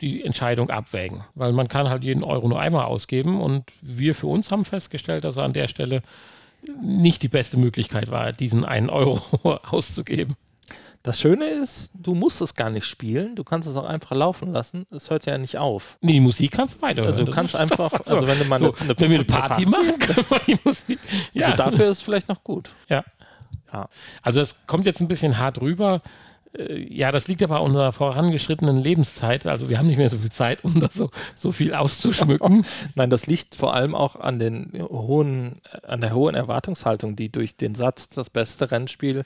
die 0.01 0.23
Entscheidung 0.23 0.69
abwägen. 0.69 1.23
Weil 1.35 1.53
man 1.53 1.67
kann 1.67 1.89
halt 1.89 2.03
jeden 2.03 2.23
Euro 2.23 2.47
nur 2.47 2.59
einmal 2.59 2.85
ausgeben 2.85 3.39
und 3.39 3.71
wir 3.81 4.15
für 4.15 4.27
uns 4.27 4.51
haben 4.51 4.65
festgestellt, 4.65 5.23
dass 5.23 5.37
er 5.37 5.43
an 5.43 5.53
der 5.53 5.67
Stelle 5.67 6.01
nicht 6.81 7.23
die 7.23 7.27
beste 7.27 7.57
Möglichkeit 7.57 8.11
war, 8.11 8.33
diesen 8.33 8.65
einen 8.65 8.89
Euro 8.89 9.21
auszugeben. 9.63 10.35
Das 11.03 11.19
Schöne 11.19 11.45
ist, 11.45 11.91
du 11.95 12.13
musst 12.13 12.41
es 12.41 12.53
gar 12.53 12.69
nicht 12.69 12.85
spielen, 12.85 13.35
du 13.35 13.43
kannst 13.43 13.67
es 13.67 13.75
auch 13.75 13.85
einfach 13.85 14.15
laufen 14.15 14.51
lassen. 14.51 14.85
Es 14.91 15.09
hört 15.09 15.25
ja 15.25 15.37
nicht 15.39 15.57
auf. 15.57 15.97
Nee, 16.01 16.13
die 16.13 16.19
Musik 16.19 16.51
kannst 16.51 16.77
du 16.77 16.81
weiter. 16.83 17.03
Also 17.03 17.23
du 17.23 17.31
kannst 17.31 17.55
einfach, 17.55 17.91
also 18.05 18.27
wenn 18.27 18.37
du 18.37 18.45
mal 18.45 18.59
so, 18.59 18.75
eine, 18.75 18.95
eine, 18.95 19.15
eine 19.15 19.23
Party, 19.23 19.65
Party 19.65 19.65
machen, 19.65 19.97
können 19.97 20.25
wir 20.29 20.39
die 20.39 20.59
Musik. 20.63 20.99
Ja. 21.33 21.47
Also 21.47 21.57
dafür 21.57 21.85
ist 21.85 21.97
es 21.97 22.01
vielleicht 22.03 22.29
noch 22.29 22.43
gut. 22.43 22.75
Ja. 22.87 23.03
ja. 23.73 23.89
Also 24.21 24.41
es 24.41 24.55
kommt 24.67 24.85
jetzt 24.85 25.01
ein 25.01 25.07
bisschen 25.07 25.39
hart 25.39 25.59
rüber. 25.59 26.01
Äh, 26.57 26.79
ja, 26.93 27.11
das 27.11 27.27
liegt 27.27 27.43
aber 27.43 27.57
an 27.57 27.63
unserer 27.63 27.91
vorangeschrittenen 27.91 28.77
Lebenszeit. 28.77 29.45
Also 29.45 29.69
wir 29.69 29.77
haben 29.77 29.87
nicht 29.87 29.97
mehr 29.97 30.09
so 30.09 30.17
viel 30.17 30.31
Zeit, 30.31 30.63
um 30.63 30.79
das 30.79 30.93
so, 30.93 31.09
so 31.35 31.51
viel 31.51 31.73
auszuschmücken. 31.73 32.65
Nein, 32.95 33.09
das 33.09 33.27
liegt 33.27 33.55
vor 33.55 33.73
allem 33.73 33.95
auch 33.95 34.15
an 34.15 34.39
den 34.39 34.71
hohen, 34.89 35.61
an 35.83 36.01
der 36.01 36.13
hohen 36.13 36.35
Erwartungshaltung, 36.35 37.15
die 37.15 37.31
durch 37.31 37.57
den 37.57 37.75
Satz 37.75 38.09
das 38.09 38.29
beste 38.29 38.71
Rennspiel 38.71 39.23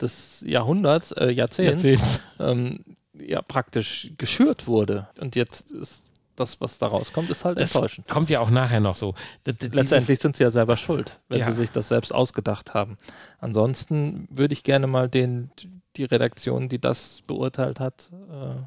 des 0.00 0.44
Jahrhunderts, 0.46 1.12
äh, 1.12 1.30
Jahrzehnts, 1.30 1.84
Jahrzehnts. 1.84 2.20
Ähm, 2.38 2.72
ja 3.16 3.42
praktisch 3.42 4.12
geschürt 4.18 4.66
wurde. 4.66 5.08
Und 5.20 5.36
jetzt 5.36 5.70
ist 5.70 6.04
das, 6.36 6.60
was 6.60 6.78
da 6.78 6.86
rauskommt, 6.86 7.30
ist 7.30 7.44
halt 7.44 7.60
das 7.60 7.74
enttäuschend. 7.74 8.08
Kommt 8.08 8.30
ja 8.30 8.40
auch 8.40 8.50
nachher 8.50 8.80
noch 8.80 8.94
so. 8.94 9.14
D 9.46 9.54
Letztendlich 9.72 10.18
sind 10.18 10.36
sie 10.36 10.42
ja 10.42 10.50
selber 10.50 10.76
schuld, 10.76 11.20
wenn 11.28 11.40
ja. 11.40 11.46
sie 11.46 11.52
sich 11.52 11.70
das 11.70 11.88
selbst 11.88 12.12
ausgedacht 12.12 12.74
haben. 12.74 12.96
Ansonsten 13.38 14.28
würde 14.30 14.52
ich 14.52 14.62
gerne 14.62 14.86
mal 14.86 15.08
den, 15.08 15.50
die 15.96 16.04
Redaktion, 16.04 16.68
die 16.68 16.80
das 16.80 17.22
beurteilt 17.26 17.80
hat, 17.80 18.10
äh, 18.30 18.62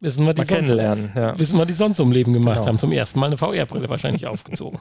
wissen 0.00 0.26
wir, 0.26 0.34
die 0.34 0.42
sonst, 0.42 0.48
kennenlernen. 0.48 1.12
Ja. 1.14 1.38
Wissen 1.38 1.58
wir, 1.58 1.66
die 1.66 1.72
sonst 1.72 1.98
im 1.98 2.12
Leben 2.12 2.32
gemacht 2.32 2.58
genau. 2.58 2.68
haben. 2.68 2.78
Zum 2.78 2.92
ersten 2.92 3.18
Mal 3.18 3.26
eine 3.26 3.36
VR-Brille 3.36 3.88
wahrscheinlich 3.88 4.26
aufgezogen. 4.28 4.80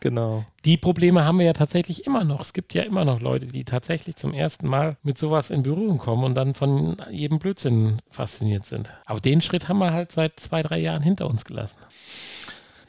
Genau. 0.00 0.44
Die 0.64 0.76
Probleme 0.76 1.24
haben 1.24 1.38
wir 1.38 1.46
ja 1.46 1.52
tatsächlich 1.52 2.06
immer 2.06 2.24
noch. 2.24 2.40
Es 2.40 2.52
gibt 2.52 2.74
ja 2.74 2.82
immer 2.82 3.04
noch 3.04 3.20
Leute, 3.20 3.46
die 3.46 3.64
tatsächlich 3.64 4.16
zum 4.16 4.32
ersten 4.32 4.66
Mal 4.66 4.96
mit 5.02 5.18
sowas 5.18 5.50
in 5.50 5.62
Berührung 5.62 5.98
kommen 5.98 6.24
und 6.24 6.34
dann 6.34 6.54
von 6.54 6.96
jedem 7.10 7.38
Blödsinn 7.38 7.98
fasziniert 8.10 8.66
sind. 8.66 8.90
Aber 9.06 9.20
den 9.20 9.40
Schritt 9.40 9.68
haben 9.68 9.78
wir 9.78 9.92
halt 9.92 10.12
seit 10.12 10.40
zwei, 10.40 10.62
drei 10.62 10.78
Jahren 10.78 11.02
hinter 11.02 11.28
uns 11.28 11.44
gelassen. 11.44 11.76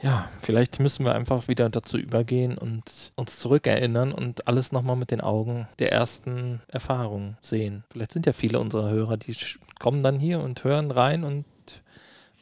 Ja, 0.04 0.30
vielleicht 0.41 0.82
müssen 0.82 1.06
wir 1.06 1.16
einfach 1.16 1.47
wieder 1.47 1.70
dazu 1.70 1.97
übergehen 1.97 2.58
und 2.58 3.14
uns 3.16 3.39
zurückerinnern 3.39 4.12
und 4.12 4.47
alles 4.49 4.74
nochmal 4.74 4.97
mit 4.97 5.12
den 5.12 5.22
Augen 5.22 5.70
der 5.80 5.93
ersten 5.93 6.62
Erfahrung 6.68 7.38
sehen. 7.41 7.86
Vielleicht 7.89 8.12
sind 8.12 8.26
ja 8.26 8.34
viele 8.34 8.60
unserer 8.60 8.89
Hörer, 8.89 9.16
die 9.16 9.34
kommen 9.80 10.04
dann 10.04 10.20
hier 10.20 10.41
und 10.41 10.62
hören 10.66 10.91
rein 10.91 11.24
und 11.24 11.45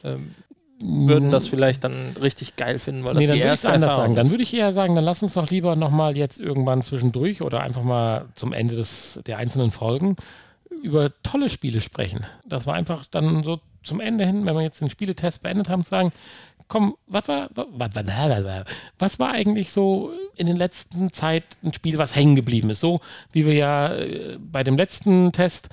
ähm, 0.02 0.34
würden 0.80 1.30
das 1.30 1.46
vielleicht 1.46 1.84
dann 1.84 2.14
richtig 2.20 2.56
geil 2.56 2.80
finden, 2.80 3.04
weil 3.04 3.14
nee, 3.14 3.20
das 3.20 3.28
dann 3.28 3.36
die 3.36 3.42
erste 3.42 3.68
anders 3.68 3.90
Erfahrung 3.90 4.02
sagen. 4.06 4.14
Dann 4.16 4.26
ist. 4.26 4.32
würde 4.32 4.42
ich 4.42 4.54
eher 4.54 4.72
sagen, 4.72 4.96
dann 4.96 5.04
lass 5.04 5.22
uns 5.22 5.34
doch 5.34 5.48
lieber 5.48 5.76
nochmal 5.76 6.16
jetzt 6.16 6.40
irgendwann 6.40 6.82
zwischendurch 6.82 7.42
oder 7.42 7.60
einfach 7.60 7.84
mal 7.84 8.26
zum 8.34 8.52
Ende 8.52 8.74
des, 8.74 9.20
der 9.24 9.38
einzelnen 9.38 9.70
Folgen 9.70 10.16
über 10.82 11.12
tolle 11.22 11.48
Spiele 11.48 11.80
sprechen. 11.80 12.26
Das 12.44 12.66
war 12.66 12.74
einfach 12.74 13.06
dann 13.06 13.44
so 13.44 13.60
zum 13.84 14.00
Ende 14.00 14.26
hin, 14.26 14.44
wenn 14.46 14.54
wir 14.54 14.62
jetzt 14.62 14.80
den 14.80 14.90
Spieletest 14.90 15.42
beendet 15.42 15.68
haben, 15.68 15.84
sagen, 15.84 16.12
komm, 16.72 16.96
was 17.06 17.28
war, 17.28 17.50
was, 18.98 19.18
war 19.18 19.30
eigentlich 19.30 19.72
so 19.72 20.10
in 20.36 20.46
den 20.46 20.56
letzten 20.56 21.12
Zeit 21.12 21.44
ein 21.62 21.74
Spiel, 21.74 21.98
was 21.98 22.16
hängen 22.16 22.34
geblieben 22.34 22.70
ist? 22.70 22.80
So 22.80 23.02
wie 23.30 23.44
wir 23.44 23.52
ja 23.52 23.94
äh, 23.94 24.38
bei 24.40 24.64
dem 24.64 24.78
letzten 24.78 25.32
Test 25.32 25.68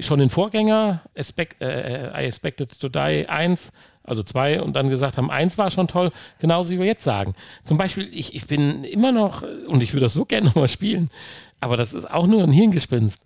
schon 0.00 0.20
den 0.20 0.30
Vorgänger, 0.30 1.02
Expect, 1.12 1.60
äh, 1.60 2.08
I 2.18 2.24
Expected 2.24 2.80
to 2.80 2.88
Die 2.88 3.28
1, 3.28 3.72
also 4.04 4.22
2 4.22 4.62
und 4.62 4.74
dann 4.74 4.88
gesagt 4.88 5.18
haben, 5.18 5.30
1 5.30 5.58
war 5.58 5.70
schon 5.70 5.86
toll, 5.86 6.12
genauso 6.38 6.72
wie 6.72 6.78
wir 6.78 6.86
jetzt 6.86 7.04
sagen. 7.04 7.34
Zum 7.64 7.76
Beispiel, 7.76 8.08
ich, 8.10 8.34
ich 8.34 8.46
bin 8.46 8.84
immer 8.84 9.12
noch, 9.12 9.42
und 9.42 9.82
ich 9.82 9.92
würde 9.92 10.06
das 10.06 10.14
so 10.14 10.24
gerne 10.24 10.46
nochmal 10.46 10.68
spielen, 10.68 11.10
aber 11.60 11.76
das 11.76 11.92
ist 11.92 12.10
auch 12.10 12.26
nur 12.26 12.42
ein 12.42 12.52
Hirngespinst. 12.52 13.20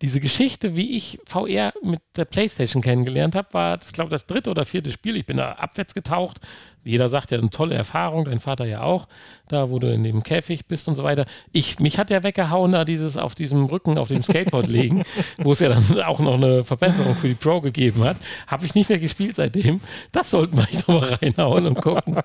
Diese 0.00 0.20
Geschichte, 0.20 0.76
wie 0.76 0.96
ich 0.96 1.18
VR 1.26 1.72
mit 1.82 2.00
der 2.16 2.24
Playstation 2.24 2.82
kennengelernt 2.82 3.34
habe, 3.34 3.52
war, 3.52 3.76
das 3.76 3.92
glaube 3.92 4.10
das 4.10 4.26
dritte 4.26 4.50
oder 4.50 4.64
vierte 4.64 4.92
Spiel. 4.92 5.16
Ich 5.16 5.26
bin 5.26 5.38
da 5.38 5.52
abwärts 5.52 5.92
getaucht. 5.92 6.38
Jeder 6.84 7.08
sagt 7.08 7.30
ja, 7.30 7.38
eine 7.38 7.50
tolle 7.50 7.74
Erfahrung, 7.74 8.24
dein 8.24 8.40
Vater 8.40 8.64
ja 8.64 8.82
auch, 8.82 9.08
da 9.48 9.70
wo 9.70 9.78
du 9.78 9.92
in 9.92 10.02
dem 10.04 10.22
Käfig 10.22 10.66
bist 10.66 10.88
und 10.88 10.94
so 10.94 11.04
weiter. 11.04 11.26
Ich, 11.52 11.80
mich 11.80 11.98
hat 11.98 12.10
ja 12.10 12.22
weggehauen, 12.22 12.72
da 12.72 12.84
dieses 12.84 13.16
auf 13.16 13.34
diesem 13.34 13.66
Rücken, 13.66 13.98
auf 13.98 14.08
dem 14.08 14.22
Skateboard 14.22 14.66
legen, 14.68 15.04
wo 15.38 15.52
es 15.52 15.60
ja 15.60 15.68
dann 15.68 16.00
auch 16.02 16.20
noch 16.20 16.34
eine 16.34 16.64
Verbesserung 16.64 17.14
für 17.14 17.28
die 17.28 17.34
Pro 17.34 17.60
gegeben 17.60 18.04
hat. 18.04 18.16
Habe 18.46 18.64
ich 18.64 18.74
nicht 18.74 18.88
mehr 18.88 18.98
gespielt 18.98 19.36
seitdem. 19.36 19.80
Das 20.12 20.30
sollten 20.30 20.56
wir 20.56 20.64
echt 20.64 20.88
noch 20.88 21.00
mal 21.00 21.14
reinhauen 21.14 21.66
und 21.66 21.80
gucken. 21.80 22.18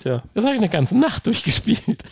Tja. 0.00 0.22
Das 0.34 0.44
habe 0.44 0.54
ich 0.54 0.60
eine 0.60 0.70
ganze 0.70 0.96
Nacht 0.96 1.26
durchgespielt. 1.26 2.04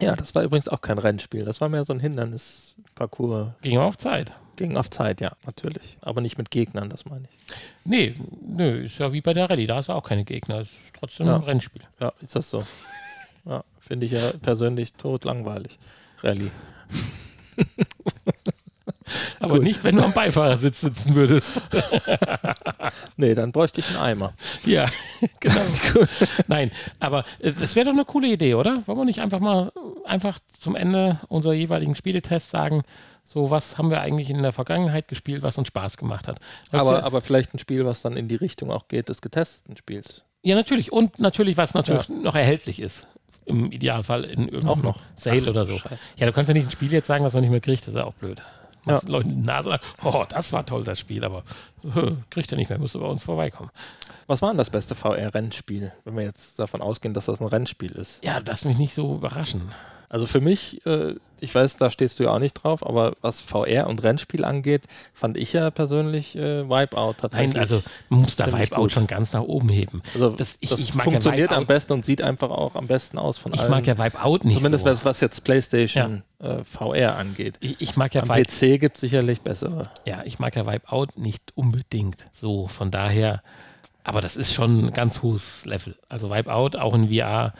Ja, 0.00 0.14
das 0.14 0.34
war 0.34 0.42
übrigens 0.42 0.68
auch 0.68 0.80
kein 0.80 0.98
Rennspiel. 0.98 1.44
Das 1.44 1.60
war 1.60 1.68
mehr 1.68 1.84
so 1.84 1.92
ein 1.92 2.00
Hindernisparcours. 2.00 3.48
Ging 3.62 3.78
auf 3.78 3.98
Zeit. 3.98 4.32
Ging 4.58 4.76
auf 4.76 4.90
Zeit, 4.90 5.20
ja, 5.20 5.32
natürlich. 5.46 5.96
Aber 6.00 6.20
nicht 6.20 6.36
mit 6.36 6.50
Gegnern, 6.50 6.90
das 6.90 7.06
meine 7.06 7.24
ich. 7.24 7.54
Nee, 7.84 8.14
nö, 8.46 8.82
ist 8.82 8.98
ja 8.98 9.12
wie 9.12 9.20
bei 9.20 9.32
der 9.32 9.48
Rallye. 9.48 9.66
Da 9.66 9.76
hast 9.76 9.88
du 9.88 9.92
auch 9.92 10.02
keine 10.04 10.24
Gegner. 10.24 10.60
Ist 10.60 10.72
trotzdem 10.98 11.26
Ja. 11.28 11.36
ein 11.36 11.42
Rennspiel. 11.44 11.82
Ja, 12.00 12.12
ist 12.20 12.34
das 12.36 12.50
so. 12.50 12.66
Ja, 13.44 13.62
finde 13.80 14.06
ich 14.06 14.12
ja 14.12 14.32
persönlich 14.42 14.92
tot 14.94 15.24
langweilig. 15.24 15.78
Rallye. 16.22 16.50
Aber 19.40 19.54
Gut. 19.54 19.62
nicht, 19.62 19.84
wenn 19.84 19.96
du 19.96 20.04
am 20.04 20.12
Beifahrersitz 20.12 20.80
sitzen 20.82 21.14
würdest. 21.14 21.62
Nee, 23.16 23.34
dann 23.34 23.50
bräuchte 23.52 23.80
ich 23.80 23.88
einen 23.88 23.96
Eimer. 23.98 24.32
Ja, 24.64 24.86
genau. 25.40 25.60
Nein, 26.46 26.70
aber 27.00 27.24
äh, 27.40 27.52
das 27.52 27.74
wäre 27.74 27.86
doch 27.86 27.92
eine 27.92 28.04
coole 28.04 28.28
Idee, 28.28 28.54
oder? 28.54 28.82
Wollen 28.86 28.98
wir 28.98 29.04
nicht 29.04 29.20
einfach 29.20 29.40
mal 29.40 29.72
einfach 30.04 30.38
zum 30.60 30.76
Ende 30.76 31.18
unserer 31.28 31.52
jeweiligen 31.54 31.96
Spieletests 31.96 32.50
sagen, 32.50 32.84
so 33.28 33.50
was 33.50 33.76
haben 33.76 33.90
wir 33.90 34.00
eigentlich 34.00 34.30
in 34.30 34.42
der 34.42 34.52
Vergangenheit 34.52 35.06
gespielt, 35.06 35.42
was 35.42 35.58
uns 35.58 35.68
Spaß 35.68 35.98
gemacht 35.98 36.28
hat? 36.28 36.38
Aber, 36.72 36.92
ja, 36.92 37.02
aber 37.02 37.20
vielleicht 37.20 37.52
ein 37.52 37.58
Spiel, 37.58 37.84
was 37.84 38.00
dann 38.00 38.16
in 38.16 38.26
die 38.26 38.36
Richtung 38.36 38.70
auch 38.70 38.88
geht 38.88 39.10
des 39.10 39.20
getesteten 39.20 39.76
Spiels. 39.76 40.22
ja, 40.42 40.54
natürlich. 40.54 40.92
Und 40.92 41.18
natürlich, 41.18 41.58
was 41.58 41.74
natürlich 41.74 42.08
noch 42.08 42.34
erhältlich 42.34 42.80
ist. 42.80 43.06
Im 43.44 43.70
Idealfall 43.70 44.24
in 44.24 44.48
irgendeinem 44.48 44.68
Auch 44.68 44.82
noch. 44.82 45.00
Sale 45.14 45.42
Ach, 45.44 45.50
oder 45.50 45.66
so. 45.66 45.76
Scheiße. 45.76 45.98
Ja, 46.16 46.26
du 46.26 46.32
kannst 46.32 46.48
ja 46.48 46.54
nicht 46.54 46.68
ein 46.68 46.70
Spiel 46.70 46.90
jetzt 46.90 47.06
sagen, 47.06 47.22
was 47.22 47.34
man 47.34 47.42
nicht 47.42 47.50
mehr 47.50 47.60
kriegt. 47.60 47.82
Das 47.82 47.88
ist 47.88 47.98
ja 47.98 48.04
auch 48.04 48.14
blöd. 48.14 48.42
Ja. 48.86 49.00
Leute 49.06 49.28
in 49.28 49.42
die 49.42 49.46
Nase 49.46 49.70
sagen, 49.70 49.82
oh, 50.04 50.24
das 50.26 50.52
war 50.54 50.64
toll, 50.64 50.84
das 50.84 50.98
Spiel, 50.98 51.22
aber 51.22 51.44
äh, 51.84 52.12
kriegt 52.30 52.50
er 52.50 52.56
nicht 52.56 52.70
mehr, 52.70 52.78
musst 52.78 52.94
du 52.94 53.00
bei 53.00 53.06
uns 53.06 53.24
vorbeikommen. 53.24 53.70
Was 54.26 54.40
war 54.40 54.48
denn 54.48 54.56
das 54.56 54.70
beste 54.70 54.94
VR-Rennspiel, 54.94 55.92
wenn 56.04 56.16
wir 56.16 56.24
jetzt 56.24 56.58
davon 56.58 56.80
ausgehen, 56.80 57.12
dass 57.12 57.26
das 57.26 57.42
ein 57.42 57.46
Rennspiel 57.46 57.92
ist? 57.92 58.24
Ja, 58.24 58.40
lass 58.46 58.64
mich 58.64 58.78
nicht 58.78 58.94
so 58.94 59.16
überraschen. 59.16 59.72
Also 60.08 60.26
für 60.26 60.40
mich, 60.40 60.84
äh, 60.86 61.16
ich 61.40 61.54
weiß, 61.54 61.76
da 61.76 61.90
stehst 61.90 62.18
du 62.18 62.24
ja 62.24 62.30
auch 62.30 62.38
nicht 62.38 62.54
drauf, 62.54 62.84
aber 62.86 63.14
was 63.20 63.40
VR 63.40 63.86
und 63.86 64.02
Rennspiel 64.02 64.44
angeht, 64.44 64.84
fand 65.14 65.36
ich 65.36 65.52
ja 65.52 65.70
persönlich 65.70 66.36
äh, 66.36 66.68
Wipeout 66.68 67.14
tatsächlich. 67.18 67.54
Nein, 67.54 67.62
also 67.62 67.82
man 68.08 68.20
muss 68.22 68.36
da 68.36 68.46
Wipeout 68.52 68.76
gut. 68.82 68.92
schon 68.92 69.06
ganz 69.06 69.32
nach 69.32 69.42
oben 69.42 69.68
heben. 69.68 70.02
also 70.14 70.30
das- 70.30 70.56
ich- 70.60 70.70
das 70.70 70.80
ich 70.80 70.94
mag 70.94 71.06
ja 71.06 71.12
funktioniert 71.12 71.50
am 71.52 71.62
Wipeout. 71.62 71.66
besten 71.74 71.92
und 71.94 72.04
sieht 72.04 72.22
einfach 72.22 72.50
auch 72.50 72.74
am 72.76 72.86
besten 72.86 73.18
aus 73.18 73.38
von 73.38 73.52
Ich 73.54 73.60
allen. 73.60 73.70
mag 73.70 73.86
ja 73.86 73.98
Wipeout 73.98 74.40
nicht 74.44 74.56
Zumindest 74.56 74.84
so. 74.84 74.90
was, 74.90 75.04
was 75.04 75.20
jetzt 75.20 75.44
PlayStation 75.44 76.22
äh, 76.40 76.62
VR 76.64 77.16
angeht. 77.16 77.56
Ich, 77.60 77.80
ich 77.80 77.96
mag 77.96 78.14
ja 78.14 78.22
Am 78.22 78.28
Vibe, 78.28 78.42
PC 78.44 78.78
gibt 78.80 78.96
es 78.96 79.00
sicherlich 79.00 79.40
bessere. 79.40 79.90
ja, 80.06 80.22
ich 80.24 80.38
mag 80.38 80.54
ja 80.56 80.66
Wipeout 80.66 81.08
nicht 81.16 81.42
unbedingt. 81.54 82.26
So, 82.32 82.68
von 82.68 82.90
daher, 82.90 83.42
aber 84.04 84.20
das 84.20 84.36
ist 84.36 84.52
schon 84.54 84.86
ein 84.86 84.92
ganz 84.92 85.22
hohes 85.22 85.64
Level. 85.66 85.96
Also 86.08 86.30
Wipeout, 86.30 86.78
auch 86.78 86.94
in 86.94 87.08
VR, 87.08 87.52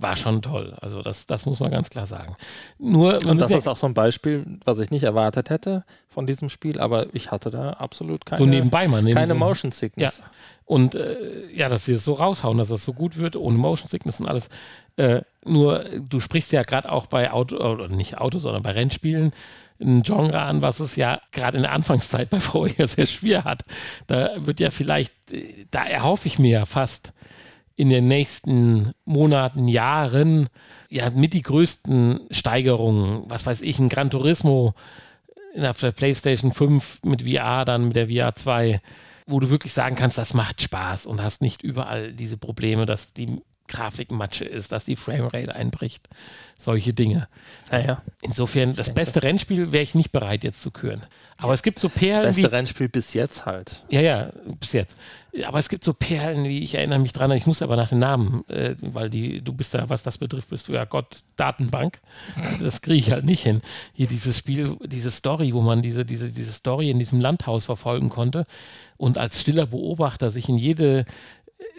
war 0.00 0.16
schon 0.16 0.42
toll. 0.42 0.76
Also 0.80 1.02
das, 1.02 1.26
das 1.26 1.44
muss 1.44 1.58
man 1.60 1.70
ganz 1.70 1.90
klar 1.90 2.06
sagen. 2.06 2.36
Nur, 2.78 3.24
Und 3.26 3.38
das 3.38 3.50
ja 3.50 3.58
ist 3.58 3.66
auch 3.66 3.76
so 3.76 3.86
ein 3.86 3.94
Beispiel, 3.94 4.46
was 4.64 4.78
ich 4.78 4.90
nicht 4.90 5.02
erwartet 5.02 5.50
hätte 5.50 5.84
von 6.08 6.26
diesem 6.26 6.48
Spiel, 6.48 6.80
aber 6.80 7.12
ich 7.14 7.32
hatte 7.32 7.50
da 7.50 7.70
absolut 7.70 8.24
keine, 8.24 8.38
so 8.38 8.46
nebenbei 8.46 8.86
mal. 8.86 9.02
Neben 9.02 9.16
keine 9.16 9.34
Motion 9.34 9.72
Sickness. 9.72 10.18
Ja. 10.18 10.24
Und 10.64 10.94
äh, 10.94 11.50
ja, 11.52 11.68
dass 11.68 11.84
sie 11.84 11.94
es 11.94 12.04
so 12.04 12.12
raushauen, 12.12 12.58
dass 12.58 12.68
das 12.68 12.84
so 12.84 12.92
gut 12.92 13.16
wird, 13.16 13.34
ohne 13.34 13.58
Motion 13.58 13.88
Sickness 13.88 14.20
und 14.20 14.28
alles. 14.28 14.48
Äh, 14.96 15.22
nur, 15.44 15.84
du 16.08 16.20
sprichst 16.20 16.52
ja 16.52 16.62
gerade 16.62 16.92
auch 16.92 17.06
bei 17.06 17.32
Auto, 17.32 17.56
oder 17.56 17.88
nicht 17.88 18.18
Auto, 18.18 18.38
sondern 18.38 18.62
bei 18.62 18.70
Rennspielen 18.70 19.32
ein 19.80 20.02
Genre 20.02 20.40
an, 20.40 20.62
was 20.62 20.80
es 20.80 20.96
ja 20.96 21.20
gerade 21.32 21.56
in 21.56 21.62
der 21.62 21.72
Anfangszeit 21.72 22.30
bei 22.30 22.40
VR 22.40 22.86
sehr 22.86 23.06
schwer 23.06 23.44
hat. 23.44 23.64
Da 24.06 24.46
wird 24.46 24.60
ja 24.60 24.70
vielleicht, 24.70 25.12
äh, 25.32 25.66
da 25.72 25.84
erhoffe 25.84 26.28
ich 26.28 26.38
mir 26.38 26.50
ja 26.50 26.66
fast 26.66 27.12
in 27.78 27.90
den 27.90 28.08
nächsten 28.08 28.92
Monaten, 29.04 29.68
Jahren, 29.68 30.48
ja, 30.90 31.10
mit 31.10 31.32
die 31.32 31.42
größten 31.42 32.26
Steigerungen, 32.28 33.22
was 33.28 33.46
weiß 33.46 33.62
ich, 33.62 33.78
ein 33.78 33.88
Gran 33.88 34.10
Turismo 34.10 34.74
auf 35.56 35.78
der 35.78 35.92
PlayStation 35.92 36.52
5 36.52 37.04
mit 37.04 37.22
VR, 37.22 37.64
dann 37.64 37.86
mit 37.86 37.96
der 37.96 38.08
VR 38.08 38.34
2, 38.34 38.80
wo 39.26 39.38
du 39.38 39.48
wirklich 39.48 39.72
sagen 39.72 39.94
kannst, 39.94 40.18
das 40.18 40.34
macht 40.34 40.60
Spaß 40.60 41.06
und 41.06 41.22
hast 41.22 41.40
nicht 41.40 41.62
überall 41.62 42.12
diese 42.12 42.36
Probleme, 42.36 42.84
dass 42.84 43.12
die 43.12 43.40
Grafik 43.68 44.10
Matsche 44.10 44.44
ist, 44.44 44.72
dass 44.72 44.84
die 44.84 44.96
Framerate 44.96 45.54
einbricht. 45.54 46.08
Solche 46.56 46.92
Dinge. 46.92 47.28
Naja, 47.70 48.02
Insofern, 48.20 48.74
das 48.74 48.92
beste 48.92 49.22
Rennspiel 49.22 49.70
wäre 49.70 49.82
ich 49.82 49.94
nicht 49.94 50.10
bereit 50.10 50.42
jetzt 50.42 50.60
zu 50.60 50.72
küren. 50.72 51.02
Aber 51.36 51.54
es 51.54 51.62
gibt 51.62 51.78
so 51.78 51.88
Perlen 51.88 52.24
das 52.24 52.36
wie. 52.36 52.42
beste 52.42 52.56
Rennspiel 52.56 52.88
bis 52.88 53.14
jetzt 53.14 53.46
halt. 53.46 53.84
Ja, 53.90 54.00
ja, 54.00 54.30
bis 54.58 54.72
jetzt. 54.72 54.96
Aber 55.46 55.60
es 55.60 55.68
gibt 55.68 55.84
so 55.84 55.92
Perlen, 55.92 56.44
wie 56.44 56.60
ich 56.60 56.74
erinnere 56.74 56.98
mich 56.98 57.12
dran, 57.12 57.30
ich 57.30 57.46
muss 57.46 57.62
aber 57.62 57.76
nach 57.76 57.90
den 57.90 57.98
Namen, 57.98 58.44
äh, 58.48 58.74
weil 58.80 59.08
die, 59.08 59.40
du 59.40 59.52
bist 59.52 59.72
da, 59.74 59.88
was 59.88 60.02
das 60.02 60.18
betrifft, 60.18 60.50
bist 60.50 60.66
du 60.66 60.72
ja 60.72 60.84
Gott 60.84 61.20
Datenbank. 61.36 62.00
Das 62.60 62.80
kriege 62.80 62.98
ich 62.98 63.12
halt 63.12 63.24
nicht 63.24 63.42
hin. 63.42 63.62
Hier 63.92 64.08
dieses 64.08 64.36
Spiel, 64.36 64.76
diese 64.84 65.12
Story, 65.12 65.54
wo 65.54 65.60
man 65.60 65.80
diese, 65.80 66.04
diese, 66.04 66.32
diese 66.32 66.52
Story 66.52 66.90
in 66.90 66.98
diesem 66.98 67.20
Landhaus 67.20 67.66
verfolgen 67.66 68.08
konnte 68.08 68.46
und 68.96 69.16
als 69.16 69.40
stiller 69.40 69.66
Beobachter 69.66 70.30
sich 70.30 70.48
in 70.48 70.56
jede 70.58 71.04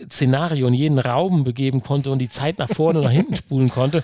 Szenario, 0.09 0.67
in 0.67 0.73
jeden 0.73 0.99
Raum 0.99 1.43
begeben 1.43 1.83
konnte 1.83 2.11
und 2.11 2.19
die 2.19 2.29
Zeit 2.29 2.57
nach 2.57 2.69
vorne 2.69 2.99
und 2.99 3.05
nach 3.05 3.11
hinten 3.11 3.35
spulen 3.35 3.69
konnte. 3.69 4.03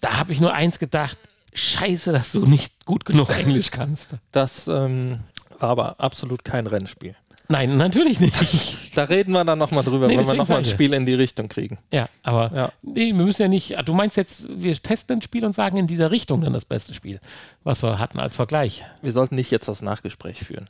Da 0.00 0.18
habe 0.18 0.32
ich 0.32 0.40
nur 0.40 0.52
eins 0.52 0.78
gedacht, 0.78 1.18
scheiße, 1.52 2.12
dass 2.12 2.32
du 2.32 2.46
nicht 2.46 2.84
gut 2.84 3.04
genug 3.04 3.30
Englisch 3.36 3.70
kannst. 3.70 4.10
Das 4.32 4.68
ähm, 4.68 5.20
war 5.58 5.70
aber 5.70 6.00
absolut 6.00 6.44
kein 6.44 6.66
Rennspiel. 6.66 7.14
Nein, 7.50 7.76
natürlich 7.76 8.20
nicht. 8.20 8.96
Da 8.96 9.02
reden 9.04 9.32
wir 9.32 9.44
dann 9.44 9.58
nochmal 9.58 9.82
drüber, 9.82 10.06
Nee, 10.06 10.16
wenn 10.16 10.26
wir 10.26 10.34
nochmal 10.34 10.58
ein. 10.58 10.64
Spiel 10.64 10.92
in 10.94 11.04
die 11.04 11.14
Richtung 11.14 11.48
kriegen. 11.48 11.78
Ja, 11.92 12.08
aber 12.22 12.52
Ja. 12.54 12.72
nee, 12.82 13.06
wir 13.08 13.14
müssen 13.24 13.42
ja 13.42 13.48
nicht. 13.48 13.76
Du 13.86 13.92
meinst 13.92 14.16
jetzt, 14.16 14.46
wir 14.48 14.72
testen 14.80 15.18
ein 15.18 15.22
Spiel 15.22 15.44
und 15.44 15.52
sagen 15.52 15.76
in 15.76 15.88
dieser 15.88 16.12
Richtung 16.12 16.42
dann 16.42 16.52
das 16.52 16.64
beste 16.64 16.94
Spiel, 16.94 17.18
was 17.64 17.82
wir 17.82 17.98
hatten 17.98 18.20
als 18.20 18.36
Vergleich. 18.36 18.84
Wir 19.02 19.10
sollten 19.10 19.34
nicht 19.34 19.50
jetzt 19.50 19.66
das 19.66 19.82
Nachgespräch 19.82 20.38
führen. 20.38 20.68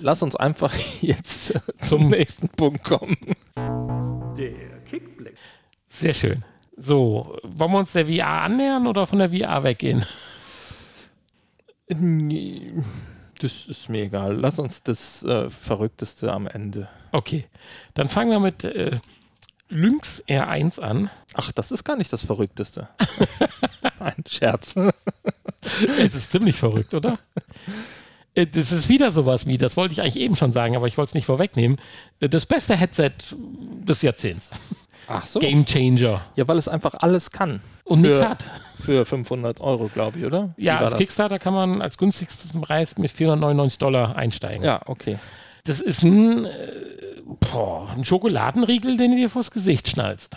Lass 0.00 0.20
uns 0.24 0.34
einfach 0.34 0.74
jetzt 1.00 1.54
zum 1.80 2.08
nächsten 2.10 2.48
Punkt 2.48 2.82
kommen. 2.82 3.16
Der 4.36 4.80
Kickblick. 4.90 5.36
Sehr 5.88 6.14
schön. 6.14 6.44
So, 6.76 7.36
wollen 7.44 7.70
wir 7.72 7.78
uns 7.78 7.92
der 7.92 8.06
VR 8.06 8.42
annähern 8.42 8.88
oder 8.88 9.06
von 9.06 9.20
der 9.20 9.30
VR 9.30 9.62
weggehen? 9.62 10.04
Das 13.40 13.66
ist 13.66 13.88
mir 13.88 14.02
egal. 14.04 14.36
Lass 14.36 14.58
uns 14.58 14.82
das 14.82 15.22
äh, 15.22 15.48
Verrückteste 15.50 16.32
am 16.32 16.46
Ende. 16.46 16.88
Okay, 17.12 17.46
dann 17.94 18.08
fangen 18.08 18.30
wir 18.30 18.40
mit 18.40 18.64
äh, 18.64 18.98
Lynx 19.68 20.22
R1 20.28 20.78
an. 20.80 21.10
Ach, 21.34 21.50
das 21.52 21.72
ist 21.72 21.84
gar 21.84 21.96
nicht 21.96 22.12
das 22.12 22.24
Verrückteste. 22.24 22.88
Ein 23.98 24.24
Scherz. 24.28 24.74
Es 25.98 26.14
ist 26.14 26.30
ziemlich 26.32 26.56
verrückt, 26.56 26.92
oder? 26.92 27.18
Äh, 28.34 28.46
Das 28.46 28.72
ist 28.72 28.88
wieder 28.88 29.10
sowas 29.10 29.46
wie, 29.46 29.58
das 29.58 29.76
wollte 29.76 29.92
ich 29.92 30.00
eigentlich 30.02 30.16
eben 30.22 30.36
schon 30.36 30.52
sagen, 30.52 30.76
aber 30.76 30.86
ich 30.86 30.98
wollte 30.98 31.10
es 31.10 31.14
nicht 31.14 31.26
vorwegnehmen. 31.26 31.78
äh, 32.20 32.28
Das 32.28 32.46
beste 32.46 32.76
Headset 32.76 33.12
des 33.32 34.02
Jahrzehnts. 34.02 34.50
Ach 35.10 35.26
so. 35.26 35.40
Game 35.40 35.64
Changer. 35.66 36.20
Ja, 36.36 36.46
weil 36.48 36.58
es 36.58 36.68
einfach 36.68 36.94
alles 37.00 37.30
kann. 37.30 37.60
Und 37.84 38.02
nichts 38.02 38.22
hat. 38.22 38.44
Für 38.80 39.04
500 39.04 39.60
Euro, 39.60 39.90
glaube 39.92 40.18
ich, 40.20 40.24
oder? 40.24 40.50
Wie 40.56 40.64
Ja, 40.64 40.78
als 40.78 40.92
das? 40.92 40.98
Kickstarter 40.98 41.38
kann 41.38 41.52
man 41.52 41.82
als 41.82 41.98
günstigstes 41.98 42.52
Preis 42.60 42.96
mit 42.96 43.10
499 43.10 43.78
Dollar 43.78 44.14
einsteigen. 44.16 44.62
Ja, 44.62 44.80
okay. 44.86 45.18
Das 45.64 45.80
ist 45.80 46.02
ein, 46.02 46.44
äh, 46.44 46.48
boah, 47.50 47.88
ein 47.94 48.04
Schokoladenriegel, 48.04 48.96
den 48.96 49.10
du 49.10 49.16
dir 49.16 49.28
vors 49.28 49.50
Gesicht 49.50 49.88
schnallst. 49.88 50.36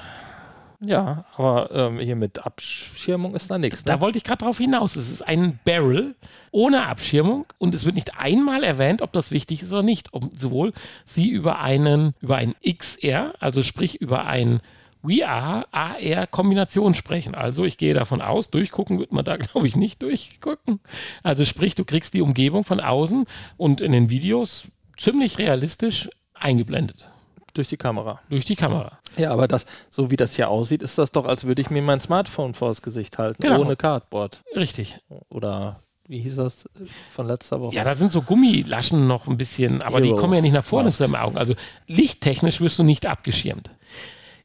Ja, 0.86 1.26
aber 1.38 1.70
ähm, 1.72 2.00
hier 2.00 2.16
mit 2.16 2.46
Abschirmung 2.46 3.36
ist 3.36 3.50
da 3.50 3.58
nichts. 3.58 3.84
Da 3.84 3.96
Ne? 3.96 4.02
wollte 4.02 4.18
ich 4.18 4.24
gerade 4.24 4.44
drauf 4.44 4.58
hinaus. 4.58 4.96
Es 4.96 5.10
ist 5.10 5.22
ein 5.22 5.60
Barrel 5.64 6.16
ohne 6.52 6.86
Abschirmung 6.86 7.46
und 7.58 7.74
es 7.74 7.86
wird 7.86 7.96
nicht 7.96 8.18
einmal 8.20 8.64
erwähnt, 8.64 9.02
ob 9.02 9.14
das 9.14 9.32
wichtig 9.32 9.62
ist 9.62 9.72
oder 9.72 9.84
nicht. 9.84 10.14
Ob 10.14 10.32
sowohl 10.38 10.74
sie 11.06 11.30
über 11.30 11.60
einen, 11.60 12.14
über 12.20 12.36
ein 12.36 12.54
XR, 12.68 13.34
also 13.40 13.64
sprich 13.64 14.02
über 14.02 14.26
ein 14.26 14.60
VR, 15.02 15.68
AR 15.72 16.28
Kombination 16.28 16.94
sprechen. 16.96 17.34
Also 17.34 17.64
ich 17.66 17.78
gehe 17.78 17.94
davon 17.94 18.22
aus, 18.22 18.50
durchgucken 18.50 19.00
wird 19.00 19.14
man 19.14 19.24
da 19.24 19.38
glaube 19.38 19.68
ich 19.68 19.76
nicht 19.78 20.02
durchgucken. 20.02 20.80
Also 21.24 21.46
sprich, 21.46 21.76
du 21.76 21.86
kriegst 21.86 22.14
die 22.14 22.22
Umgebung 22.22 22.66
von 22.66 22.82
außen 22.82 23.26
und 23.58 23.80
in 23.80 23.94
den 23.94 24.10
Videos 24.10 24.68
ziemlich 24.98 25.38
realistisch 25.40 26.10
eingeblendet 26.34 27.10
Durch 27.54 27.68
die 27.68 27.78
Kamera. 27.78 28.20
durch 28.30 28.46
die 28.46 28.56
Kamera. 28.56 28.98
Ja, 29.18 29.32
aber 29.32 29.48
das, 29.48 29.66
so 29.92 30.10
wie 30.10 30.16
das 30.16 30.36
hier 30.36 30.50
aussieht, 30.50 30.82
ist 30.82 30.98
das 30.98 31.12
doch, 31.12 31.26
als 31.26 31.44
würde 31.46 31.62
ich 31.62 31.70
mir 31.70 31.82
mein 31.84 32.00
Smartphone 32.00 32.54
vors 32.56 32.82
Gesicht 32.82 33.18
halten, 33.20 33.42
Genau. 33.44 33.62
ohne 33.62 33.76
Cardboard. 33.76 34.42
Richtig. 34.56 34.98
Oder 35.30 35.80
wie 36.08 36.20
hieß 36.20 36.38
das 36.38 36.68
von 37.10 37.28
letzter 37.28 37.62
Woche? 37.62 37.76
Ja, 37.76 37.84
da 37.84 37.94
sind 37.96 38.12
so 38.12 38.22
Gummilaschen 38.24 39.06
noch 39.08 39.28
ein 39.28 39.38
bisschen, 39.38 39.82
aber 39.84 40.02
die 40.02 40.10
Hero 40.10 40.18
kommen 40.18 40.34
ja 40.34 40.42
nicht 40.42 40.54
nach 40.54 40.66
vorne 40.66 40.86
Mask. 40.88 40.98
zu 40.98 41.04
deinen 41.04 41.16
Augen. 41.16 41.38
Also 41.38 41.54
lichttechnisch 41.88 42.60
wirst 42.60 42.80
du 42.80 42.84
nicht 42.84 43.06
abgeschirmt. 43.06 43.70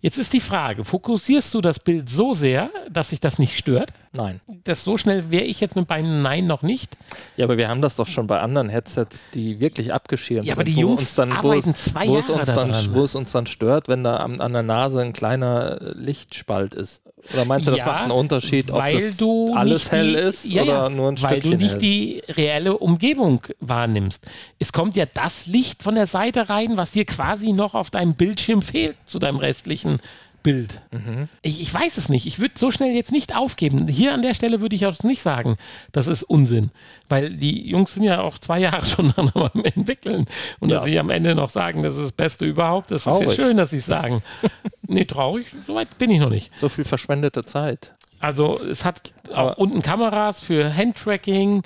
Jetzt 0.00 0.16
ist 0.18 0.32
die 0.32 0.40
Frage, 0.40 0.84
fokussierst 0.84 1.52
du 1.54 1.60
das 1.60 1.80
Bild 1.80 2.08
so 2.08 2.32
sehr, 2.32 2.70
dass 2.88 3.08
sich 3.10 3.18
das 3.18 3.38
nicht 3.40 3.58
stört? 3.58 3.92
Nein. 4.12 4.40
Das 4.64 4.84
so 4.84 4.96
schnell 4.96 5.30
wäre 5.30 5.44
ich 5.44 5.60
jetzt 5.60 5.76
mit 5.76 5.88
meinem 5.88 6.22
Nein 6.22 6.46
noch 6.46 6.62
nicht. 6.62 6.96
Ja, 7.36 7.44
aber 7.44 7.56
wir 7.58 7.68
haben 7.68 7.82
das 7.82 7.96
doch 7.96 8.06
schon 8.08 8.26
bei 8.26 8.40
anderen 8.40 8.68
Headsets, 8.68 9.24
die 9.34 9.60
wirklich 9.60 9.92
abgeschirmt 9.92 10.46
Ja, 10.46 10.54
aber 10.54 10.64
sind. 10.64 10.74
die 10.74 10.80
Jungs 10.80 11.00
uns 11.00 11.14
dann, 11.14 11.32
arbeiten 11.32 11.70
es, 11.70 11.84
zwei 11.84 12.04
Jahre 12.06 12.32
uns 12.32 12.46
dann, 12.46 12.70
daran. 12.70 12.94
Wo 12.94 13.04
es 13.04 13.14
uns 13.14 13.32
dann 13.32 13.46
stört, 13.46 13.88
wenn 13.88 14.04
da 14.04 14.16
an, 14.16 14.40
an 14.40 14.52
der 14.52 14.62
Nase 14.62 15.00
ein 15.02 15.12
kleiner 15.12 15.80
äh, 15.80 15.92
Lichtspalt 15.94 16.74
ist. 16.74 17.02
Oder 17.34 17.44
meinst 17.44 17.66
du, 17.66 17.72
das 17.72 17.80
Ja, 17.80 17.86
macht 17.86 18.02
einen 18.02 18.12
Unterschied, 18.12 18.70
ob 18.70 18.78
weil 18.78 18.94
das 19.00 19.16
du 19.18 19.52
alles 19.54 19.90
hell 19.92 20.12
die, 20.14 20.18
ist 20.18 20.44
ja, 20.46 20.62
oder 20.62 20.88
nur 20.88 21.08
ein 21.10 21.20
Weil 21.22 21.40
Stückchen 21.40 21.50
du 21.50 21.56
nicht 21.58 21.72
hell? 21.72 21.80
die 21.80 22.22
reelle 22.28 22.78
Umgebung 22.78 23.42
wahrnimmst. 23.60 24.26
Es 24.58 24.72
kommt 24.72 24.96
ja 24.96 25.04
das 25.04 25.46
Licht 25.46 25.82
von 25.82 25.94
der 25.96 26.06
Seite 26.06 26.48
rein, 26.48 26.76
was 26.78 26.92
dir 26.92 27.04
quasi 27.04 27.52
noch 27.52 27.74
auf 27.74 27.90
deinem 27.90 28.14
Bildschirm 28.14 28.62
fehlt 28.62 28.96
zu 29.04 29.18
deinem 29.18 29.36
restlichen 29.36 30.00
Bild. 30.42 30.80
Mhm. 30.92 31.28
Ich, 31.42 31.60
ich 31.60 31.72
weiß 31.72 31.96
es 31.96 32.08
nicht. 32.08 32.26
Ich 32.26 32.38
würde 32.38 32.54
so 32.56 32.70
schnell 32.70 32.94
jetzt 32.94 33.12
nicht 33.12 33.34
aufgeben. 33.36 33.86
Hier 33.88 34.14
an 34.14 34.22
der 34.22 34.34
Stelle 34.34 34.60
würde 34.60 34.76
ich 34.76 34.86
auch 34.86 34.98
nicht 35.02 35.20
sagen, 35.22 35.56
das 35.92 36.06
ist 36.06 36.22
Unsinn. 36.22 36.70
Weil 37.08 37.30
die 37.36 37.68
Jungs 37.68 37.94
sind 37.94 38.04
ja 38.04 38.20
auch 38.20 38.38
zwei 38.38 38.58
Jahre 38.60 38.86
schon 38.86 39.12
am 39.16 39.30
entwickeln. 39.64 40.26
Und 40.60 40.70
Ja. 40.70 40.76
dass 40.76 40.84
sie 40.84 40.98
am 40.98 41.10
Ende 41.10 41.34
noch 41.34 41.50
sagen, 41.50 41.82
das 41.82 41.94
ist 41.94 42.02
das 42.02 42.12
Beste 42.12 42.44
überhaupt, 42.46 42.90
das 42.90 43.02
ist 43.02 43.04
Traurig. 43.04 43.28
ja 43.28 43.34
schön, 43.34 43.56
dass 43.56 43.70
sie 43.70 43.78
es 43.78 43.86
sagen. 43.86 44.22
nee, 44.86 45.04
traurig, 45.04 45.46
soweit 45.66 45.98
bin 45.98 46.10
ich 46.10 46.20
noch 46.20 46.30
nicht. 46.30 46.56
So 46.58 46.68
viel 46.68 46.84
verschwendete 46.84 47.42
Zeit. 47.44 47.94
Also 48.20 48.60
es 48.62 48.84
hat 48.84 49.12
auch 49.30 49.36
Aber- 49.36 49.58
unten 49.58 49.82
Kameras 49.82 50.40
für 50.40 50.74
Handtracking. 50.74 51.62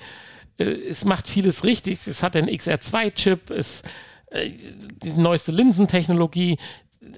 Äh, 0.58 0.64
Es 0.64 1.04
macht 1.04 1.28
vieles 1.28 1.64
richtig. 1.64 2.06
Es 2.06 2.22
hat 2.22 2.34
den 2.34 2.46
XR2-Chip, 2.48 3.50
es 3.50 3.82
äh, 4.30 4.50
die 5.02 5.12
neueste 5.12 5.50
Linsentechnologie. 5.52 6.58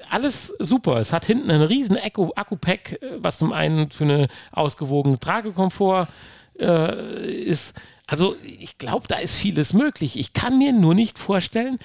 Alles 0.09 0.55
super. 0.59 0.97
Es 0.99 1.13
hat 1.13 1.25
hinten 1.27 1.51
einen 1.51 1.63
riesen 1.63 1.97
Akku- 1.97 2.33
Akku-Pack, 2.35 3.03
äh, 3.03 3.11
was 3.19 3.39
zum 3.39 3.53
einen 3.53 3.91
für 3.91 4.05
eine 4.05 4.29
ausgewogene 4.53 5.19
Tragekomfort 5.19 6.09
äh, 6.59 7.31
ist. 7.43 7.75
Also 8.07 8.37
ich 8.43 8.79
glaube, 8.79 9.09
da 9.09 9.17
ist 9.17 9.37
vieles 9.37 9.73
möglich. 9.73 10.19
Ich 10.19 10.33
kann 10.33 10.59
mir 10.59 10.73
nur 10.73 10.95
nicht 10.95 11.19
vorstellen, 11.19 11.79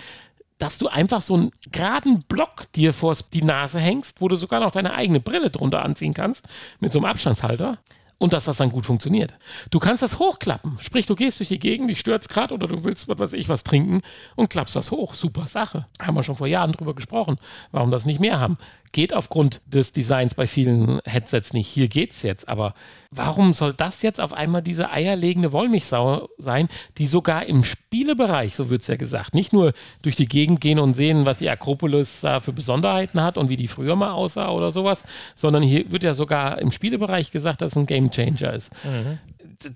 dass 0.57 0.77
du 0.77 0.87
einfach 0.87 1.21
so 1.21 1.35
einen 1.35 1.51
geraden 1.71 2.23
Block 2.27 2.71
dir 2.73 2.93
vor 2.93 3.15
die 3.33 3.43
Nase 3.43 3.79
hängst, 3.79 4.19
wo 4.19 4.27
du 4.27 4.35
sogar 4.35 4.59
noch 4.59 4.71
deine 4.71 4.93
eigene 4.93 5.21
Brille 5.21 5.49
drunter 5.49 5.83
anziehen 5.83 6.13
kannst, 6.13 6.45
mit 6.81 6.91
so 6.91 6.99
einem 6.99 7.05
Abstandshalter. 7.05 7.77
Und 8.19 8.33
dass 8.33 8.45
das 8.45 8.57
dann 8.57 8.69
gut 8.69 8.85
funktioniert. 8.85 9.33
Du 9.71 9.79
kannst 9.79 10.03
das 10.03 10.19
hochklappen. 10.19 10.77
Sprich, 10.79 11.05
du 11.05 11.15
gehst 11.15 11.39
durch 11.39 11.49
die 11.49 11.57
Gegend, 11.57 11.89
dich 11.89 11.99
stürzt 11.99 12.29
gerade 12.29 12.53
oder 12.53 12.67
du 12.67 12.83
willst, 12.83 13.07
was 13.07 13.17
weiß 13.17 13.33
ich, 13.33 13.49
was 13.49 13.63
trinken 13.63 14.01
und 14.35 14.49
klappst 14.49 14.75
das 14.75 14.91
hoch. 14.91 15.13
Super 15.13 15.47
Sache. 15.47 15.87
Haben 15.99 16.15
wir 16.15 16.23
schon 16.23 16.35
vor 16.35 16.47
Jahren 16.47 16.73
drüber 16.73 16.93
gesprochen, 16.93 17.39
warum 17.71 17.91
das 17.91 18.05
nicht 18.05 18.19
mehr 18.19 18.39
haben. 18.39 18.57
Geht 18.91 19.13
aufgrund 19.13 19.61
des 19.65 19.91
Designs 19.91 20.33
bei 20.33 20.47
vielen 20.47 20.99
Headsets 21.05 21.53
nicht. 21.53 21.67
Hier 21.67 21.87
geht's 21.87 22.23
jetzt. 22.23 22.49
Aber 22.49 22.73
warum 23.11 23.53
soll 23.53 23.73
das 23.73 24.01
jetzt 24.01 24.19
auf 24.19 24.33
einmal 24.33 24.61
diese 24.61 24.89
eierlegende 24.89 25.51
Wollmilchsau 25.51 26.27
sein, 26.37 26.67
die 26.97 27.05
sogar 27.05 27.45
im 27.45 27.63
Spielebereich, 27.63 28.55
so 28.55 28.69
wird 28.69 28.81
es 28.81 28.87
ja 28.87 28.95
gesagt, 28.95 29.35
nicht 29.35 29.53
nur 29.53 29.73
durch 30.01 30.15
die 30.15 30.27
Gegend 30.27 30.59
gehen 30.61 30.79
und 30.79 30.95
sehen, 30.95 31.25
was 31.25 31.37
die 31.37 31.49
Akropolis 31.49 32.21
da 32.21 32.39
für 32.39 32.53
Besonderheiten 32.53 33.21
hat 33.21 33.37
und 33.37 33.49
wie 33.49 33.57
die 33.57 33.67
früher 33.67 33.95
mal 33.95 34.11
aussah 34.11 34.49
oder 34.49 34.71
sowas, 34.71 35.03
sondern 35.35 35.61
hier 35.61 35.91
wird 35.91 36.03
ja 36.03 36.13
sogar 36.15 36.59
im 36.59 36.71
Spielebereich 36.71 37.31
gesagt, 37.31 37.61
dass 37.61 37.71
es 37.71 37.77
ein 37.77 37.85
Gamechanger 37.85 38.53
ist. 38.53 38.71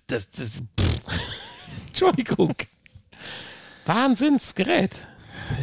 Das, 0.07 0.29
das, 0.31 0.49
pff. 0.79 0.99
Entschuldigung. 1.87 2.55
Wahnsinnsgerät. 3.85 4.99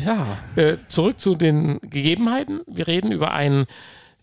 Ja. 0.05 0.39
Äh, 0.57 0.77
zurück 0.89 1.21
zu 1.21 1.35
den 1.35 1.81
Gegebenheiten. 1.81 2.61
Wir 2.67 2.87
reden 2.87 3.13
über 3.13 3.33
ein 3.33 3.67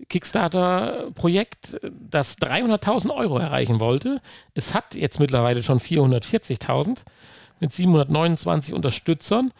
Kickstarter-Projekt, 0.09 1.79
das 1.91 2.37
300.000 2.37 3.15
Euro 3.15 3.37
erreichen 3.39 3.79
wollte. 3.79 4.21
Es 4.53 4.73
hat 4.73 4.95
jetzt 4.95 5.19
mittlerweile 5.19 5.63
schon 5.63 5.79
440.000 5.79 6.99
mit 7.59 7.73
729 7.73 8.73
Unterstützern 8.73 9.51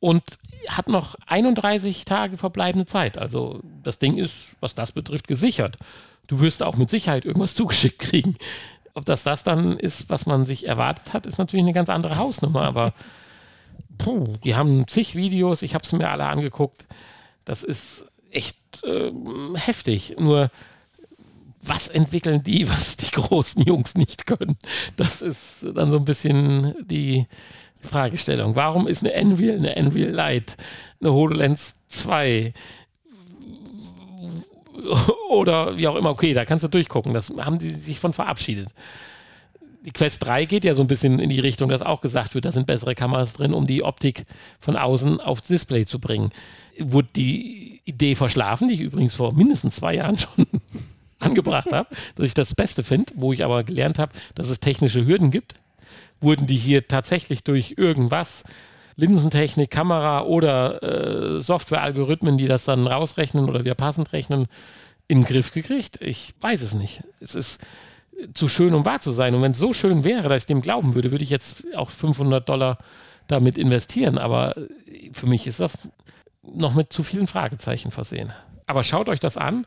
und 0.00 0.22
hat 0.68 0.88
noch 0.88 1.16
31 1.26 2.04
Tage 2.04 2.36
verbleibende 2.36 2.86
Zeit. 2.86 3.18
Also 3.18 3.60
das 3.82 3.98
Ding 3.98 4.18
ist, 4.18 4.56
was 4.60 4.74
das 4.74 4.92
betrifft, 4.92 5.28
gesichert. 5.28 5.78
Du 6.26 6.40
wirst 6.40 6.62
auch 6.62 6.76
mit 6.76 6.90
Sicherheit 6.90 7.24
irgendwas 7.24 7.54
zugeschickt 7.56 7.98
kriegen. 7.98 8.36
Ob 8.94 9.04
das 9.04 9.22
das 9.22 9.44
dann 9.44 9.78
ist, 9.78 10.10
was 10.10 10.26
man 10.26 10.44
sich 10.44 10.66
erwartet 10.66 11.12
hat, 11.12 11.26
ist 11.26 11.38
natürlich 11.38 11.64
eine 11.64 11.72
ganz 11.72 11.88
andere 11.88 12.16
Hausnummer, 12.16 12.62
aber 12.62 12.92
puh, 14.02 14.36
die 14.44 14.54
haben 14.54 14.86
zig 14.88 15.14
Videos, 15.14 15.62
ich 15.62 15.74
habe 15.74 15.84
es 15.84 15.92
mir 15.92 16.08
alle 16.08 16.26
angeguckt. 16.26 16.86
Das 17.44 17.62
ist 17.62 18.06
echt 18.30 18.56
ähm, 18.84 19.56
heftig. 19.56 20.16
Nur, 20.18 20.50
was 21.62 21.88
entwickeln 21.88 22.42
die, 22.42 22.68
was 22.68 22.96
die 22.96 23.10
großen 23.10 23.62
Jungs 23.62 23.94
nicht 23.94 24.26
können? 24.26 24.56
Das 24.96 25.22
ist 25.22 25.64
dann 25.74 25.90
so 25.90 25.98
ein 25.98 26.04
bisschen 26.04 26.74
die 26.86 27.26
Fragestellung. 27.80 28.56
Warum 28.56 28.86
ist 28.86 29.02
eine 29.02 29.12
Enreal 29.12 29.56
eine 29.56 29.76
Enreal 29.76 30.10
Lite, 30.10 30.54
eine 31.00 31.12
HoloLens 31.12 31.76
2 31.88 32.52
oder 35.28 35.76
wie 35.76 35.88
auch 35.88 35.96
immer? 35.96 36.10
Okay, 36.10 36.34
da 36.34 36.44
kannst 36.44 36.64
du 36.64 36.68
durchgucken. 36.68 37.14
Das 37.14 37.32
haben 37.38 37.58
die 37.58 37.70
sich 37.70 38.00
von 38.00 38.12
verabschiedet 38.12 38.68
die 39.82 39.92
Quest 39.92 40.24
3 40.24 40.44
geht 40.44 40.64
ja 40.64 40.74
so 40.74 40.82
ein 40.82 40.86
bisschen 40.86 41.18
in 41.18 41.28
die 41.28 41.40
Richtung, 41.40 41.68
dass 41.68 41.82
auch 41.82 42.00
gesagt 42.00 42.34
wird, 42.34 42.44
da 42.44 42.52
sind 42.52 42.66
bessere 42.66 42.94
Kameras 42.94 43.32
drin, 43.32 43.54
um 43.54 43.66
die 43.66 43.82
Optik 43.82 44.26
von 44.58 44.76
außen 44.76 45.20
aufs 45.20 45.48
Display 45.48 45.86
zu 45.86 45.98
bringen. 45.98 46.30
Wurde 46.78 47.08
die 47.16 47.80
Idee 47.84 48.14
verschlafen, 48.14 48.68
die 48.68 48.74
ich 48.74 48.80
übrigens 48.80 49.14
vor 49.14 49.34
mindestens 49.34 49.76
zwei 49.76 49.94
Jahren 49.94 50.18
schon 50.18 50.46
angebracht 51.18 51.72
habe, 51.72 51.88
dass 52.14 52.26
ich 52.26 52.34
das 52.34 52.54
Beste 52.54 52.82
finde, 52.82 53.12
wo 53.16 53.32
ich 53.32 53.44
aber 53.44 53.64
gelernt 53.64 53.98
habe, 53.98 54.12
dass 54.34 54.48
es 54.48 54.60
technische 54.60 55.06
Hürden 55.06 55.30
gibt. 55.30 55.54
Wurden 56.20 56.46
die 56.46 56.56
hier 56.56 56.86
tatsächlich 56.86 57.44
durch 57.44 57.74
irgendwas, 57.78 58.44
Linsentechnik, 58.96 59.70
Kamera 59.70 60.24
oder 60.24 60.82
äh, 60.82 61.40
Software-Algorithmen, 61.40 62.36
die 62.36 62.46
das 62.46 62.66
dann 62.66 62.86
rausrechnen 62.86 63.48
oder 63.48 63.64
wieder 63.64 63.74
passend 63.74 64.12
rechnen, 64.12 64.46
in 65.08 65.20
den 65.20 65.24
Griff 65.24 65.52
gekriegt? 65.52 65.98
Ich 66.02 66.34
weiß 66.42 66.60
es 66.60 66.74
nicht. 66.74 67.02
Es 67.18 67.34
ist 67.34 67.60
zu 68.34 68.48
schön, 68.48 68.74
um 68.74 68.84
wahr 68.84 69.00
zu 69.00 69.12
sein. 69.12 69.34
Und 69.34 69.42
wenn 69.42 69.52
es 69.52 69.58
so 69.58 69.72
schön 69.72 70.04
wäre, 70.04 70.28
dass 70.28 70.42
ich 70.42 70.46
dem 70.46 70.62
glauben 70.62 70.94
würde, 70.94 71.10
würde 71.10 71.24
ich 71.24 71.30
jetzt 71.30 71.64
auch 71.74 71.90
500 71.90 72.48
Dollar 72.48 72.78
damit 73.26 73.58
investieren. 73.58 74.18
Aber 74.18 74.54
für 75.12 75.26
mich 75.26 75.46
ist 75.46 75.60
das 75.60 75.78
noch 76.42 76.74
mit 76.74 76.92
zu 76.92 77.02
vielen 77.02 77.26
Fragezeichen 77.26 77.90
versehen. 77.90 78.32
Aber 78.66 78.84
schaut 78.84 79.08
euch 79.08 79.20
das 79.20 79.36
an. 79.36 79.66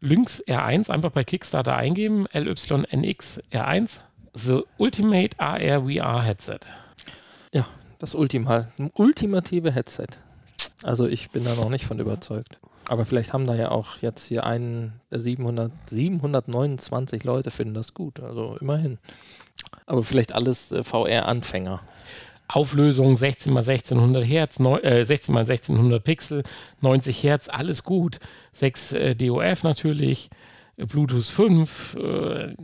Lynx 0.00 0.42
R1 0.46 0.90
einfach 0.90 1.10
bei 1.10 1.24
Kickstarter 1.24 1.76
eingeben. 1.76 2.26
LYNX 2.32 3.40
R1. 3.52 4.00
The 4.34 4.62
Ultimate 4.78 5.38
AR 5.38 5.82
VR 5.82 6.22
Headset. 6.22 6.60
Ja, 7.52 7.66
das 7.98 8.14
Ultima, 8.14 8.68
ultimative 8.94 9.70
Headset. 9.70 10.08
Also 10.82 11.06
ich 11.06 11.30
bin 11.30 11.44
da 11.44 11.54
noch 11.54 11.70
nicht 11.70 11.86
von 11.86 11.98
überzeugt. 11.98 12.58
Aber 12.88 13.04
vielleicht 13.04 13.32
haben 13.32 13.46
da 13.46 13.54
ja 13.54 13.70
auch 13.70 13.98
jetzt 13.98 14.26
hier 14.26 14.44
einen 14.44 15.00
der 15.10 15.20
700, 15.20 15.72
729 15.88 17.24
Leute 17.24 17.50
finden 17.50 17.74
das 17.74 17.94
gut. 17.94 18.20
Also 18.20 18.56
immerhin. 18.60 18.98
Aber 19.86 20.02
vielleicht 20.02 20.32
alles 20.32 20.72
äh, 20.72 20.82
VR-Anfänger. 20.82 21.80
Auflösung 22.46 23.16
16 23.16 23.56
x 23.56 23.68
1600 23.68 24.24
Hertz, 24.24 24.58
neu, 24.58 24.78
äh, 24.78 25.04
16 25.04 25.34
x 25.34 25.50
1600 25.50 26.04
Pixel, 26.04 26.42
90 26.80 27.22
Hertz, 27.22 27.48
alles 27.48 27.84
gut. 27.84 28.20
6 28.52 28.92
äh, 28.92 29.14
DOF 29.14 29.62
natürlich, 29.62 30.28
Bluetooth 30.76 31.24
5, 31.24 31.94
äh, 31.94 32.54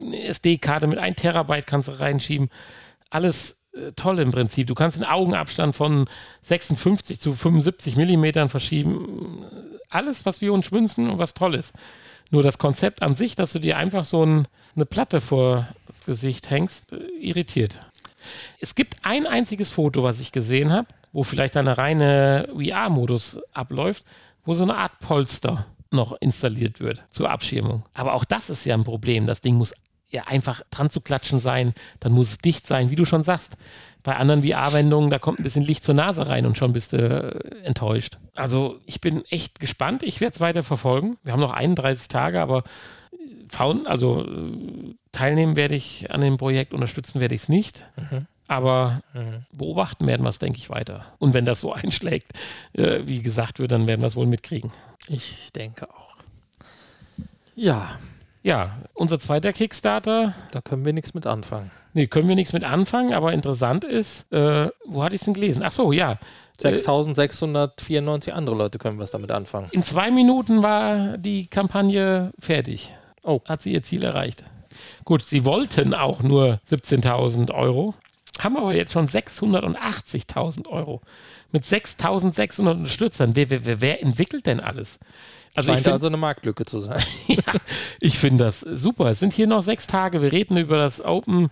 eine 0.00 0.24
SD-Karte 0.26 0.86
mit 0.86 0.98
1 0.98 1.16
Terabyte 1.16 1.66
kannst 1.66 1.88
du 1.88 1.98
reinschieben. 1.98 2.50
Alles 3.10 3.52
äh, 3.52 3.57
toll 3.96 4.18
im 4.18 4.30
Prinzip. 4.30 4.66
Du 4.66 4.74
kannst 4.74 4.96
den 4.96 5.04
Augenabstand 5.04 5.74
von 5.74 6.08
56 6.42 7.20
zu 7.20 7.34
75 7.34 7.96
Millimetern 7.96 8.48
verschieben. 8.48 9.44
Alles, 9.88 10.26
was 10.26 10.40
wir 10.40 10.52
uns 10.52 10.72
wünschen 10.72 11.10
und 11.10 11.18
was 11.18 11.34
toll 11.34 11.54
ist. 11.54 11.74
Nur 12.30 12.42
das 12.42 12.58
Konzept 12.58 13.02
an 13.02 13.14
sich, 13.14 13.36
dass 13.36 13.52
du 13.52 13.58
dir 13.58 13.78
einfach 13.78 14.04
so 14.04 14.24
ein, 14.24 14.48
eine 14.76 14.86
Platte 14.86 15.20
vor 15.20 15.68
das 15.86 16.04
Gesicht 16.04 16.50
hängst, 16.50 16.92
äh, 16.92 16.96
irritiert. 17.20 17.80
Es 18.60 18.74
gibt 18.74 18.96
ein 19.02 19.26
einziges 19.26 19.70
Foto, 19.70 20.02
was 20.02 20.20
ich 20.20 20.32
gesehen 20.32 20.72
habe, 20.72 20.88
wo 21.12 21.22
vielleicht 21.22 21.56
eine 21.56 21.78
reine 21.78 22.48
VR-Modus 22.52 23.40
abläuft, 23.54 24.04
wo 24.44 24.54
so 24.54 24.62
eine 24.62 24.76
Art 24.76 24.98
Polster 25.00 25.66
noch 25.90 26.16
installiert 26.20 26.80
wird 26.80 27.04
zur 27.10 27.30
Abschirmung. 27.30 27.84
Aber 27.94 28.12
auch 28.14 28.24
das 28.24 28.50
ist 28.50 28.64
ja 28.66 28.74
ein 28.74 28.84
Problem. 28.84 29.26
Das 29.26 29.40
Ding 29.40 29.54
muss 29.54 29.72
ja 30.10 30.24
einfach 30.26 30.62
dran 30.70 30.90
zu 30.90 31.00
klatschen 31.00 31.40
sein, 31.40 31.74
dann 32.00 32.12
muss 32.12 32.30
es 32.30 32.38
dicht 32.38 32.66
sein, 32.66 32.90
wie 32.90 32.96
du 32.96 33.04
schon 33.04 33.22
sagst. 33.22 33.56
Bei 34.02 34.16
anderen 34.16 34.42
VR-Wendungen, 34.42 35.10
da 35.10 35.18
kommt 35.18 35.38
ein 35.38 35.42
bisschen 35.42 35.64
Licht 35.64 35.84
zur 35.84 35.94
Nase 35.94 36.26
rein 36.28 36.46
und 36.46 36.56
schon 36.56 36.72
bist 36.72 36.92
du 36.92 36.98
äh, 36.98 37.64
enttäuscht. 37.64 38.18
Also 38.34 38.80
ich 38.86 39.00
bin 39.00 39.24
echt 39.26 39.60
gespannt. 39.60 40.02
Ich 40.02 40.20
werde 40.20 40.34
es 40.34 40.40
weiter 40.40 40.62
verfolgen. 40.62 41.18
Wir 41.24 41.32
haben 41.32 41.40
noch 41.40 41.52
31 41.52 42.08
Tage, 42.08 42.40
aber 42.40 42.64
faun, 43.50 43.86
also 43.86 44.24
äh, 44.24 44.94
teilnehmen 45.12 45.56
werde 45.56 45.74
ich 45.74 46.10
an 46.10 46.20
dem 46.20 46.38
Projekt, 46.38 46.72
unterstützen 46.72 47.20
werde 47.20 47.34
ich 47.34 47.42
es 47.42 47.48
nicht. 47.48 47.84
Mhm. 47.96 48.26
Aber 48.46 49.02
mhm. 49.12 49.44
beobachten 49.52 50.06
werden 50.06 50.22
wir 50.22 50.30
es, 50.30 50.38
denke 50.38 50.58
ich, 50.58 50.70
weiter. 50.70 51.04
Und 51.18 51.34
wenn 51.34 51.44
das 51.44 51.60
so 51.60 51.72
einschlägt, 51.74 52.32
äh, 52.72 53.00
wie 53.04 53.20
gesagt 53.20 53.58
wird, 53.58 53.72
dann 53.72 53.86
werden 53.86 54.00
wir 54.00 54.06
es 54.06 54.16
wohl 54.16 54.26
mitkriegen. 54.26 54.70
Ich 55.06 55.52
denke 55.52 55.90
auch. 55.90 56.16
Ja, 57.54 57.98
ja, 58.48 58.78
unser 58.94 59.20
zweiter 59.20 59.52
Kickstarter. 59.52 60.34
Da 60.52 60.62
können 60.62 60.86
wir 60.86 60.94
nichts 60.94 61.12
mit 61.12 61.26
anfangen. 61.26 61.70
Nee, 61.92 62.06
können 62.06 62.28
wir 62.28 62.34
nichts 62.34 62.54
mit 62.54 62.64
anfangen, 62.64 63.12
aber 63.12 63.34
interessant 63.34 63.84
ist, 63.84 64.32
äh, 64.32 64.70
wo 64.86 65.04
hatte 65.04 65.14
ich 65.14 65.20
es 65.20 65.26
denn 65.26 65.34
gelesen? 65.34 65.62
Ach 65.62 65.70
so, 65.70 65.92
ja. 65.92 66.18
6694 66.58 68.32
andere 68.32 68.56
Leute 68.56 68.78
können 68.78 68.98
was 68.98 69.10
damit 69.10 69.32
anfangen. 69.32 69.68
In 69.72 69.82
zwei 69.82 70.10
Minuten 70.10 70.62
war 70.62 71.18
die 71.18 71.46
Kampagne 71.48 72.32
fertig. 72.38 72.94
Oh. 73.22 73.40
Hat 73.44 73.60
sie 73.60 73.72
ihr 73.72 73.82
Ziel 73.82 74.02
erreicht. 74.02 74.44
Gut, 75.04 75.22
sie 75.22 75.44
wollten 75.44 75.92
auch 75.92 76.22
nur 76.22 76.58
17.000 76.70 77.52
Euro, 77.52 77.94
haben 78.44 78.56
aber 78.56 78.74
jetzt 78.74 78.92
schon 78.92 79.06
680.000 79.06 80.68
Euro. 80.68 81.00
Mit 81.50 81.64
6.600 81.64 82.70
Unterstützern. 82.70 83.34
Wer, 83.34 83.50
wer, 83.50 83.80
wer 83.80 84.02
entwickelt 84.02 84.46
denn 84.46 84.60
alles? 84.60 84.98
Also 85.54 85.68
Scheint 85.68 85.80
ich 85.80 85.84
find, 85.84 85.94
also 85.94 86.06
eine 86.06 86.16
Marktlücke 86.16 86.64
zu 86.64 86.80
sein. 86.80 87.02
ja, 87.26 87.52
ich 88.00 88.18
finde 88.18 88.44
das 88.44 88.60
super. 88.60 89.06
Es 89.06 89.18
sind 89.18 89.32
hier 89.32 89.46
noch 89.46 89.62
sechs 89.62 89.86
Tage. 89.86 90.22
Wir 90.22 90.30
reden 90.30 90.56
über 90.56 90.76
das 90.76 91.04
Open 91.04 91.50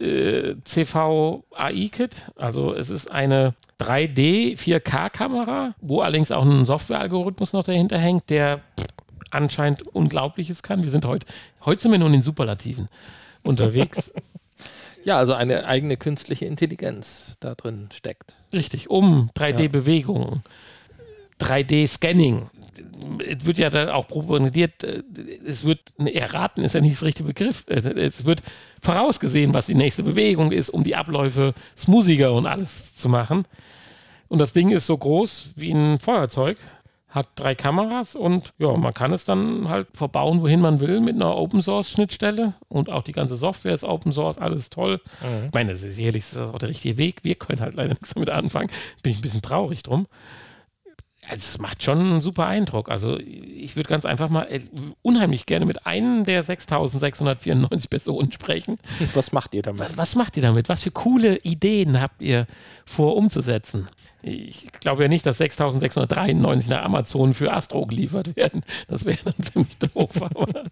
äh, 0.00 0.54
CV 0.64 1.44
AI 1.56 1.88
Kit. 1.88 2.30
Also 2.36 2.74
es 2.74 2.90
ist 2.90 3.10
eine 3.10 3.54
3D 3.80 4.58
4K 4.58 5.08
Kamera, 5.10 5.74
wo 5.80 6.00
allerdings 6.00 6.30
auch 6.30 6.44
ein 6.44 6.64
Softwarealgorithmus 6.64 7.52
noch 7.52 7.64
dahinter 7.64 7.98
hängt, 7.98 8.28
der 8.28 8.60
anscheinend 9.30 9.82
Unglaubliches 9.82 10.62
kann. 10.62 10.82
Wir 10.82 10.90
sind 10.90 11.04
heute, 11.06 11.26
heute 11.64 11.82
sind 11.82 11.92
wir 11.92 11.98
nur 11.98 12.08
in 12.08 12.14
den 12.14 12.22
Superlativen 12.22 12.88
unterwegs. 13.42 14.12
Ja, 15.04 15.16
also 15.18 15.34
eine 15.34 15.66
eigene 15.66 15.96
künstliche 15.96 16.46
Intelligenz 16.46 17.36
da 17.40 17.54
drin 17.54 17.88
steckt. 17.92 18.36
Richtig, 18.52 18.90
um 18.90 19.30
3D-Bewegungen, 19.36 20.42
3D-Scanning, 21.40 22.50
es 23.26 23.44
wird 23.44 23.58
ja 23.58 23.70
dann 23.70 23.88
auch 23.88 24.08
propagiert, 24.08 24.84
äh, 24.84 25.02
es 25.46 25.64
wird 25.64 25.80
erraten, 25.98 26.62
ist 26.62 26.74
ja 26.74 26.80
nicht 26.80 26.96
das 26.96 27.02
richtige 27.02 27.28
Begriff. 27.28 27.64
Es 27.66 28.24
wird 28.24 28.42
vorausgesehen, 28.80 29.52
was 29.54 29.66
die 29.66 29.74
nächste 29.74 30.02
Bewegung 30.02 30.52
ist, 30.52 30.70
um 30.70 30.84
die 30.84 30.96
Abläufe 30.96 31.54
smoothiger 31.76 32.32
und 32.32 32.46
alles 32.46 32.94
zu 32.94 33.08
machen. 33.08 33.44
Und 34.28 34.38
das 34.38 34.52
Ding 34.52 34.70
ist 34.70 34.86
so 34.86 34.96
groß 34.96 35.50
wie 35.56 35.72
ein 35.72 35.98
Feuerzeug, 35.98 36.56
hat 37.12 37.28
drei 37.36 37.54
Kameras 37.54 38.16
und 38.16 38.52
ja, 38.58 38.76
man 38.76 38.94
kann 38.94 39.12
es 39.12 39.24
dann 39.24 39.68
halt 39.68 39.88
verbauen, 39.94 40.42
wohin 40.42 40.60
man 40.60 40.80
will, 40.80 41.00
mit 41.00 41.14
einer 41.14 41.36
Open 41.36 41.62
Source 41.62 41.90
Schnittstelle 41.90 42.54
und 42.68 42.90
auch 42.90 43.02
die 43.02 43.12
ganze 43.12 43.36
Software 43.36 43.74
ist 43.74 43.84
Open 43.84 44.12
Source, 44.12 44.38
alles 44.38 44.70
toll. 44.70 45.00
Mhm. 45.20 45.46
Ich 45.46 45.52
meine, 45.52 45.72
das 45.72 45.82
ist 45.82 45.96
sicherlich 45.96 46.22
ist 46.22 46.36
das 46.36 46.50
auch 46.50 46.58
der 46.58 46.70
richtige 46.70 46.96
Weg. 46.96 47.22
Wir 47.22 47.34
können 47.34 47.60
halt 47.60 47.74
leider 47.74 47.90
nichts 48.00 48.14
damit 48.14 48.30
anfangen. 48.30 48.70
Bin 49.02 49.12
ich 49.12 49.18
ein 49.18 49.22
bisschen 49.22 49.42
traurig 49.42 49.82
drum 49.82 50.06
also 51.28 51.36
es 51.36 51.58
macht 51.58 51.82
schon 51.82 52.00
einen 52.00 52.20
super 52.20 52.46
Eindruck. 52.46 52.90
Also 52.90 53.18
ich 53.18 53.76
würde 53.76 53.88
ganz 53.88 54.04
einfach 54.04 54.28
mal 54.28 54.44
äh, 54.50 54.60
unheimlich 55.02 55.46
gerne 55.46 55.66
mit 55.66 55.86
einem 55.86 56.24
der 56.24 56.42
6694 56.42 57.88
Personen 57.88 58.32
sprechen. 58.32 58.78
Was 59.14 59.32
macht 59.32 59.54
ihr 59.54 59.62
damit? 59.62 59.80
Was, 59.80 59.96
was, 59.96 60.16
macht 60.16 60.36
ihr 60.36 60.42
damit? 60.42 60.68
Was 60.68 60.82
für 60.82 60.90
coole 60.90 61.38
Ideen 61.38 62.00
habt 62.00 62.22
ihr 62.22 62.46
vor 62.84 63.16
umzusetzen? 63.16 63.88
Ich 64.22 64.70
glaube 64.72 65.02
ja 65.02 65.08
nicht, 65.08 65.26
dass 65.26 65.38
6693 65.38 66.70
nach 66.70 66.84
Amazon 66.84 67.34
für 67.34 67.52
Astro 67.52 67.86
geliefert 67.86 68.36
werden. 68.36 68.62
Das 68.88 69.04
wäre 69.04 69.18
dann 69.24 69.34
ziemlich 69.42 69.76
doof. 69.78 70.22
Aber, 70.22 70.64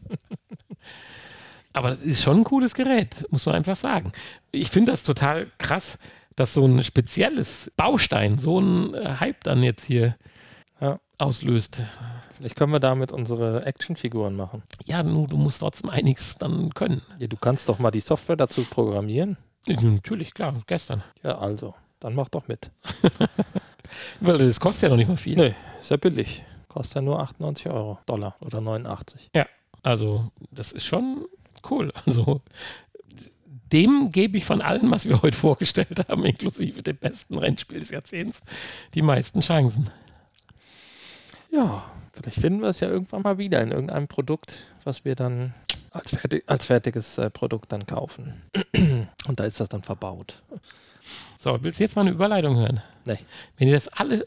aber 1.73 1.91
das 1.91 2.03
ist 2.03 2.23
schon 2.23 2.39
ein 2.39 2.45
cooles 2.45 2.75
Gerät, 2.75 3.27
muss 3.31 3.47
man 3.47 3.57
einfach 3.57 3.77
sagen. 3.77 4.13
Ich 4.53 4.71
finde 4.71 4.93
das 4.93 5.03
total 5.03 5.49
krass, 5.59 5.99
dass 6.37 6.55
so 6.55 6.65
ein 6.65 6.83
spezielles 6.85 7.71
Baustein 7.77 8.39
so 8.39 8.59
einen 8.59 9.21
Hype 9.21 9.43
dann 9.45 9.63
jetzt 9.63 9.85
hier 9.85 10.17
ja. 10.81 11.01
auslöst. 11.19 11.83
Vielleicht 12.37 12.57
können 12.57 12.73
wir 12.73 12.81
damit 12.81 13.13
unsere 13.13 13.67
Actionfiguren 13.67 14.35
machen. 14.37 14.63
Ja, 14.87 15.03
nur 15.03 15.27
du 15.27 15.37
musst 15.37 15.61
trotzdem 15.61 15.91
einiges 15.91 16.39
dann 16.39 16.73
können. 16.73 17.03
Ja, 17.19 17.27
du 17.27 17.37
kannst 17.37 17.69
doch 17.69 17.79
mal 17.79 17.91
die 17.91 18.01
Software 18.01 18.37
dazu 18.37 18.65
programmieren. 18.65 19.37
Natürlich, 19.67 20.33
klar, 20.33 20.55
gestern. 20.67 21.03
Ja, 21.23 21.39
also, 21.39 21.75
dann 22.01 22.15
mach 22.15 22.29
doch 22.29 22.49
mit. 22.49 22.71
Weil 24.21 24.39
das 24.39 24.61
kostet 24.61 24.85
ja 24.85 24.89
noch 24.89 24.97
nicht 24.97 25.09
mal 25.09 25.17
viel. 25.17 25.37
Nee, 25.37 25.55
ist 25.81 25.91
ja 25.91 25.97
billig. 25.97 26.43
Kostet 26.69 26.97
ja 26.97 27.03
nur 27.03 27.21
98 27.21 27.69
Euro, 27.69 27.99
Dollar 28.07 28.37
oder 28.41 28.61
89. 28.61 29.31
Ja, 29.35 29.47
also 29.83 30.31
das 30.51 30.73
ist 30.73 30.87
schon 30.87 31.27
cool. 31.69 31.93
Also 32.07 32.41
dem 33.73 34.11
gebe 34.11 34.37
ich 34.39 34.45
von 34.45 34.61
allem, 34.61 34.91
was 34.91 35.09
wir 35.09 35.23
heute 35.23 35.37
vorgestellt 35.37 36.09
haben, 36.09 36.25
inklusive 36.25 36.83
dem 36.83 36.97
besten 36.97 37.39
Rennspiel 37.39 37.81
des 37.81 37.91
Jahrzehnts, 37.91 38.41
die 38.95 39.03
meisten 39.03 39.41
Chancen. 39.41 39.91
Ja, 41.53 41.91
vielleicht 42.13 42.41
finden 42.41 42.63
wir 42.63 42.69
es 42.69 42.81
ja 42.81 42.89
irgendwann 42.89 43.23
mal 43.23 43.39
wieder 43.39 43.61
in 43.63 43.71
irgendeinem 43.71 44.09
Produkt, 44.09 44.65
was 44.85 45.05
wir 45.05 45.15
dann 45.15 45.55
als, 45.91 46.11
fertig, 46.11 46.45
als 46.47 46.65
fertiges 46.65 47.19
äh, 47.19 47.31
Produkt 47.31 47.73
dann 47.73 47.87
kaufen. 47.87 48.43
Und 49.27 49.41
da 49.41 49.45
ist 49.45 49.61
das 49.61 49.69
dann 49.69 49.83
verbaut. 49.83 50.43
So, 51.39 51.59
willst 51.63 51.81
du 51.81 51.85
jetzt 51.85 51.97
mal 51.97 52.03
eine 52.03 52.11
Überleitung 52.11 52.57
hören? 52.57 52.83
Nee. 53.05 53.19
Wenn 53.57 53.69
ihr 53.69 53.75
das 53.75 53.89
alle, 53.89 54.25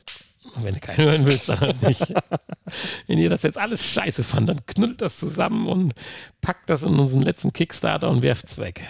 wenn 0.56 0.74
du 0.74 0.80
keine 0.80 0.98
hören 0.98 1.26
willst, 1.28 1.50
dann 1.50 1.60
halt 1.60 1.82
nicht. 1.82 2.14
wenn 3.08 3.20
ihr 3.20 3.30
das 3.30 3.44
jetzt 3.44 3.58
alles 3.58 3.86
scheiße 3.86 4.24
fand, 4.24 4.50
dann 4.50 4.66
knüllt 4.66 5.02
das 5.02 5.18
zusammen 5.18 5.68
und 5.68 5.94
packt 6.42 6.70
das 6.70 6.84
in 6.84 6.98
unseren 6.98 7.22
letzten 7.22 7.54
Kickstarter 7.54 8.10
und 8.10 8.24
werft 8.24 8.46
es 8.46 8.58
weg. 8.58 8.82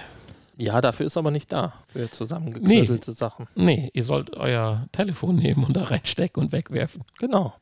Ja, 0.57 0.81
dafür 0.81 1.07
ist 1.07 1.17
aber 1.17 1.31
nicht 1.31 1.51
da, 1.51 1.73
für 1.87 2.09
zusammengeknüllte 2.11 3.11
nee. 3.11 3.15
Sachen. 3.15 3.47
Nee, 3.55 3.89
ihr 3.93 4.03
sollt 4.03 4.35
euer 4.37 4.87
Telefon 4.91 5.37
nehmen 5.37 5.63
und 5.63 5.75
da 5.75 5.83
reinstecken 5.85 6.43
und 6.43 6.51
wegwerfen. 6.51 7.03
Genau. 7.19 7.53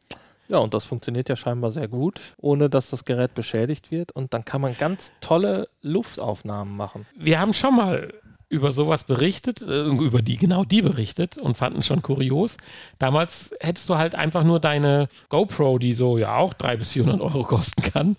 Ja, 0.50 0.58
und 0.58 0.74
das 0.74 0.84
funktioniert 0.84 1.30
ja 1.30 1.38
scheinbar 1.38 1.72
sehr 1.72 1.88
gut, 1.88 2.20
ohne 2.38 2.70
dass 2.70 2.90
das 2.90 3.06
Gerät 3.06 3.34
beschädigt 3.34 3.90
wird. 3.90 4.12
Und 4.12 4.34
dann 4.34 4.44
kann 4.44 4.60
man 4.60 4.76
ganz 4.78 5.14
tolle 5.22 5.70
Luftaufnahmen 5.82 6.76
machen. 6.76 7.06
Wir 7.16 7.40
haben 7.40 7.54
schon 7.54 7.78
mal 7.78 8.14
über 8.52 8.72
sowas 8.72 9.06
berichtet, 9.06 9.62
äh, 9.62 9.84
über 9.84 10.22
die, 10.22 10.38
genau 10.38 10.66
die 10.66 10.82
berichtet 10.82 11.38
und 11.38 11.58
fanden 11.58 11.84
schon 11.84 12.02
kurios. 12.02 12.58
Damals 13.00 13.56
hättest 13.62 13.90
du 13.90 13.98
halt 13.98 14.14
einfach 14.14 14.44
nur 14.44 14.60
deine 14.60 15.08
GoPro, 15.30 15.80
die 15.80 15.94
so 15.94 16.18
ja 16.18 16.36
auch 16.36 16.54
300 16.54 16.80
bis 16.80 16.92
400 16.92 17.22
Euro 17.22 17.44
kosten 17.46 17.82
kann, 17.82 18.18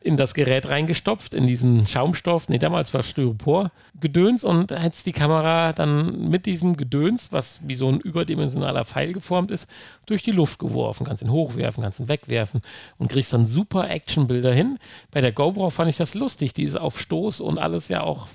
in 0.00 0.16
das 0.16 0.34
Gerät 0.34 0.68
reingestopft, 0.68 1.34
in 1.34 1.46
diesen 1.46 1.86
Schaumstoff, 1.86 2.48
nee, 2.48 2.58
damals 2.58 2.94
war 2.94 3.02
Styropor-Gedöns 3.02 4.44
und 4.44 4.70
hättest 4.70 5.06
die 5.06 5.12
Kamera 5.12 5.72
dann 5.72 6.28
mit 6.28 6.46
diesem 6.46 6.76
Gedöns, 6.76 7.32
was 7.32 7.60
wie 7.62 7.74
so 7.74 7.88
ein 7.88 8.00
überdimensionaler 8.00 8.84
Pfeil 8.84 9.12
geformt 9.12 9.50
ist, 9.50 9.68
durch 10.06 10.22
die 10.22 10.30
Luft 10.30 10.58
geworfen. 10.58 11.06
Kannst 11.06 11.22
ihn 11.22 11.30
hochwerfen, 11.30 11.82
kannst 11.82 12.00
ihn 12.00 12.08
wegwerfen 12.08 12.62
und 12.98 13.10
kriegst 13.10 13.32
dann 13.32 13.46
super 13.46 13.90
Actionbilder 13.90 14.52
hin. 14.52 14.78
Bei 15.10 15.20
der 15.20 15.32
GoPro 15.32 15.70
fand 15.70 15.90
ich 15.90 15.96
das 15.96 16.14
lustig, 16.14 16.52
die 16.52 16.64
ist 16.64 16.76
auf 16.76 17.00
Stoß 17.00 17.40
und 17.40 17.58
alles 17.58 17.88
ja 17.88 18.02
auch 18.02 18.28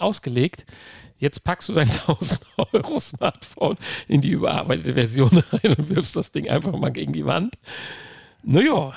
ausgelegt. 0.00 0.64
Jetzt 1.18 1.44
packst 1.44 1.68
du 1.68 1.72
dein 1.72 1.90
1000 2.08 2.40
Euro 2.72 3.00
Smartphone 3.00 3.76
in 4.06 4.20
die 4.20 4.30
überarbeitete 4.30 4.94
Version 4.94 5.42
rein 5.52 5.74
und 5.74 5.88
wirfst 5.88 6.16
das 6.16 6.32
Ding 6.32 6.48
einfach 6.48 6.72
mal 6.72 6.90
gegen 6.92 7.12
die 7.12 7.26
Wand. 7.26 7.56
Naja, 8.42 8.94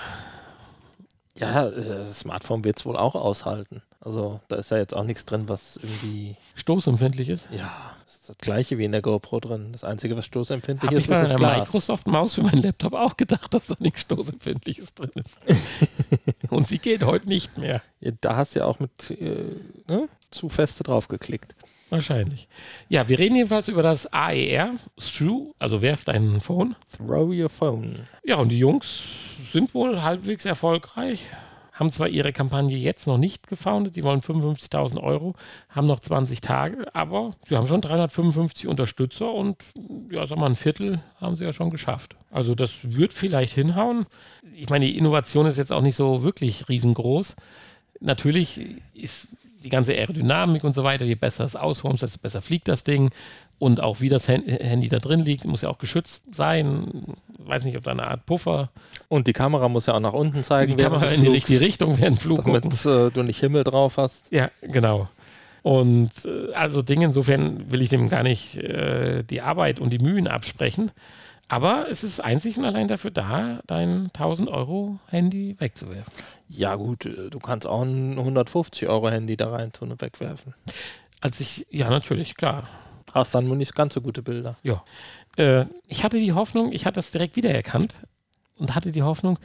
ja, 1.36 1.70
das 1.72 2.20
Smartphone 2.20 2.64
wird 2.64 2.78
es 2.78 2.86
wohl 2.86 2.96
auch 2.96 3.16
aushalten. 3.16 3.82
Also 4.04 4.40
da 4.48 4.56
ist 4.56 4.72
ja 4.72 4.78
jetzt 4.78 4.96
auch 4.96 5.04
nichts 5.04 5.26
drin, 5.26 5.48
was 5.48 5.78
irgendwie, 5.78 6.36
Stoßempfindlich 6.56 7.30
ist. 7.30 7.48
ja, 7.52 7.96
das 8.04 8.16
ist 8.16 8.30
das 8.30 8.38
gleiche 8.40 8.80
wie 8.80 8.86
in 8.86 8.92
der 8.92 9.04
GoPro 9.04 9.40
drin. 9.40 9.70
Das 9.74 9.84
Einzige, 9.84 10.18
was 10.18 10.26
stoßempfindlich 10.26 10.88
Habe 10.88 10.98
ist, 10.98 11.04
ich 11.04 11.10
bei 11.10 11.22
ist 11.22 11.32
das 11.34 11.38
Glas. 11.38 11.60
Microsoft-Maus 11.60 12.34
für 12.34 12.42
meinen 12.42 12.64
Laptop 12.64 12.94
auch 12.94 13.16
gedacht, 13.16 13.54
dass 13.54 13.68
da 13.68 13.76
nichts 13.78 14.02
Stoßempfindliches 14.02 14.96
drin 14.96 15.12
ist. 15.16 15.40
Und 16.50 16.68
sie 16.68 16.80
geht 16.80 17.04
heute 17.04 17.30
nicht 17.30 17.60
mehr. 17.60 17.84
Ja, 18.00 18.12
da 18.20 18.38
hast 18.38 18.56
du 18.56 18.60
ja 18.60 18.66
auch 18.66 18.80
mit 18.80 19.12
äh, 19.12 19.56
ne? 19.88 20.10
zu 20.32 20.50
feste 20.50 20.84
draufgeklickt. 20.84 21.56
Wahrscheinlich. 21.92 22.48
Ja, 22.90 23.08
wir 23.08 23.20
reden 23.20 23.36
jedenfalls 23.36 23.68
über 23.68 23.84
das 23.84 24.12
AER, 24.12 24.76
Strew, 24.98 25.52
also 25.60 25.82
werft 25.82 26.08
dein 26.08 26.42
Phone. 26.42 26.76
Throw 26.98 27.32
your 27.32 27.50
phone. 27.50 28.08
Ja, 28.24 28.38
und 28.38 28.50
die 28.50 28.58
Jungs 28.58 29.04
sind 29.52 29.76
wohl 29.76 30.02
halbwegs 30.02 30.46
erfolgreich. 30.46 31.22
Haben 31.82 31.92
zwar 31.92 32.10
ihre 32.10 32.32
Kampagne 32.32 32.78
jetzt 32.78 33.08
noch 33.08 33.18
nicht 33.18 33.48
gefoundet, 33.48 33.96
die 33.96 34.04
wollen 34.04 34.22
55.000 34.22 35.02
Euro, 35.02 35.34
haben 35.68 35.88
noch 35.88 36.00
20 36.00 36.40
Tage, 36.40 36.86
aber 36.94 37.32
sie 37.44 37.58
haben 37.58 37.66
schon 37.66 37.82
355 37.82 38.68
Unterstützer 38.68 39.34
und 39.34 39.58
ja, 40.12 40.28
sag 40.28 40.38
mal, 40.38 40.46
ein 40.46 40.56
Viertel 40.56 41.02
haben 41.20 41.38
sie 41.38 41.44
ja 41.44 41.54
schon 41.54 41.72
geschafft. 41.72 42.16
Also 42.30 42.54
das 42.54 42.72
wird 42.84 43.14
vielleicht 43.14 43.56
hinhauen. 43.56 44.06
Ich 44.56 44.70
meine, 44.70 44.86
die 44.86 44.96
Innovation 44.96 45.48
ist 45.48 45.58
jetzt 45.58 45.74
auch 45.74 45.82
nicht 45.82 45.96
so 45.96 46.22
wirklich 46.22 46.70
riesengroß. 46.70 47.36
Natürlich 48.00 48.62
ist 48.94 49.30
die 49.64 49.70
ganze 49.70 49.94
Aerodynamik 49.94 50.64
und 50.64 50.76
so 50.76 50.84
weiter, 50.84 51.06
je 51.06 51.16
besser 51.16 51.46
es 51.46 51.56
ausformt, 51.56 52.04
desto 52.04 52.20
besser 52.20 52.44
fliegt 52.44 52.68
das 52.68 52.84
Ding. 52.84 53.10
Und 53.62 53.80
auch 53.80 54.02
wie 54.02 54.10
das 54.10 54.28
Hand- 54.28 54.48
Handy 54.48 54.90
da 54.90 54.98
drin 54.98 55.20
liegt, 55.20 55.46
muss 55.46 55.62
ja 55.62 55.70
auch 55.70 55.78
geschützt 55.78 56.34
sein. 56.34 57.04
Weiß 57.38 57.64
nicht, 57.64 57.78
ob 57.78 57.84
da 57.84 57.92
eine 57.92 58.08
Art 58.08 58.26
Puffer 58.26 58.70
Und 59.08 59.28
die 59.28 59.34
Kamera 59.34 59.70
muss 59.70 59.86
ja 59.86 59.94
auch 59.94 60.00
nach 60.00 60.14
unten 60.14 60.44
zeigen. 60.44 60.76
die 60.78 60.84
Kamera 60.84 61.06
in 61.12 61.22
die 61.22 61.28
richtige 61.28 61.60
Richtung 61.60 62.00
während 62.00 62.18
Flug. 62.18 62.44
Damit 62.44 62.84
äh, 62.88 63.12
du 63.12 63.22
nicht 63.22 63.40
Himmel 63.40 63.64
drauf 63.64 63.98
hast. 63.98 64.32
Ja, 64.32 64.50
genau. 64.64 65.10
Und 65.62 66.10
äh, 66.26 66.52
also 66.54 66.82
Ding, 66.82 67.04
insofern 67.04 67.70
will 67.72 67.84
ich 67.84 67.90
dem 67.90 68.10
gar 68.10 68.24
nicht 68.24 68.58
äh, 68.58 69.24
die 69.24 69.42
Arbeit 69.42 69.80
und 69.80 69.92
die 69.92 70.00
Mühen 70.00 70.28
absprechen. 70.28 70.90
Aber 71.48 71.86
es 71.92 72.04
ist 72.04 72.20
einzig 72.20 72.58
und 72.58 72.66
allein 72.66 72.88
dafür 72.88 73.12
da, 73.12 73.60
dein 73.68 74.08
1000 74.08 74.50
Euro 74.50 74.98
Handy 75.08 75.56
wegzuwerfen. 75.60 76.12
Ja, 76.50 76.74
gut, 76.74 77.06
äh, 77.06 77.30
du 77.30 77.38
kannst 77.38 77.68
auch 77.68 77.84
ein 77.84 78.18
150 78.18 78.90
Euro 78.90 79.12
Handy 79.12 79.38
da 79.38 79.52
rein 79.52 79.72
tun 79.72 79.92
und 79.92 80.02
wegwerfen. 80.02 80.56
Als 81.20 81.40
ich, 81.40 81.68
ja, 81.70 81.92
natürlich, 81.92 82.36
klar. 82.36 82.68
Hast 83.14 83.36
dann 83.36 83.48
nur 83.48 83.56
nicht 83.56 83.76
ganz 83.76 83.94
so 83.94 84.02
gute 84.02 84.22
Bilder. 84.22 84.58
Ja. 84.64 84.84
Äh, 85.38 85.66
ich 85.88 86.04
hatte 86.04 86.18
die 86.18 86.34
Hoffnung, 86.34 86.72
ich 86.72 86.86
hatte 86.86 86.96
das 86.96 87.12
direkt 87.12 87.36
wiedererkannt 87.36 87.96
und 88.58 88.76
hatte 88.76 88.92
die 88.92 89.04
Hoffnung, 89.04 89.40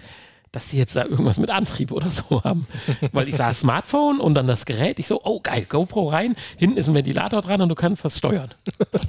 dass 0.52 0.68
die 0.68 0.78
jetzt 0.78 0.96
da 0.96 1.04
irgendwas 1.04 1.38
mit 1.38 1.50
Antrieb 1.50 1.92
oder 1.92 2.10
so 2.10 2.42
haben. 2.42 2.66
Weil 3.12 3.28
ich 3.28 3.36
sah 3.36 3.52
Smartphone 3.52 4.20
und 4.20 4.34
dann 4.34 4.46
das 4.46 4.64
Gerät. 4.64 4.98
Ich 4.98 5.06
so, 5.06 5.20
oh 5.24 5.40
geil, 5.40 5.66
GoPro 5.68 6.08
rein, 6.08 6.34
hinten 6.56 6.78
ist 6.78 6.88
ein 6.88 6.94
Ventilator 6.94 7.42
dran 7.42 7.60
und 7.60 7.68
du 7.68 7.74
kannst 7.74 8.04
das 8.04 8.16
steuern. 8.16 8.50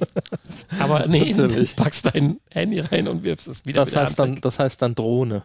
Aber 0.80 1.08
nee, 1.08 1.32
du 1.34 1.44
Natürlich. 1.44 1.76
packst 1.76 2.06
dein 2.08 2.40
Handy 2.50 2.82
rein 2.82 3.08
und 3.08 3.24
wirfst 3.24 3.48
es 3.48 3.66
wieder 3.66 3.86
Das 3.86 3.96
heißt, 3.96 4.20
an. 4.20 4.34
dann, 4.34 4.42
das 4.42 4.60
heißt 4.60 4.82
dann 4.82 4.96
Drohne. 4.96 5.44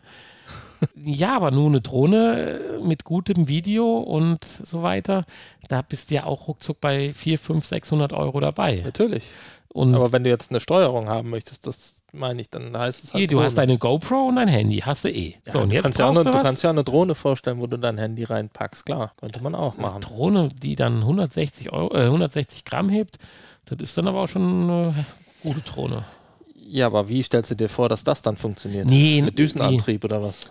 Ja, 0.94 1.36
aber 1.36 1.50
nur 1.50 1.66
eine 1.66 1.80
Drohne 1.80 2.60
äh, 2.60 2.84
mit 2.84 3.04
gutem 3.04 3.48
Video 3.48 3.98
und 3.98 4.44
so 4.64 4.82
weiter, 4.82 5.24
da 5.68 5.82
bist 5.82 6.10
du 6.10 6.16
ja 6.16 6.24
auch 6.24 6.48
ruckzuck 6.48 6.80
bei 6.80 7.12
4, 7.12 7.38
5, 7.38 7.66
600 7.66 8.12
Euro 8.12 8.40
dabei. 8.40 8.82
Natürlich. 8.84 9.24
Und 9.68 9.94
Aber 9.94 10.12
wenn 10.12 10.24
du 10.24 10.30
jetzt 10.30 10.50
eine 10.50 10.60
Steuerung 10.60 11.08
haben 11.08 11.30
möchtest, 11.30 11.66
das 11.66 12.02
meine 12.12 12.42
ich, 12.42 12.50
dann 12.50 12.76
heißt 12.76 13.04
es 13.04 13.14
halt 13.14 13.20
hier, 13.20 13.26
du 13.26 13.34
Drohne. 13.36 13.46
hast 13.46 13.56
deine 13.56 13.78
GoPro 13.78 14.28
und 14.28 14.36
dein 14.36 14.48
Handy, 14.48 14.80
hast 14.80 15.04
du 15.04 15.08
eh. 15.08 15.36
ja, 15.46 15.52
so, 15.52 15.60
und 15.60 15.70
du, 15.70 15.76
jetzt 15.76 15.82
kannst 15.84 15.98
ja 15.98 16.08
eine, 16.10 16.24
du 16.24 16.30
du 16.30 16.42
kannst 16.42 16.62
ja 16.62 16.70
eine 16.70 16.84
Drohne 16.84 17.14
vorstellen, 17.14 17.58
wo 17.58 17.66
du 17.66 17.78
dein 17.78 17.96
Handy 17.96 18.24
reinpackst. 18.24 18.84
Klar, 18.84 19.12
könnte 19.18 19.42
man 19.42 19.54
auch 19.54 19.78
machen. 19.78 20.02
Drohne, 20.02 20.50
die 20.50 20.76
dann 20.76 20.98
160, 20.98 21.72
Euro, 21.72 21.94
äh, 21.94 22.04
160 22.04 22.66
Gramm 22.66 22.90
hebt, 22.90 23.18
das 23.64 23.78
ist 23.80 23.96
dann 23.96 24.08
aber 24.08 24.22
auch 24.22 24.28
schon 24.28 24.70
eine 24.70 25.06
gute 25.42 25.60
Drohne. 25.60 26.04
Ja, 26.54 26.86
aber 26.86 27.08
wie 27.08 27.22
stellst 27.22 27.50
du 27.50 27.54
dir 27.54 27.68
vor, 27.68 27.88
dass 27.88 28.04
das 28.04 28.20
dann 28.22 28.36
funktioniert? 28.36 28.86
Nee, 28.86 29.22
Mit 29.22 29.38
Düsenantrieb 29.38 30.04
oder 30.04 30.22
was? 30.22 30.50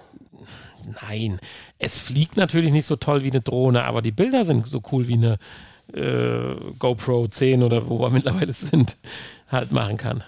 Nein, 1.02 1.40
es 1.80 2.00
fliegt 2.00 2.38
natürlich 2.38 2.72
nicht 2.72 2.86
so 2.86 2.96
toll 2.96 3.24
wie 3.24 3.32
eine 3.32 3.42
Drohne, 3.42 3.84
aber 3.84 4.02
die 4.02 4.12
Bilder 4.12 4.46
sind 4.46 4.68
so 4.68 4.82
cool 4.92 5.08
wie 5.08 5.14
eine 5.14 5.38
äh, 5.94 6.56
GoPro 6.80 7.28
10 7.28 7.64
oder 7.64 7.90
wo 7.90 8.00
wir 8.00 8.10
mittlerweile 8.12 8.54
sind, 8.54 8.98
halt 9.50 9.72
machen 9.72 9.98
kann. 9.98 10.24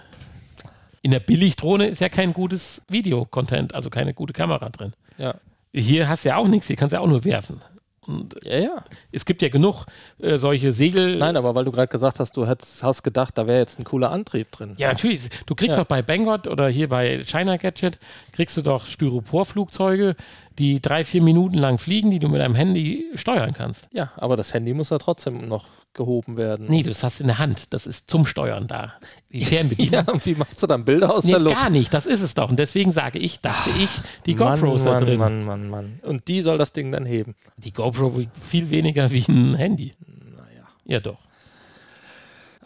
In 1.02 1.10
der 1.10 1.20
Billigdrohne 1.20 1.86
ist 1.86 2.00
ja 2.00 2.08
kein 2.08 2.32
gutes 2.32 2.82
Video-Content, 2.88 3.74
also 3.74 3.90
keine 3.90 4.14
gute 4.14 4.32
Kamera 4.32 4.70
drin. 4.70 4.94
Ja. 5.18 5.34
Hier 5.72 6.08
hast 6.08 6.24
du 6.24 6.30
ja 6.30 6.36
auch 6.36 6.48
nichts, 6.48 6.66
hier 6.66 6.76
kannst 6.76 6.92
du 6.92 6.96
ja 6.96 7.02
auch 7.02 7.08
nur 7.08 7.24
werfen. 7.24 7.60
Und 8.06 8.36
Ja, 8.44 8.58
ja. 8.58 8.84
es 9.12 9.24
gibt 9.24 9.42
ja 9.42 9.48
genug 9.48 9.86
äh, 10.18 10.36
solche 10.38 10.72
Segel. 10.72 11.16
Nein, 11.16 11.36
aber 11.36 11.54
weil 11.54 11.64
du 11.64 11.72
gerade 11.72 11.88
gesagt 11.88 12.20
hast, 12.20 12.36
du 12.36 12.46
hättest, 12.46 12.82
hast 12.82 13.02
gedacht, 13.02 13.36
da 13.38 13.46
wäre 13.46 13.58
jetzt 13.60 13.78
ein 13.78 13.84
cooler 13.84 14.10
Antrieb 14.10 14.50
drin. 14.52 14.74
Ja, 14.76 14.88
natürlich. 14.88 15.28
Du 15.46 15.54
kriegst 15.54 15.76
Ja. 15.76 15.82
doch 15.82 15.88
bei 15.88 16.02
Banggood 16.02 16.46
oder 16.46 16.68
hier 16.68 16.88
bei 16.88 17.24
China 17.24 17.56
Gadget, 17.56 17.98
kriegst 18.32 18.56
du 18.56 18.62
doch 18.62 18.86
Styroporflugzeuge, 18.86 20.16
die 20.58 20.80
drei, 20.80 21.04
vier 21.04 21.22
Minuten 21.22 21.58
lang 21.58 21.78
fliegen, 21.78 22.10
die 22.10 22.18
du 22.18 22.28
mit 22.28 22.40
deinem 22.40 22.54
Handy 22.54 23.06
steuern 23.14 23.52
kannst. 23.52 23.88
Ja, 23.92 24.12
aber 24.16 24.36
das 24.36 24.54
Handy 24.54 24.74
muss 24.74 24.90
ja 24.90 24.98
trotzdem 24.98 25.48
noch 25.48 25.66
gehoben 25.94 26.36
werden. 26.36 26.66
Nee, 26.68 26.82
das 26.82 27.02
hast 27.02 27.20
du 27.20 27.24
in 27.24 27.28
der 27.28 27.38
Hand. 27.38 27.72
Das 27.72 27.86
ist 27.86 28.10
zum 28.10 28.26
Steuern 28.26 28.66
da. 28.66 28.94
Die 29.30 29.44
Fernbedienung. 29.44 29.92
Ja, 30.06 30.12
und 30.12 30.24
wie 30.26 30.34
machst 30.34 30.62
du 30.62 30.66
dann 30.66 30.84
Bilder 30.84 31.14
aus 31.14 31.24
nee, 31.24 31.30
der 31.32 31.40
Luft? 31.40 31.56
gar 31.56 31.70
nicht. 31.70 31.94
Das 31.94 32.04
ist 32.06 32.20
es 32.20 32.34
doch. 32.34 32.50
Und 32.50 32.58
deswegen 32.58 32.90
sage 32.92 33.18
ich, 33.18 33.40
dachte 33.40 33.70
ich, 33.78 33.90
die 34.26 34.34
GoPro 34.34 34.66
Mann, 34.66 34.76
ist 34.76 34.86
da 34.86 34.92
Mann, 34.94 35.04
drin. 35.04 35.18
Mann, 35.18 35.44
Mann, 35.44 35.68
Mann. 35.68 35.98
Und 36.02 36.28
die 36.28 36.40
soll 36.40 36.58
das 36.58 36.72
Ding 36.72 36.90
dann 36.92 37.06
heben. 37.06 37.34
Die 37.56 37.72
GoPro 37.72 38.16
wiegt 38.18 38.36
viel 38.44 38.70
weniger 38.70 39.10
wie 39.10 39.24
ein 39.28 39.54
Handy. 39.54 39.94
Naja. 40.36 40.66
Ja, 40.84 41.00
doch. 41.00 41.18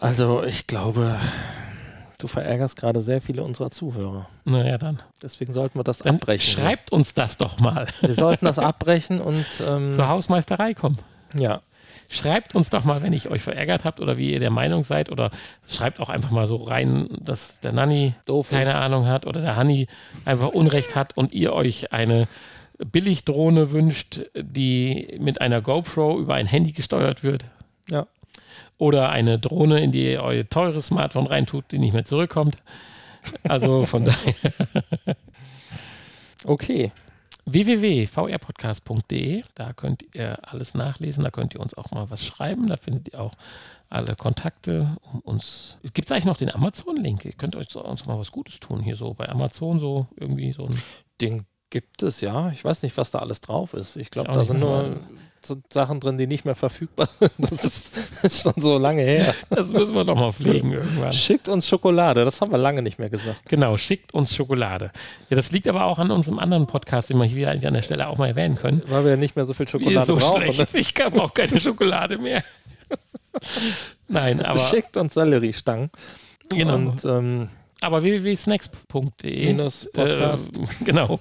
Also, 0.00 0.44
ich 0.44 0.66
glaube, 0.66 1.18
du 2.18 2.28
verärgerst 2.28 2.76
gerade 2.76 3.00
sehr 3.00 3.20
viele 3.20 3.42
unserer 3.42 3.70
Zuhörer. 3.70 4.28
Naja, 4.44 4.78
dann. 4.78 5.02
Deswegen 5.22 5.52
sollten 5.52 5.78
wir 5.78 5.84
das 5.84 5.98
Dann 5.98 6.16
abbrechen. 6.16 6.54
schreibt 6.60 6.92
uns 6.92 7.14
das 7.14 7.36
doch 7.36 7.58
mal. 7.58 7.88
Wir 8.00 8.14
sollten 8.14 8.44
das 8.44 8.58
abbrechen 8.58 9.20
und 9.20 9.46
ähm, 9.60 9.92
Zur 9.96 10.08
Hausmeisterei 10.08 10.74
kommen. 10.74 10.98
ja. 11.34 11.60
Schreibt 12.10 12.54
uns 12.54 12.70
doch 12.70 12.84
mal, 12.84 13.02
wenn 13.02 13.12
ich 13.12 13.30
euch 13.30 13.42
verärgert 13.42 13.84
habt 13.84 14.00
oder 14.00 14.16
wie 14.16 14.32
ihr 14.32 14.40
der 14.40 14.50
Meinung 14.50 14.82
seid 14.82 15.10
oder 15.10 15.30
schreibt 15.68 16.00
auch 16.00 16.08
einfach 16.08 16.30
mal 16.30 16.46
so 16.46 16.56
rein, 16.56 17.08
dass 17.20 17.60
der 17.60 17.72
Nanny 17.72 18.14
Doof 18.24 18.48
keine 18.50 18.70
ist. 18.70 18.76
Ahnung 18.76 19.06
hat 19.06 19.26
oder 19.26 19.42
der 19.42 19.56
Hanni 19.56 19.88
einfach 20.24 20.48
Unrecht 20.48 20.96
hat 20.96 21.16
und 21.18 21.32
ihr 21.32 21.52
euch 21.52 21.92
eine 21.92 22.26
Billigdrohne 22.78 23.72
wünscht, 23.72 24.20
die 24.34 25.18
mit 25.20 25.40
einer 25.42 25.60
GoPro 25.60 26.18
über 26.18 26.34
ein 26.34 26.46
Handy 26.46 26.72
gesteuert 26.72 27.22
wird. 27.22 27.44
Ja. 27.90 28.06
Oder 28.78 29.10
eine 29.10 29.38
Drohne, 29.38 29.80
in 29.80 29.92
die 29.92 30.12
ihr 30.12 30.22
euer 30.22 30.48
teures 30.48 30.86
Smartphone 30.86 31.26
reintut, 31.26 31.72
die 31.72 31.78
nicht 31.78 31.92
mehr 31.92 32.04
zurückkommt. 32.04 32.56
Also 33.42 33.84
von 33.84 34.04
daher 34.04 34.34
Okay. 36.44 36.92
www.vrpodcast.de. 37.52 39.44
Da 39.54 39.72
könnt 39.72 40.04
ihr 40.14 40.38
alles 40.42 40.74
nachlesen, 40.74 41.24
da 41.24 41.30
könnt 41.30 41.54
ihr 41.54 41.60
uns 41.60 41.74
auch 41.74 41.90
mal 41.90 42.10
was 42.10 42.24
schreiben, 42.24 42.66
da 42.66 42.76
findet 42.76 43.12
ihr 43.12 43.20
auch 43.20 43.34
alle 43.88 44.16
Kontakte 44.16 44.96
um 45.12 45.20
uns. 45.20 45.78
Gibt 45.94 46.08
es 46.08 46.12
eigentlich 46.12 46.26
noch 46.26 46.36
den 46.36 46.50
Amazon-Link? 46.50 47.24
Ihr 47.24 47.32
könnt 47.32 47.56
euch 47.56 47.68
so, 47.70 47.84
uns 47.84 48.06
mal 48.06 48.18
was 48.18 48.32
Gutes 48.32 48.60
tun 48.60 48.82
hier 48.82 48.96
so 48.96 49.14
bei 49.14 49.28
Amazon, 49.28 49.78
so 49.78 50.06
irgendwie 50.16 50.52
so 50.52 50.66
ein. 50.66 50.74
Den 51.20 51.46
gibt 51.70 52.02
es, 52.02 52.20
ja. 52.20 52.50
Ich 52.50 52.64
weiß 52.64 52.82
nicht, 52.82 52.96
was 52.96 53.10
da 53.10 53.18
alles 53.20 53.40
drauf 53.40 53.74
ist. 53.74 53.96
Ich 53.96 54.10
glaube, 54.10 54.32
da 54.32 54.44
sind 54.44 54.60
nur 54.60 55.00
Sachen 55.70 56.00
drin, 56.00 56.18
die 56.18 56.26
nicht 56.26 56.44
mehr 56.44 56.54
verfügbar 56.54 57.06
sind. 57.06 57.32
Das 57.38 57.64
ist, 57.64 58.24
ist 58.24 58.42
schon 58.42 58.54
so 58.56 58.78
lange 58.78 59.02
her. 59.02 59.34
Das 59.50 59.70
müssen 59.70 59.94
wir 59.94 60.04
doch 60.04 60.14
mal 60.14 60.32
pflegen 60.32 60.72
irgendwann. 60.72 61.12
Schickt 61.12 61.48
uns 61.48 61.66
Schokolade, 61.68 62.24
das 62.24 62.40
haben 62.40 62.50
wir 62.52 62.58
lange 62.58 62.82
nicht 62.82 62.98
mehr 62.98 63.08
gesagt. 63.08 63.40
Genau, 63.48 63.76
schickt 63.76 64.14
uns 64.14 64.34
Schokolade. 64.34 64.90
Ja, 65.30 65.36
das 65.36 65.50
liegt 65.52 65.68
aber 65.68 65.84
auch 65.84 65.98
an 65.98 66.10
unserem 66.10 66.38
anderen 66.38 66.66
Podcast, 66.66 67.10
den 67.10 67.18
wir 67.18 67.24
hier 67.24 67.50
eigentlich 67.50 67.66
an 67.66 67.74
der 67.74 67.82
Stelle 67.82 68.08
auch 68.08 68.18
mal 68.18 68.28
erwähnen 68.28 68.56
können. 68.56 68.82
Weil 68.86 69.04
wir 69.04 69.16
nicht 69.16 69.36
mehr 69.36 69.44
so 69.44 69.54
viel 69.54 69.68
Schokolade 69.68 70.06
so 70.06 70.16
brauchen. 70.16 70.52
schlecht. 70.52 70.74
Ich 70.74 71.04
auch 71.04 71.34
keine 71.34 71.60
Schokolade 71.60 72.18
mehr. 72.18 72.44
Nein, 74.08 74.42
aber, 74.44 74.58
Schickt 74.58 74.96
uns 74.96 75.14
Selleriestangen. 75.14 75.90
genau. 76.48 76.74
Und 76.74 77.04
ähm, 77.04 77.48
aber 77.80 78.02
www.snacks.de 78.02 79.46
Minus 79.52 79.88
Podcast. 79.92 80.58
Äh, 80.58 80.84
genau, 80.84 81.20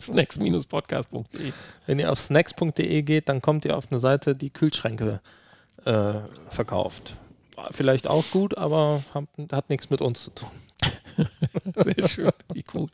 snacks-podcast.de. 0.00 1.52
wenn 1.86 1.98
ihr 1.98 2.10
auf 2.10 2.18
snacks.de 2.18 3.02
geht, 3.02 3.28
dann 3.28 3.40
kommt 3.40 3.64
ihr 3.64 3.76
auf 3.76 3.90
eine 3.90 4.00
Seite, 4.00 4.34
die 4.34 4.50
Kühlschränke 4.50 5.20
äh, 5.84 6.14
verkauft. 6.48 7.16
Vielleicht 7.70 8.08
auch 8.08 8.24
gut, 8.30 8.58
aber 8.58 9.04
hat, 9.14 9.24
hat 9.52 9.70
nichts 9.70 9.90
mit 9.90 10.00
uns 10.00 10.24
zu 10.24 10.30
tun. 10.30 10.50
Sehr 11.76 12.08
schön, 12.08 12.32
wie 12.52 12.64
cool. 12.74 12.88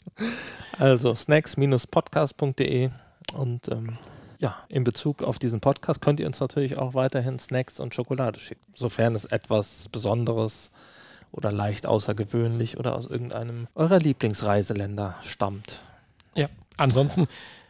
Also 0.79 1.15
snacks-podcast.de 1.15 2.91
und 3.33 3.69
ähm, 3.69 3.99
ja, 4.39 4.57
in 4.69 4.85
Bezug 4.85 5.23
auf 5.23 5.39
diesen 5.39 5.61
Podcast 5.61 6.01
könnt 6.01 6.21
ihr 6.21 6.27
uns 6.27 6.41
natürlich 6.41 6.77
auch 6.77 6.95
weiterhin 6.95 7.39
Snacks 7.39 7.81
und 7.81 7.95
Schokolade 7.95 8.41
schicken, 8.41 8.73
sofern 8.75 9.15
es 9.15 9.25
etwas 9.27 9.89
Besonderes 9.91 10.71
oder 11.33 11.53
leicht 11.53 11.87
außergewöhnlich 11.87 12.79
oder 12.79 12.97
aus 12.97 13.07
irgendeinem 13.07 13.69
eurer 13.75 13.99
Lieblingsreiseländer 13.99 15.17
stammt. 15.23 15.81
Ja, 16.35 16.49
ansonsten 16.77 17.29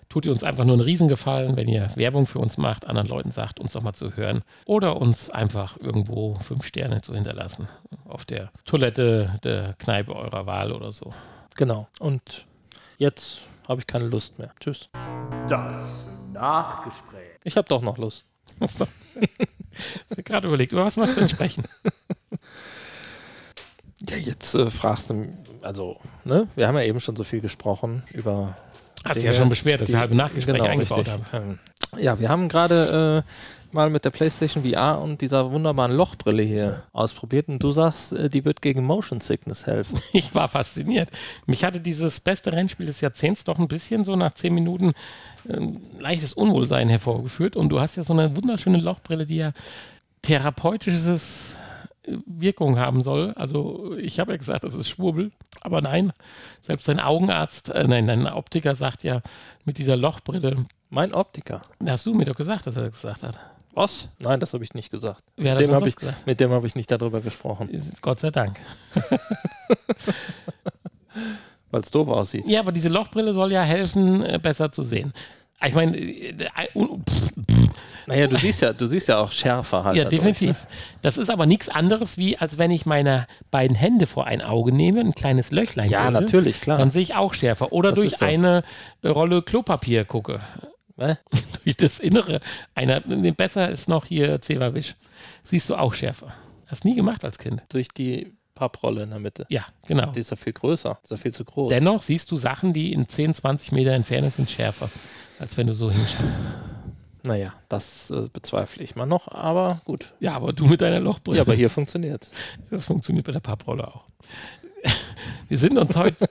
tut 0.09 0.27
ihr 0.27 0.33
uns 0.33 0.43
einfach 0.43 0.65
nur 0.65 0.75
einen 0.75 0.83
Riesengefallen, 0.83 1.57
wenn 1.57 1.69
ihr 1.69 1.91
Werbung 1.95 2.27
für 2.27 2.41
uns 2.41 2.59
macht, 2.59 2.87
anderen 2.87 3.09
Leuten 3.09 3.31
sagt, 3.31 3.61
uns 3.61 3.73
doch 3.73 3.83
mal 3.83 3.95
zu 3.95 4.17
hören 4.17 4.43
oder 4.67 4.97
uns 4.97 5.31
einfach 5.31 5.79
irgendwo 5.79 6.35
fünf 6.37 6.67
Sterne 6.67 7.01
zu 7.01 7.15
hinterlassen 7.15 7.69
auf 8.07 8.25
der 8.25 8.51
Toilette 8.65 9.35
der 9.45 9.75
Kneipe 9.79 10.15
eurer 10.15 10.47
Wahl 10.47 10.73
oder 10.73 10.93
so. 10.93 11.15
Genau. 11.57 11.89
Und 12.01 12.47
jetzt 12.99 13.47
habe 13.69 13.81
ich 13.81 13.87
keine 13.87 14.07
Lust 14.07 14.39
mehr. 14.39 14.53
Tschüss. 14.59 14.91
Das 15.49 16.07
Nachgespräch. 16.33 17.39
Ich 17.45 17.57
habe 17.57 17.69
doch 17.69 17.83
noch 17.83 17.99
Lust. 17.99 18.25
Hast 18.61 18.81
du 18.81 18.87
gerade 20.25 20.49
überlegt, 20.49 20.73
über 20.73 20.85
was 20.85 20.97
möchtest 20.97 21.17
du 21.17 21.21
denn 21.21 21.29
sprechen? 21.31 21.65
Ja, 24.09 24.17
jetzt 24.17 24.55
äh, 24.55 24.71
fragst 24.71 25.11
du, 25.11 25.29
also, 25.63 25.97
ne, 26.25 26.47
wir 26.57 26.67
haben 26.67 26.77
ja 26.77 26.85
eben 26.85 27.01
schon 27.01 27.17
so 27.17 27.25
viel 27.25 27.41
gesprochen 27.41 28.03
über. 28.13 28.57
Hast 29.05 29.17
du 29.17 29.21
Dinge, 29.21 29.33
ja 29.35 29.39
schon 29.39 29.49
beschwert, 29.49 29.81
dass 29.81 29.87
die- 29.87 29.93
wir 29.95 30.01
halbe 30.01 30.15
Nachgespräche 30.15 30.59
genau, 30.59 30.71
eingebaut 30.71 30.99
richtig. 30.99 31.15
haben. 31.33 31.59
Ähm, 31.93 31.99
Ja, 32.03 32.19
wir 32.19 32.29
haben 32.29 32.49
gerade 32.49 33.25
äh, 33.25 33.75
mal 33.75 33.89
mit 33.91 34.05
der 34.05 34.11
PlayStation 34.11 34.65
VR 34.65 35.01
und 35.01 35.21
dieser 35.23 35.51
wunderbaren 35.53 35.93
Lochbrille 35.93 36.43
hier 36.43 36.83
ausprobiert 36.93 37.49
und 37.49 37.63
du 37.63 37.73
sagst, 37.73 38.13
äh, 38.13 38.29
die 38.31 38.45
wird 38.45 38.63
gegen 38.63 38.85
Motion 38.85 39.21
Sickness 39.21 39.67
helfen. 39.67 40.01
Ich 40.13 40.35
war 40.35 40.49
fasziniert. 40.49 41.09
Mich 41.47 41.65
hatte 41.65 41.81
dieses 41.81 42.21
beste 42.21 42.53
Rennspiel 42.53 42.87
des 42.87 43.01
Jahrzehnts 43.01 43.45
doch 43.45 43.59
ein 43.59 43.69
bisschen 43.69 44.05
so 44.05 44.17
nach 44.17 44.33
zehn 44.33 44.55
Minuten 44.55 44.93
ähm, 45.49 45.81
leichtes 45.99 46.33
Unwohlsein 46.35 46.89
hervorgeführt. 46.89 47.57
Und 47.57 47.69
du 47.71 47.81
hast 47.81 47.97
ja 47.97 48.03
so 48.05 48.13
eine 48.13 48.37
wunderschöne 48.37 48.79
Lochbrille, 48.79 49.25
die 49.27 49.37
ja 49.37 49.53
therapeutisches 50.23 51.57
Wirkung 52.07 52.79
haben 52.79 53.03
soll. 53.03 53.33
Also 53.37 53.95
ich 53.99 54.19
habe 54.21 54.33
ja 54.33 54.39
gesagt, 54.39 54.65
das 54.65 54.75
ist 54.75 54.89
Schwurbel, 54.89 55.33
aber 55.61 55.81
nein, 55.81 56.13
selbst 56.61 56.89
dein 56.89 57.01
Augenarzt, 57.01 57.71
äh, 57.71 57.87
nein, 57.87 58.07
dein 58.07 58.27
Optiker 58.27 58.75
sagt 58.75 59.05
ja 59.05 59.21
mit 59.65 59.79
dieser 59.79 59.97
Lochbrille, 59.97 60.67
Mein 60.89 61.13
Optiker. 61.15 61.63
hast 61.87 62.07
du 62.07 62.15
mir 62.15 62.25
doch 62.25 62.37
gesagt, 62.37 62.67
dass 62.67 62.77
er 62.77 62.85
das 62.85 62.95
gesagt 62.95 63.23
hat. 63.23 63.39
Was? 63.75 64.09
Nein, 64.19 64.41
das 64.41 64.53
habe 64.53 64.65
ich 64.65 64.75
nicht 64.75 64.91
gesagt. 64.91 65.23
Wer 65.37 65.55
Mit 65.55 65.69
dem 65.69 65.75
habe 65.75 65.89
ich, 65.89 65.95
gesagt? 65.97 66.27
mit 66.27 66.41
dem 66.41 66.51
habe 66.51 66.67
ich 66.67 66.75
nicht 66.75 66.91
darüber 66.91 67.21
gesprochen, 67.21 67.93
Gott 68.01 68.19
sei 68.19 68.31
Dank. 68.31 68.59
weil 71.71 71.83
es 71.83 71.91
doof 71.91 72.09
aussieht. 72.09 72.49
Ja, 72.49 72.61
aber 72.61 72.73
diese 72.73 72.89
Lochbrille 72.89 73.33
soll 73.33 73.53
ja 73.53 73.63
helfen, 73.63 74.23
äh, 74.25 74.39
besser 74.43 74.73
zu 74.73 74.83
sehen. 74.83 75.13
Ich 75.67 75.75
meine, 75.75 75.97
äh, 75.97 76.31
äh, 76.31 76.69
Naja, 78.07 78.27
du 78.27 78.37
siehst 78.37 78.63
ja, 78.63 78.73
du 78.73 78.87
siehst 78.87 79.09
ja 79.09 79.19
auch 79.19 79.31
schärfer 79.31 79.85
halt. 79.85 79.97
ja, 79.97 80.05
dadurch, 80.05 80.21
definitiv. 80.21 80.57
Ne? 80.61 80.69
Das 81.03 81.19
ist 81.19 81.29
aber 81.31 81.47
nichts 81.47 81.69
anderes, 81.69 82.17
wie 82.19 82.37
als 82.39 82.59
wenn 82.59 82.71
ich 82.71 82.87
meine 82.87 83.27
beiden 83.51 83.77
Hände 83.77 84.07
vor 84.07 84.27
ein 84.27 84.41
Auge 84.43 84.73
nehme, 84.73 85.01
ein 85.01 85.15
kleines 85.15 85.51
Löchlein 85.51 85.91
Ja, 85.91 86.05
bilde, 86.11 86.21
natürlich, 86.25 86.61
klar. 86.61 86.79
Dann 86.79 86.91
sehe 86.91 87.03
ich 87.03 87.15
auch 87.15 87.35
schärfer. 87.35 87.73
Oder 87.73 87.91
Das 87.91 87.99
durch 88.01 88.17
so. 88.17 88.25
eine 88.25 88.65
Rolle 89.05 89.43
Klopapier 89.43 90.05
gucke. 90.05 90.41
Ne? 90.97 91.19
durch 91.65 91.77
das 91.77 92.01
Innere 92.01 92.41
einer, 92.75 93.01
besser 93.01 93.71
ist 93.71 93.89
noch 93.89 94.07
hier 94.07 94.41
Zewa-Wisch. 94.41 94.95
Siehst 95.43 95.69
du 95.71 95.77
auch 95.77 95.95
schärfer. 95.95 96.35
Hast 96.67 96.85
nie 96.85 96.95
gemacht 96.95 97.25
als 97.25 97.39
Kind. 97.39 97.63
Durch 97.69 97.89
die 97.89 98.33
Papprolle 98.61 99.05
in 99.05 99.11
der 99.11 99.19
Mitte. 99.21 99.47
Ja, 99.49 99.65
genau. 99.87 100.13
Die 100.13 100.21
ist 100.21 100.31
ja 100.31 100.37
viel 100.37 100.53
größer. 100.53 100.99
Ist 101.03 101.11
ja 101.11 101.17
viel 101.17 101.33
zu 101.33 101.47
groß. 101.47 101.71
Dennoch 101.71 102.03
siehst 102.03 102.31
du 102.31 102.37
Sachen, 102.37 102.75
die 102.75 102.93
in 102.93 103.09
10, 103.09 103.33
20 103.33 103.73
Meter 103.73 103.93
Entfernung 103.93 104.31
sind, 104.31 104.51
schärfer, 104.51 104.91
als 105.39 105.57
wenn 105.57 105.67
du 105.67 105.73
so 105.73 105.91
hinschaust. 105.91 106.43
Naja, 107.23 107.55
das 107.71 108.11
äh, 108.11 108.29
bezweifle 108.31 108.85
ich 108.85 108.97
mal 108.97 109.07
noch, 109.07 109.29
aber 109.29 109.81
gut. 109.87 110.13
Ja, 110.21 110.35
aber 110.35 110.53
du 110.53 110.67
mit 110.67 110.83
deiner 110.83 111.01
Lochbrille. 111.01 111.39
Ja, 111.39 111.43
aber 111.43 111.55
hier 111.55 111.71
funktioniert 111.71 112.31
Das 112.71 112.85
funktioniert 112.85 113.25
bei 113.27 113.33
der 113.33 113.41
Papprolle 113.41 113.89
auch. 113.89 114.05
Wir 115.49 115.59
sind 115.59 115.77
uns 115.79 115.97
heute, 115.97 116.29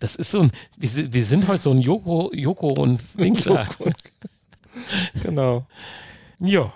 das 0.00 0.16
ist 0.16 0.30
so 0.30 0.40
ein, 0.42 0.52
wir 0.76 0.88
sind, 0.88 1.12
wir 1.14 1.24
sind 1.24 1.46
heute 1.48 1.62
so 1.62 1.70
ein 1.70 1.80
Joko, 1.80 2.30
Joko 2.34 2.68
und 2.68 3.00
Dingsler. 3.18 3.68
Genau. 5.22 5.66
Jo, 6.38 6.70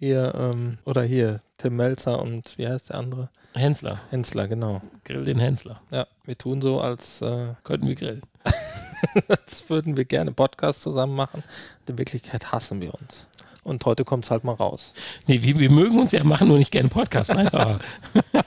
Hier, 0.00 0.34
ähm, 0.34 0.78
oder 0.84 1.02
hier, 1.04 1.40
Tim 1.56 1.76
Melzer 1.76 2.20
und 2.20 2.58
wie 2.58 2.66
heißt 2.66 2.90
der 2.90 2.98
andere? 2.98 3.30
Hensler, 3.54 4.00
Hensler, 4.10 4.46
genau. 4.48 4.82
grill 5.04 5.24
den 5.24 5.38
Hensler. 5.38 5.80
Ja, 5.90 6.06
wir 6.24 6.36
tun 6.38 6.60
so, 6.62 6.80
als, 6.80 7.20
äh, 7.22 7.54
Könnten 7.64 7.88
wir 7.88 7.94
grillen. 7.94 8.22
als 9.28 9.68
würden 9.68 9.96
wir 9.96 10.04
gerne 10.04 10.32
Podcast 10.32 10.82
zusammen 10.82 11.14
machen. 11.16 11.42
In 11.88 11.98
Wirklichkeit 11.98 12.52
hassen 12.52 12.80
wir 12.80 12.94
uns. 12.94 13.26
Und 13.64 13.84
heute 13.84 14.04
kommt 14.04 14.24
es 14.24 14.30
halt 14.30 14.44
mal 14.44 14.52
raus. 14.54 14.94
Nee, 15.26 15.42
wir, 15.42 15.58
wir 15.58 15.70
mögen 15.70 15.98
uns 15.98 16.12
ja 16.12 16.22
machen, 16.24 16.48
nur 16.48 16.58
nicht 16.58 16.70
gerne 16.70 16.88
Podcast. 16.88 17.30
Aber, 17.30 17.80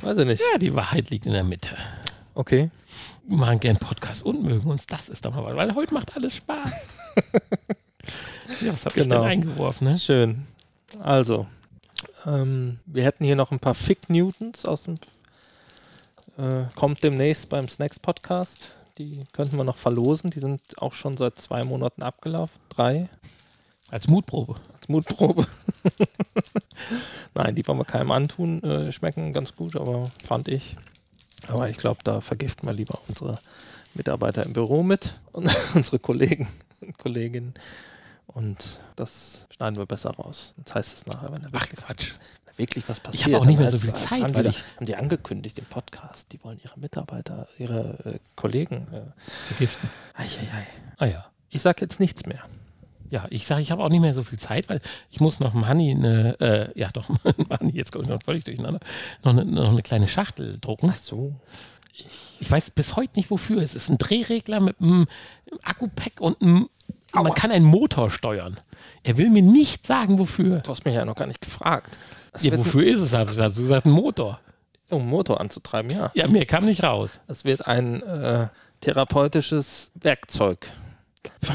Weiß 0.00 0.18
ich 0.18 0.26
nicht. 0.26 0.42
ja, 0.52 0.58
die 0.58 0.74
Wahrheit 0.74 1.10
liegt 1.10 1.26
in 1.26 1.32
der 1.32 1.44
Mitte. 1.44 1.76
Okay. 2.34 2.70
Wir 3.26 3.36
machen 3.36 3.60
gern 3.60 3.76
Podcast 3.78 4.24
und 4.24 4.42
mögen 4.42 4.70
uns. 4.70 4.86
Das 4.86 5.08
ist 5.08 5.24
doch 5.24 5.34
mal 5.34 5.44
was, 5.44 5.56
weil 5.56 5.74
heute 5.74 5.92
macht 5.92 6.14
alles 6.16 6.36
Spaß. 6.36 6.70
ja, 8.62 8.72
was 8.72 8.84
habe 8.84 8.98
ich 9.00 9.04
Genau. 9.08 9.22
denn 9.22 9.30
eingeworfen, 9.30 9.88
ne? 9.88 9.98
Schön. 9.98 10.46
Also, 11.00 11.46
ähm, 12.26 12.80
wir 12.86 13.04
hätten 13.04 13.24
hier 13.24 13.36
noch 13.36 13.50
ein 13.50 13.60
paar 13.60 13.74
Fick 13.74 14.10
Newtons 14.10 14.64
aus 14.64 14.82
dem. 14.82 14.96
Äh, 16.36 16.64
kommt 16.76 17.02
demnächst 17.02 17.48
beim 17.48 17.68
Snacks 17.68 17.98
Podcast. 17.98 18.74
Die 18.98 19.24
könnten 19.32 19.56
wir 19.56 19.64
noch 19.64 19.76
verlosen. 19.76 20.30
Die 20.30 20.40
sind 20.40 20.60
auch 20.78 20.92
schon 20.92 21.16
seit 21.16 21.38
zwei 21.38 21.64
Monaten 21.64 22.02
abgelaufen. 22.02 22.58
Drei. 22.68 23.08
Als 23.90 24.06
Mutprobe. 24.06 24.56
Als 24.74 24.88
Mutprobe. 24.88 25.46
Nein, 27.34 27.54
die 27.54 27.66
wollen 27.66 27.78
wir 27.78 27.84
keinem 27.84 28.10
antun. 28.10 28.62
Äh, 28.62 28.92
schmecken 28.92 29.32
ganz 29.32 29.56
gut, 29.56 29.76
aber 29.76 30.10
fand 30.24 30.48
ich. 30.48 30.76
Aber 31.48 31.70
ich 31.70 31.76
glaube, 31.76 32.00
da 32.04 32.20
vergiften 32.20 32.68
wir 32.68 32.74
lieber 32.74 32.98
unsere 33.08 33.38
Mitarbeiter 33.94 34.44
im 34.44 34.52
Büro 34.52 34.82
mit 34.82 35.18
und 35.32 35.50
unsere 35.74 35.98
Kollegen 35.98 36.48
und 36.80 36.98
Kolleginnen. 36.98 37.54
Und 38.28 38.80
das 38.96 39.46
schneiden 39.54 39.76
wir 39.76 39.86
besser 39.86 40.10
raus. 40.10 40.54
Das 40.58 40.74
heißt 40.74 40.94
es 40.96 41.06
nachher, 41.06 41.32
wenn 41.32 41.42
da 41.42 41.48
Ach, 41.52 41.60
wirklich, 41.62 41.80
Quatsch. 41.80 42.10
wenn 42.44 42.52
da 42.52 42.58
wirklich 42.58 42.88
was 42.88 42.98
Ich 42.98 43.02
passiert. 43.02 43.24
habe 43.26 43.38
auch 43.40 43.46
nicht 43.46 43.58
mehr 43.58 43.70
so 43.70 43.78
viel 43.78 43.92
Zeit, 43.94 44.22
Haben 44.22 44.34
weil 44.36 44.44
die, 44.44 44.50
ich 44.50 44.62
haben 44.76 44.86
die 44.86 44.96
angekündigt 44.96 45.58
im 45.58 45.64
Podcast. 45.64 46.32
Die 46.32 46.42
wollen 46.44 46.60
ihre 46.62 46.78
Mitarbeiter, 46.78 47.48
ihre 47.58 47.98
äh, 48.04 48.18
Kollegen. 48.36 48.86
Äh, 48.92 49.02
vergiften. 49.48 49.90
ei, 50.14 50.26
Ah 50.98 51.06
ja. 51.06 51.26
Ich 51.50 51.62
sage 51.62 51.80
jetzt 51.80 51.98
nichts 51.98 52.26
mehr. 52.26 52.44
Ja, 53.10 53.26
ich 53.30 53.46
sage, 53.46 53.62
ich 53.62 53.70
habe 53.70 53.82
auch 53.82 53.88
nicht 53.88 54.02
mehr 54.02 54.12
so 54.12 54.22
viel 54.22 54.38
Zeit, 54.38 54.68
weil 54.68 54.82
ich 55.10 55.18
muss 55.20 55.40
noch 55.40 55.52
dem 55.52 55.66
Honey 55.66 55.92
eine, 55.92 56.38
äh, 56.40 56.78
ja 56.78 56.90
doch, 56.92 57.08
Honey, 57.58 57.72
jetzt 57.72 57.90
komme 57.90 58.04
ich 58.04 58.10
noch 58.10 58.22
völlig 58.22 58.44
durcheinander, 58.44 58.80
noch 59.24 59.32
eine, 59.32 59.46
noch 59.46 59.70
eine 59.70 59.82
kleine 59.82 60.06
Schachtel 60.08 60.58
drucken. 60.60 60.90
Ach 60.92 60.96
so. 60.96 61.34
Ich 62.40 62.48
weiß 62.50 62.70
bis 62.72 62.94
heute 62.96 63.16
nicht 63.16 63.30
wofür. 63.30 63.62
Es 63.62 63.74
ist 63.74 63.88
ein 63.88 63.98
Drehregler 63.98 64.60
mit 64.60 64.80
einem 64.80 65.06
Akku-Pack 65.62 66.20
und 66.20 66.40
einem, 66.42 66.68
man 67.12 67.34
kann 67.34 67.50
einen 67.50 67.64
Motor 67.64 68.10
steuern. 68.10 68.56
Er 69.02 69.16
will 69.16 69.30
mir 69.30 69.42
nicht 69.42 69.86
sagen, 69.86 70.18
wofür. 70.18 70.58
Du 70.60 70.70
hast 70.70 70.84
mich 70.84 70.94
ja 70.94 71.04
noch 71.04 71.16
gar 71.16 71.26
nicht 71.26 71.40
gefragt. 71.40 71.98
Ja, 72.40 72.56
wofür 72.56 72.84
ist 72.86 73.00
es? 73.00 73.12
Hast 73.12 73.56
du 73.56 73.62
gesagt, 73.62 73.86
ein 73.86 73.90
Motor. 73.90 74.40
Um 74.90 75.02
einen 75.02 75.10
Motor 75.10 75.40
anzutreiben, 75.40 75.90
ja. 75.90 76.10
Ja, 76.14 76.28
mir 76.28 76.46
kam 76.46 76.64
nicht 76.64 76.82
raus. 76.82 77.20
Es 77.26 77.44
wird 77.44 77.66
ein 77.66 78.02
äh, 78.02 78.48
therapeutisches 78.80 79.90
Werkzeug. 79.94 80.70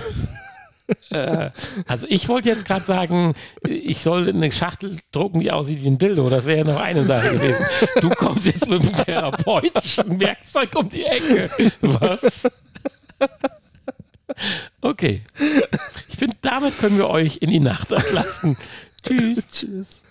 Also 1.87 2.07
ich 2.09 2.27
wollte 2.27 2.49
jetzt 2.49 2.65
gerade 2.65 2.83
sagen, 2.83 3.35
ich 3.65 4.01
soll 4.01 4.27
eine 4.27 4.51
Schachtel 4.51 4.97
drucken, 5.11 5.39
die 5.39 5.49
aussieht 5.49 5.81
wie 5.81 5.87
ein 5.87 5.97
Dildo. 5.97 6.29
Das 6.29 6.45
wäre 6.45 6.59
ja 6.59 6.63
noch 6.65 6.79
eine 6.79 7.05
Sache 7.05 7.31
gewesen. 7.31 7.65
Du 8.01 8.09
kommst 8.09 8.45
jetzt 8.45 8.67
mit 8.69 8.81
einem 8.81 8.93
therapeutischen 8.93 10.19
Werkzeug 10.19 10.75
um 10.75 10.89
die 10.89 11.05
Ecke. 11.05 11.49
Was? 11.81 12.49
Okay. 14.81 15.21
Ich 16.09 16.17
finde, 16.17 16.37
damit 16.41 16.77
können 16.77 16.97
wir 16.97 17.09
euch 17.09 17.37
in 17.37 17.49
die 17.49 17.59
Nacht 17.59 17.91
entlassen. 17.91 18.57
Tschüss. 19.03 19.47
Tschüss. 19.49 20.03